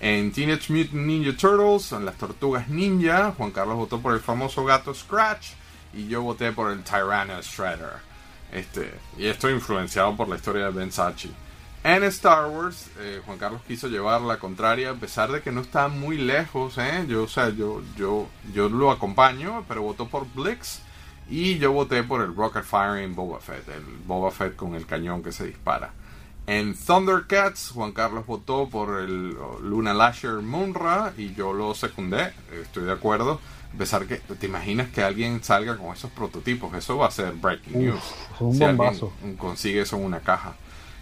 [0.00, 4.64] En Teenage Mutant Ninja Turtles, en las Tortugas Ninja, Juan Carlos votó por el famoso
[4.64, 5.48] gato Scratch
[5.92, 8.10] y yo voté por el Tyranno Shredder.
[8.52, 11.32] Este, y estoy influenciado por la historia de Ben Sachi.
[11.82, 15.62] En Star Wars, eh, Juan Carlos quiso llevar la contraria, a pesar de que no
[15.62, 17.06] está muy lejos, ¿eh?
[17.08, 20.82] Yo, o sea, yo, yo, yo lo acompaño, pero votó por Blix.
[21.30, 25.22] Y yo voté por el Rocket Firing Boba Fett, el Boba Fett con el cañón
[25.22, 25.92] que se dispara.
[26.46, 32.84] En Thundercats, Juan Carlos votó por el Luna Lasher Munra y yo lo secundé, estoy
[32.84, 33.40] de acuerdo.
[33.72, 36.74] A pesar que, ¿te imaginas que alguien salga con esos prototipos?
[36.74, 38.02] Eso va a ser breaking Uf, news.
[38.34, 39.12] es un Si bombazo.
[39.38, 40.56] consigue eso en una caja.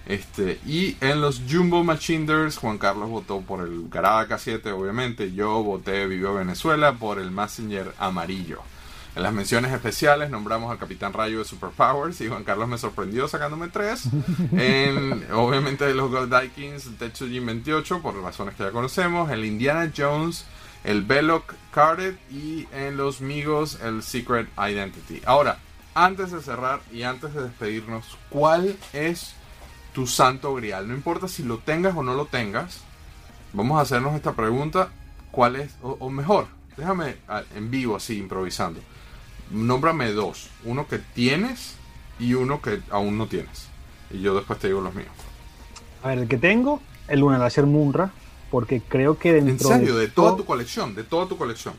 [0.09, 5.33] Este, y en los Jumbo Machiners, Juan Carlos votó por el Garada K7, obviamente.
[5.33, 8.63] Yo voté Vivo Venezuela por el Messenger amarillo.
[9.15, 13.29] En las menciones especiales nombramos al Capitán Rayo de Superpowers y Juan Carlos me sorprendió
[13.29, 14.05] sacándome tres.
[14.53, 19.31] En, obviamente los Gold Vikings, Tetsujin 28, por razones que ya conocemos.
[19.31, 20.47] El Indiana Jones
[20.85, 25.21] el Belloc Carded y en los Migos el Secret Identity.
[25.27, 25.59] Ahora,
[25.95, 29.35] antes de cerrar y antes de despedirnos, ¿cuál es
[29.99, 30.87] tu santo grial?
[30.87, 32.83] No importa si lo tengas o no lo tengas,
[33.53, 34.91] vamos a hacernos esta pregunta,
[35.33, 35.75] ¿cuál es?
[35.83, 36.47] O, mejor,
[36.77, 37.17] déjame
[37.57, 38.79] en vivo así, improvisando.
[39.51, 41.75] Nómbrame dos, uno que tienes
[42.21, 43.67] y uno que aún no tienes.
[44.13, 45.09] Y yo después te digo los míos.
[46.05, 48.13] A ver, el que tengo, el Luna Laser Munra,
[48.53, 49.97] porque creo que dentro ¿En serio?
[49.97, 51.75] De, toda tu colección, de toda tu colección.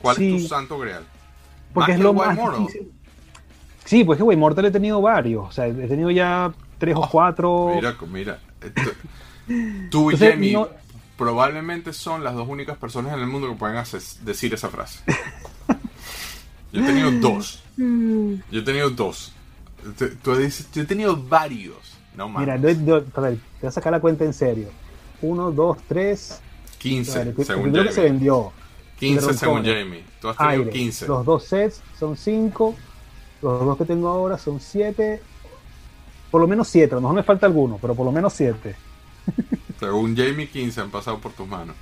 [0.00, 1.04] ¿Cuál es tu santo grial?
[1.74, 2.90] Porque es lo más difícil.
[3.84, 5.46] Sí, pues que güey, Mortal he tenido varios.
[5.46, 7.72] O sea, he tenido ya tres o oh, cuatro.
[7.76, 8.40] Mira, mira.
[9.90, 10.58] Tú y Jamie
[11.16, 13.76] probablemente son las dos únicas personas en el mundo que pueden
[14.22, 15.04] decir esa frase.
[16.72, 17.62] Yo he tenido dos.
[17.76, 19.32] Yo he tenido dos.
[20.22, 21.96] Tú dices, yo he tenido varios.
[22.14, 22.42] No más.
[22.42, 24.68] Mira, a ver, te voy a sacar la cuenta en serio.
[25.22, 26.40] Uno, dos, tres.
[26.78, 27.12] 15,
[27.44, 27.88] según Jamie.
[27.88, 28.52] que se vendió.
[28.98, 30.04] 15 según Jamie.
[30.20, 31.06] Tú has tenido 15.
[31.08, 32.76] Los dos sets son 5.
[33.42, 35.20] Los dos que tengo ahora son 7.
[36.30, 36.92] Por lo menos 7.
[36.92, 38.74] A lo mejor me falta alguno, pero por lo menos 7.
[39.78, 41.74] Según Jamie, 15 han pasado por tus manos.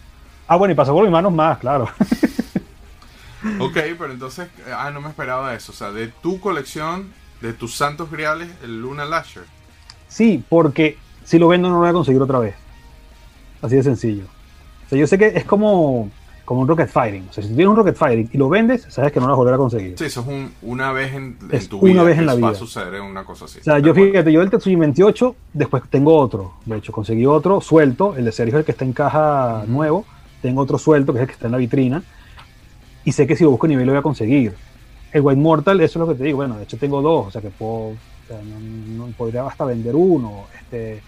[0.47, 1.85] Ah, bueno, y pasó por mis manos más, claro.
[3.61, 5.73] ok, pero entonces, ah, no me esperaba eso.
[5.73, 9.45] O sea, de tu colección, de tus santos griales, el Luna Lasher.
[10.09, 12.55] Sí, porque si lo vendo no lo voy a conseguir otra vez.
[13.61, 14.25] Así de sencillo.
[14.87, 16.11] O sea, yo sé que es como
[16.49, 17.27] como un rocket fighting.
[17.29, 19.33] O sea, si tú tienes un rocket fighting y lo vendes, sabes que no lo
[19.33, 19.99] vas a volver a conseguir.
[19.99, 21.37] Sí, eso es una vez en,
[21.69, 21.93] tu vida.
[21.93, 22.47] Una vez en la vida.
[22.47, 23.59] Va a suceder una cosa así.
[23.61, 26.55] O sea, yo fíjate, yo el Tetsuji 28, después tengo otro.
[26.65, 30.07] De hecho, conseguí otro suelto, el de Sergio, el que está en caja nuevo.
[30.41, 32.03] Tengo otro suelto, que es el que está en la vitrina.
[33.05, 34.55] Y sé que si lo busco nivel lo voy a conseguir.
[35.13, 36.39] El White Mortal, eso es lo que te digo.
[36.39, 37.97] Bueno, de hecho tengo dos, o sea que puedo, o
[38.27, 40.47] sea, no, podría hasta vender uno.
[40.59, 41.03] Este,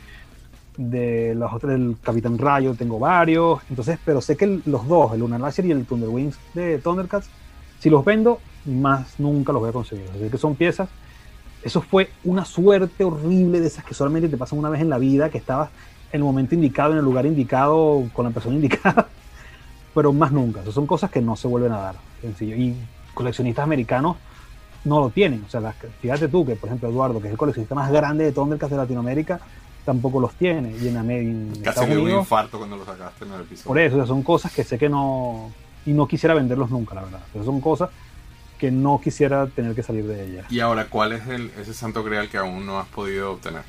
[0.76, 5.20] de los otros del Capitán Rayo tengo varios, entonces, pero sé que los dos, el
[5.20, 7.28] Lunar Laser y el Thunder Wings de Thundercats,
[7.80, 10.06] si los vendo, más nunca los voy a conseguir.
[10.14, 10.88] Así que son piezas.
[11.62, 14.98] Eso fue una suerte horrible de esas que solamente te pasan una vez en la
[14.98, 15.70] vida, que estabas
[16.12, 19.08] en el momento indicado, en el lugar indicado, con la persona indicada,
[19.94, 20.60] pero más nunca.
[20.62, 22.56] Esas son cosas que no se vuelven a dar, sencillo.
[22.56, 22.76] Y
[23.14, 24.16] coleccionistas americanos
[24.84, 25.44] no lo tienen.
[25.46, 28.32] O sea, fíjate tú que, por ejemplo, Eduardo, que es el coleccionista más grande de
[28.32, 29.40] Thundercats de Latinoamérica,
[29.84, 30.76] tampoco los tiene.
[30.76, 31.72] Y en América.
[31.72, 33.68] Casi me dio un infarto cuando los sacaste en el episodio.
[33.68, 35.52] Por eso, son cosas que sé que no.
[35.86, 37.20] Y no quisiera venderlos nunca, la verdad.
[37.32, 37.90] Pero son cosas
[38.60, 40.52] que no quisiera tener que salir de ellas.
[40.52, 43.62] Y ahora, ¿cuál es el, ese santo grial que aún no has podido obtener?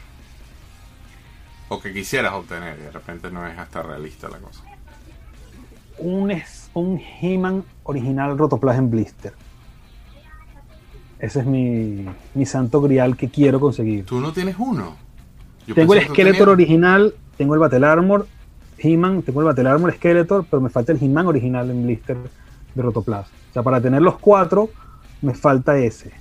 [1.69, 4.63] O que quisieras obtener y de repente no es hasta realista la cosa.
[5.97, 9.33] Un, es, un He-Man original Rotoplas en blister.
[11.19, 14.05] Ese es mi, mi santo grial que quiero conseguir.
[14.05, 14.97] ¿Tú no tienes uno?
[15.73, 18.27] Tengo el Skeletor original, tengo el Battle Armor,
[18.77, 22.17] He-Man, tengo el Battle Armor Skeletor, pero me falta el He-Man original en blister
[22.73, 23.27] de Rotoplas.
[23.27, 24.69] O sea, para tener los cuatro,
[25.21, 26.11] me falta ese.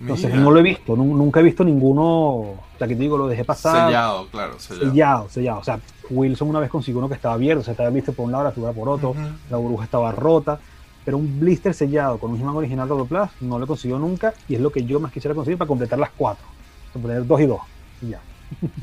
[0.00, 2.04] Entonces no lo he visto, nunca he visto ninguno.
[2.04, 3.88] O sea, que te digo, lo dejé pasar.
[3.88, 4.90] Sellado, claro, sellado.
[4.90, 5.60] Sellado, sellado.
[5.60, 8.24] O sea, Wilson una vez consiguió uno que estaba abierto, o sea, estaba visto por
[8.24, 9.14] un lado, la figura por otro,
[9.50, 10.58] la burbuja estaba rota.
[11.04, 14.60] Pero un blister sellado con un He-Man original Rotoplas no lo consiguió nunca y es
[14.60, 16.44] lo que yo más quisiera conseguir para completar las cuatro.
[16.92, 17.60] Para poner dos y dos.
[18.00, 18.20] Ya.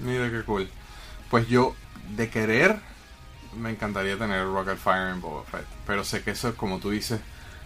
[0.04, 0.70] Mira qué cool.
[1.30, 1.76] Pues yo,
[2.16, 2.80] de querer,
[3.58, 5.66] me encantaría tener Rocket Fire en Boba Fett.
[5.86, 7.20] Pero sé que eso, como tú dices,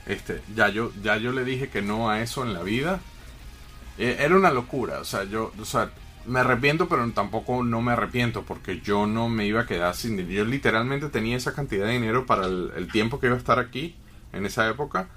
[0.05, 2.99] este, ya yo, ya yo le dije que no a eso en la vida.
[3.97, 4.99] E, era una locura.
[4.99, 5.91] O sea, yo, o sea,
[6.25, 10.17] me arrepiento, pero tampoco no me arrepiento porque yo no me iba a quedar sin
[10.17, 10.43] dinero.
[10.43, 13.95] Yo literalmente tenía esa cantidad de dinero para el, tiempo que iba a estar aquí
[14.33, 15.07] en esa época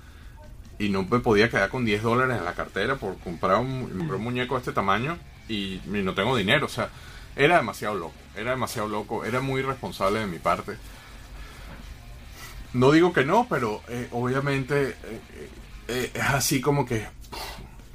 [0.78, 4.54] y no me podía quedar con 10 dólares en la cartera por comprar un muñeco
[4.54, 5.18] de este tamaño
[5.48, 6.66] y, no tengo dinero.
[6.66, 6.90] O sea,
[7.36, 8.14] era demasiado loco.
[8.36, 9.24] Era demasiado loco.
[9.24, 10.76] Era muy irresponsable de mi parte.
[12.72, 15.20] No digo que no, pero eh, obviamente eh,
[15.88, 17.06] eh, es así como que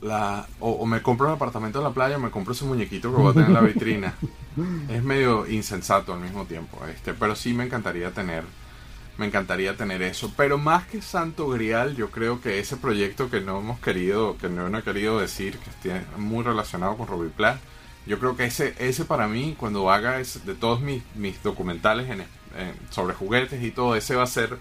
[0.01, 3.17] la o, me compro un apartamento en la playa o me compro ese muñequito que
[3.21, 4.13] voy a tener en la vitrina.
[4.89, 8.45] es medio insensato al mismo tiempo, este, pero sí me encantaría tener
[9.19, 13.41] me encantaría tener eso, pero más que Santo Grial, yo creo que ese proyecto que
[13.41, 17.59] no hemos querido, que no he querido decir, que está muy relacionado con Robiplan,
[18.07, 22.07] yo creo que ese, ese para mí, cuando haga de todos mis, mis documentales
[22.91, 24.57] sobre juguetes y todo, ese va a ser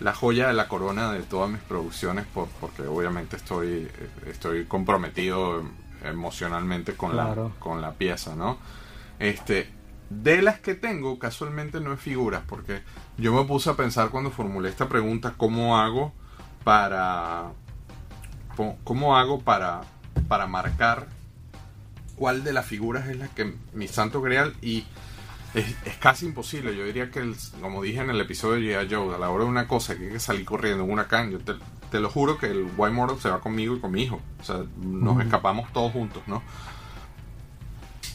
[0.00, 3.88] la joya de la corona de todas mis producciones, porque obviamente estoy,
[4.26, 5.62] estoy comprometido
[6.02, 8.58] emocionalmente con, la, con la pieza, ¿no?
[9.18, 9.70] Este,
[10.08, 12.80] de las que tengo, casualmente no es figuras, porque
[13.18, 16.12] yo me puse a pensar cuando formulé esta pregunta, ¿cómo hago
[16.64, 17.52] para...
[18.82, 19.82] ¿Cómo hago para,
[20.26, 21.06] para marcar
[22.16, 24.56] cuál de las figuras es la que mi santo grial?
[24.60, 24.84] Y
[25.54, 26.76] es, casi imposible.
[26.76, 28.94] Yo diría que, como dije en el episodio de G.I.
[28.94, 31.30] Joe, a la hora de una cosa que hay que salir corriendo en una can,
[31.30, 34.20] yo te, lo juro que el White Mortal se va conmigo y con mi hijo.
[34.40, 36.42] O sea, nos escapamos todos juntos, ¿no?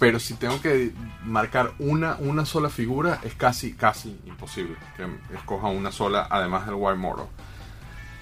[0.03, 0.91] Pero si tengo que
[1.23, 6.75] marcar una, una sola figura, es casi, casi imposible que escoja una sola, además del
[6.75, 7.27] White Mortal.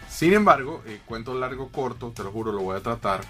[0.08, 3.22] Sin embargo, eh, cuento largo corto, te lo juro, lo voy a tratar.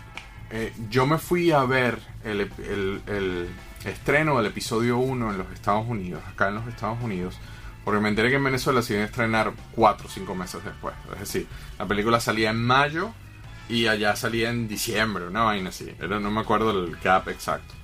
[0.50, 2.42] Eh, yo me fui a ver el,
[3.08, 3.50] el
[3.86, 7.38] estreno del episodio 1 en los Estados Unidos, acá en los Estados Unidos,
[7.86, 10.94] porque me enteré que en Venezuela se iba a estrenar 4 o 5 meses después.
[11.14, 11.48] Es decir,
[11.80, 13.14] la película salía en mayo
[13.70, 15.90] y allá salía en diciembre, una vaina así.
[16.02, 17.76] Era, no me acuerdo el cap exacto.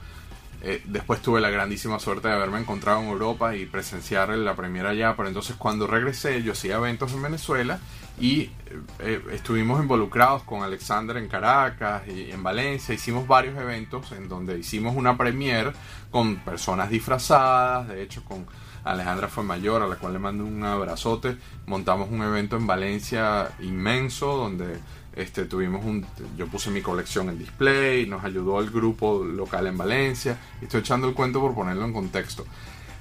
[0.61, 4.89] Eh, después tuve la grandísima suerte de haberme encontrado en Europa y presenciar la premiera
[4.89, 7.79] allá, pero entonces cuando regresé yo hacía eventos en Venezuela
[8.19, 8.51] y eh,
[8.99, 14.57] eh, estuvimos involucrados con Alexander en Caracas y en Valencia, hicimos varios eventos en donde
[14.57, 15.73] hicimos una premiere
[16.09, 18.47] con personas disfrazadas, de hecho con
[18.83, 23.51] Alejandra fue mayor, a la cual le mando un abrazote, montamos un evento en Valencia
[23.59, 24.79] inmenso donde
[25.17, 26.05] este, tuvimos un,
[26.37, 30.37] yo puse mi colección en display, nos ayudó el grupo local en Valencia.
[30.61, 32.45] Estoy echando el cuento por ponerlo en contexto.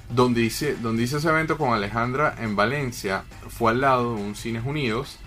[0.09, 4.35] Donde hice, donde hice ese evento con Alejandra en Valencia fue al lado de un
[4.35, 5.19] Cines Unidos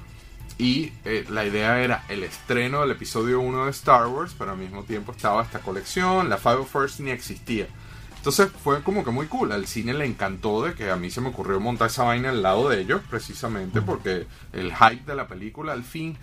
[0.59, 4.59] y eh, la idea era el estreno del episodio 1 de Star Wars, pero al
[4.59, 7.69] mismo tiempo estaba esta colección, la Five First ni existía.
[8.17, 9.53] Entonces fue como que muy cool.
[9.53, 12.43] Al cine le encantó de que a mí se me ocurrió montar esa vaina al
[12.43, 16.19] lado de ellos, precisamente porque el hype de la película al fin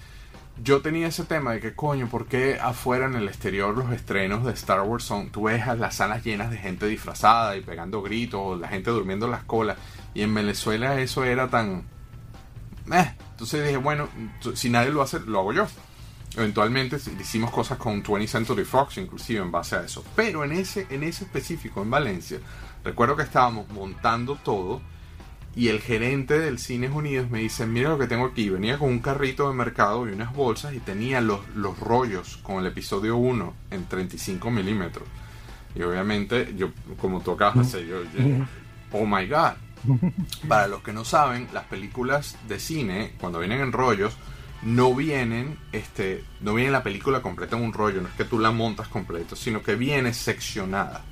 [0.63, 4.45] yo tenía ese tema de que, coño, ¿por qué afuera en el exterior los estrenos
[4.45, 8.59] de Star Wars son, tú ves las salas llenas de gente disfrazada y pegando gritos,
[8.59, 9.77] la gente durmiendo en las colas,
[10.13, 11.85] y en Venezuela eso era tan...
[12.91, 13.13] Eh.
[13.31, 14.07] Entonces dije, bueno,
[14.55, 15.67] si nadie lo hace, lo hago yo.
[16.35, 20.03] Eventualmente hicimos cosas con 20th Century Fox, inclusive en base a eso.
[20.15, 22.39] Pero en ese, en ese específico, en Valencia,
[22.84, 24.81] recuerdo que estábamos montando todo
[25.57, 28.47] y el gerente del Cines Unidos me dice, mira lo que tengo aquí.
[28.47, 32.59] Venía con un carrito de mercado y unas bolsas y tenía los, los rollos con
[32.59, 35.07] el episodio 1 en 35 milímetros.
[35.73, 36.69] Y obviamente, yo,
[37.01, 37.97] como tú acabas de yo,
[38.91, 39.53] oh my god.
[40.47, 44.15] Para los que no saben, las películas de cine, cuando vienen en rollos,
[44.61, 48.38] no vienen, este, no viene la película completa en un rollo, no es que tú
[48.38, 51.03] la montas completo, sino que viene seccionada.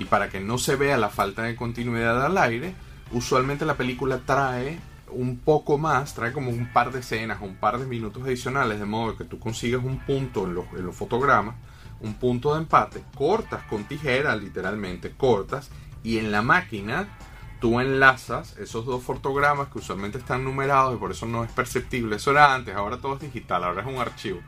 [0.00, 2.74] Y para que no se vea la falta de continuidad al aire,
[3.12, 4.78] usualmente la película trae
[5.10, 8.86] un poco más, trae como un par de escenas, un par de minutos adicionales, de
[8.86, 11.54] modo que tú consigues un punto en los, fotogramas,
[12.00, 15.70] un punto de empate, cortas con tijera, literalmente cortas,
[16.02, 17.08] y en la máquina
[17.60, 22.16] tú enlazas esos dos fotogramas que usualmente están numerados y por eso no es perceptible.
[22.16, 24.40] Eso era antes, ahora todo es digital, ahora es un archivo.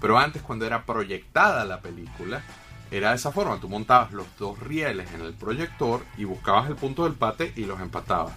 [0.00, 2.42] Pero antes, cuando era proyectada la película,
[2.90, 6.76] era de esa forma, tú montabas los dos rieles en el proyector y buscabas el
[6.76, 8.34] punto del empate y los empatabas.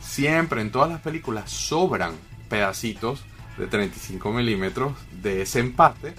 [0.00, 2.12] Siempre en todas las películas sobran
[2.48, 3.22] pedacitos
[3.58, 4.92] de 35 milímetros
[5.22, 6.14] de ese empate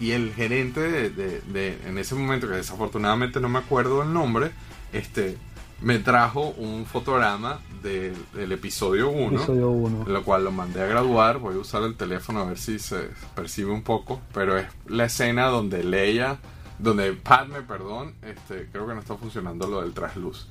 [0.00, 4.52] y el gerente de, en ese momento, que desafortunadamente no me acuerdo el nombre,
[4.92, 5.36] este,
[5.80, 11.58] me trajo un fotograma del episodio 1, lo cual lo mandé a graduar, voy a
[11.58, 15.82] usar el teléfono a ver si se percibe un poco, pero es la escena donde
[15.82, 16.38] Leia
[16.78, 20.46] donde Padme, perdón, este, creo que no está funcionando lo del trasluz.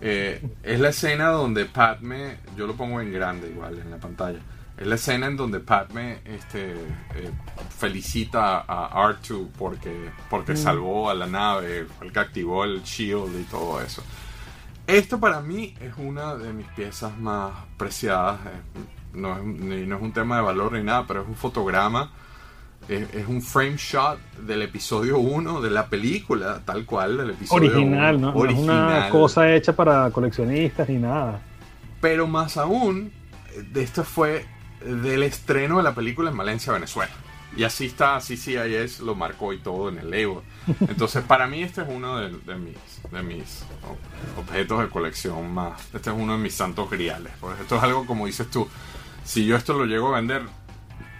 [0.00, 4.38] Eh, es la escena donde Padme, yo lo pongo en grande igual en la pantalla.
[4.76, 7.30] Es la escena en donde Padme este, eh,
[7.76, 10.56] felicita a R2 porque, porque mm.
[10.56, 14.02] salvó a la nave, el que activó el shield y todo eso.
[14.86, 18.40] Esto para mí es una de mis piezas más preciadas.
[18.46, 18.80] Eh,
[19.14, 22.10] no es, no es un tema de valor ni nada, pero es un fotograma
[22.88, 28.20] es, un frame shot del episodio 1 de la película, tal cual, del episodio Original,
[28.20, 28.32] ¿no?
[28.32, 31.40] no es una cosa hecha para coleccionistas ni nada.
[32.00, 33.12] Pero más aún,
[33.72, 34.46] de esto fue
[34.84, 37.12] del estreno de la película en Valencia, Venezuela.
[37.56, 40.40] Y así está, así CIS lo marcó y todo en el label.
[40.80, 42.76] Entonces, para mí este es uno de, mis,
[43.10, 43.64] de mis
[44.36, 45.80] objetos de colección más.
[45.94, 47.32] Este es uno de mis santos griales.
[47.40, 48.68] Porque esto es algo como dices tú.
[49.24, 50.42] Si yo esto lo llego a vender,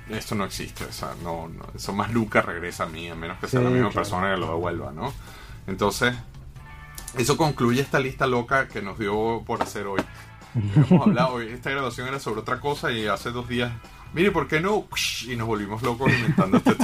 [0.08, 3.48] esto no existe, o sea, no, eso más nunca regresa a mí, a menos que
[3.48, 5.12] sea la misma persona que lo devuelva, ¿no?
[5.66, 6.14] Entonces,
[7.16, 10.00] eso concluye esta lista loca que nos dio por hacer hoy.
[10.76, 13.72] Hemos hablado hoy, esta grabación era sobre otra cosa y hace dos días,
[14.14, 14.86] mire, ¿por qué no?
[15.26, 16.76] Y nos volvimos locos inventando este,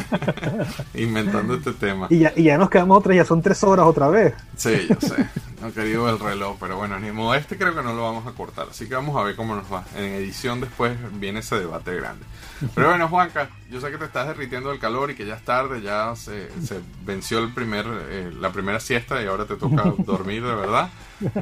[1.03, 2.07] inventando este tema.
[2.11, 4.35] Y ya, y ya nos quedamos otra, ya son tres horas otra vez.
[4.57, 5.27] Sí, yo sé.
[5.63, 8.33] no querido el reloj, pero bueno, ni modo, este creo que no lo vamos a
[8.33, 9.85] cortar, así que vamos a ver cómo nos va.
[9.97, 12.25] En edición después viene ese debate grande.
[12.75, 15.43] Pero bueno, Juanca, yo sé que te estás derritiendo del calor y que ya es
[15.43, 16.49] tarde, ya se,
[17.05, 20.89] venció el primer, eh, la primera siesta y ahora te toca dormir de verdad.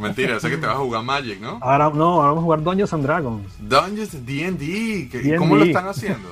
[0.00, 1.59] Mentira, yo sé que te vas a jugar Magic, ¿no?
[1.60, 3.56] Ahora no, ahora vamos a jugar Dungeons and Dragons.
[3.59, 6.28] Dungeons D&D, ¿cómo lo están haciendo?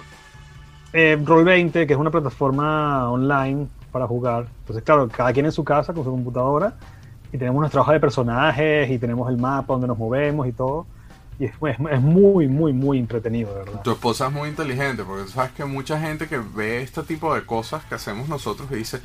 [0.93, 4.47] Eh, Roll20, que es una plataforma online para jugar.
[4.61, 6.75] Entonces, claro, cada quien en su casa con su computadora
[7.33, 10.87] y tenemos nuestra hoja de personajes y tenemos el mapa donde nos movemos y todo.
[11.39, 13.83] Y es, es, muy, muy, muy entretenido, de verdad.
[13.83, 17.45] Tu esposa es muy inteligente porque sabes que mucha gente que ve este tipo de
[17.45, 19.01] cosas que hacemos nosotros y dice,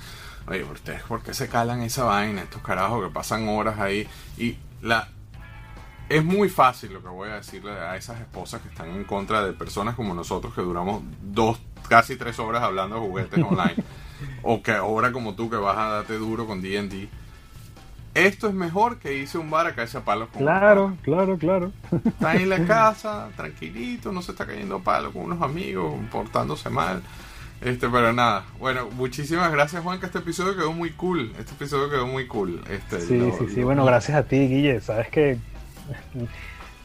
[0.48, 2.42] oye, ¿ustedes por qué se calan esa vaina?
[2.42, 4.08] Estos carajos que pasan horas ahí.
[4.38, 5.10] Y la
[6.12, 9.46] es muy fácil lo que voy a decirle a esas esposas que están en contra
[9.46, 13.76] de personas como nosotros que duramos dos, casi tres horas hablando de juguetes online.
[14.44, 17.10] o que ahora como tú que vas a darte duro con D&D
[18.14, 21.72] esto es mejor que hice un bar a caerse a palos con Claro, claro, claro.
[22.06, 26.70] Está en la casa, tranquilito, no se está cayendo a palo con unos amigos, portándose
[26.70, 27.02] mal.
[27.62, 31.32] Este, pero nada, bueno, muchísimas gracias Juan, que este episodio quedó muy cool.
[31.40, 32.62] Este episodio quedó muy cool.
[32.70, 34.82] Este, sí, sí, sí, bueno, gracias a ti, Guille.
[34.82, 35.38] Sabes que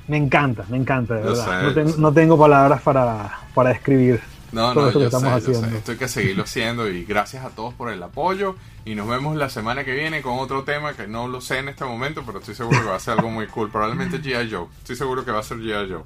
[0.07, 1.97] me encanta, me encanta, de verdad.
[1.97, 4.21] no, tengo palabras para, para describir
[4.53, 8.03] no, no, yo sé, Esto hay que seguirlo haciendo y gracias a todos por el
[8.03, 8.57] apoyo.
[8.85, 11.69] Y nos vemos la semana que viene con otro tema que no lo sé en
[11.69, 13.71] este momento, pero estoy seguro que va a ser algo muy cool.
[13.71, 14.51] Probablemente G.I.
[14.51, 14.67] Joe.
[14.79, 15.93] Estoy seguro que va a ser G.I.
[15.93, 16.03] Joe.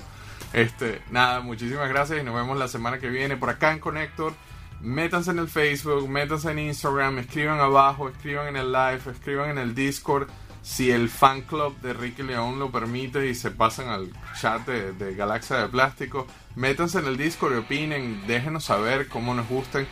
[0.52, 4.32] Este, nada, muchísimas gracias y nos vemos la semana que viene por acá en Connector.
[4.80, 9.58] Métanse en el Facebook, métanse en Instagram, escriban abajo, escriban en el live, escriban en
[9.58, 10.28] el Discord
[10.62, 14.10] si el fan club de Ricky León lo permite y se pasan al
[14.40, 19.48] chat de, Galaxia de Plástico, métanse en el Discord y opinen, déjenos saber cómo nos
[19.48, 19.86] gusten.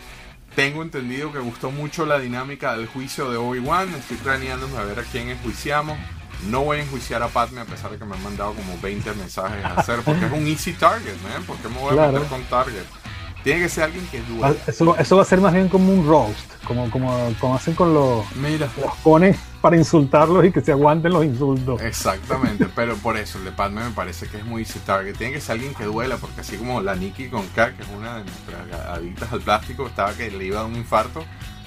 [0.55, 4.99] Tengo entendido que gustó mucho la dinámica del juicio de Obi-Wan, estoy planeándome a ver
[5.01, 5.97] a quién enjuiciamos.
[6.49, 9.13] No voy a enjuiciar a Padme a pesar de que me han mandado como 20
[9.15, 11.43] mensajes a hacer, porque es un easy target, ¿eh?
[11.45, 12.85] ¿Por qué me voy a meter con target?
[13.43, 14.57] Tiene que ser alguien que duele.
[14.57, 17.75] Ah, eso, eso, va a ser más bien como un roast, como, como, como hacen
[17.75, 18.69] con los, Mira.
[18.81, 21.81] los ponen para insultarlos y que se aguanten los insultos.
[21.83, 25.17] Exactamente, pero por eso el de Padme me parece que es muy target.
[25.17, 27.89] Tiene que ser alguien que duela, porque así como la Nikki con K, que es
[27.89, 31.25] una de nuestras adictas al plástico, estaba que le iba a dar un infarto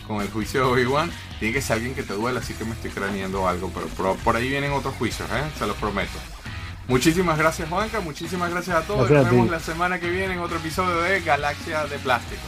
[0.08, 2.72] con el juicio de Obi-Wan, tiene que ser alguien que te duela, así que me
[2.72, 5.44] estoy craneando algo, pero por, por ahí vienen otros juicios, ¿eh?
[5.58, 6.18] se los prometo.
[6.88, 9.10] Muchísimas gracias Juanca, muchísimas gracias a todos.
[9.10, 12.42] Nos vemos la semana que viene en otro episodio de Galaxia de Plástico.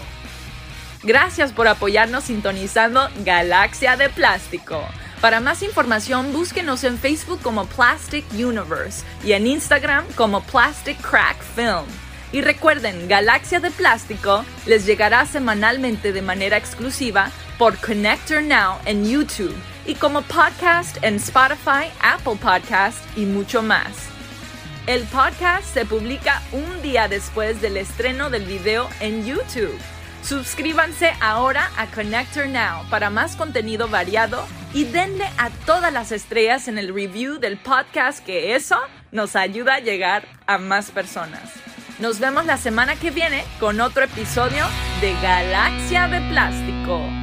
[1.04, 4.82] Gracias por apoyarnos sintonizando Galaxia de Plástico.
[5.24, 11.42] Para más información, búsquenos en Facebook como Plastic Universe y en Instagram como Plastic Crack
[11.56, 11.86] Film.
[12.34, 19.06] Y recuerden, Galaxia de Plástico les llegará semanalmente de manera exclusiva por Connector Now en
[19.06, 19.56] YouTube
[19.86, 24.10] y como podcast en Spotify, Apple Podcast y mucho más.
[24.88, 29.80] El podcast se publica un día después del estreno del video en YouTube.
[30.24, 36.70] Suscríbanse ahora a Connector Now para más contenido variado y denle a todas las estrellas
[36.70, 38.78] en el review del podcast que eso
[39.12, 41.52] nos ayuda a llegar a más personas.
[42.00, 44.66] Nos vemos la semana que viene con otro episodio
[45.02, 47.23] de Galaxia de Plástico.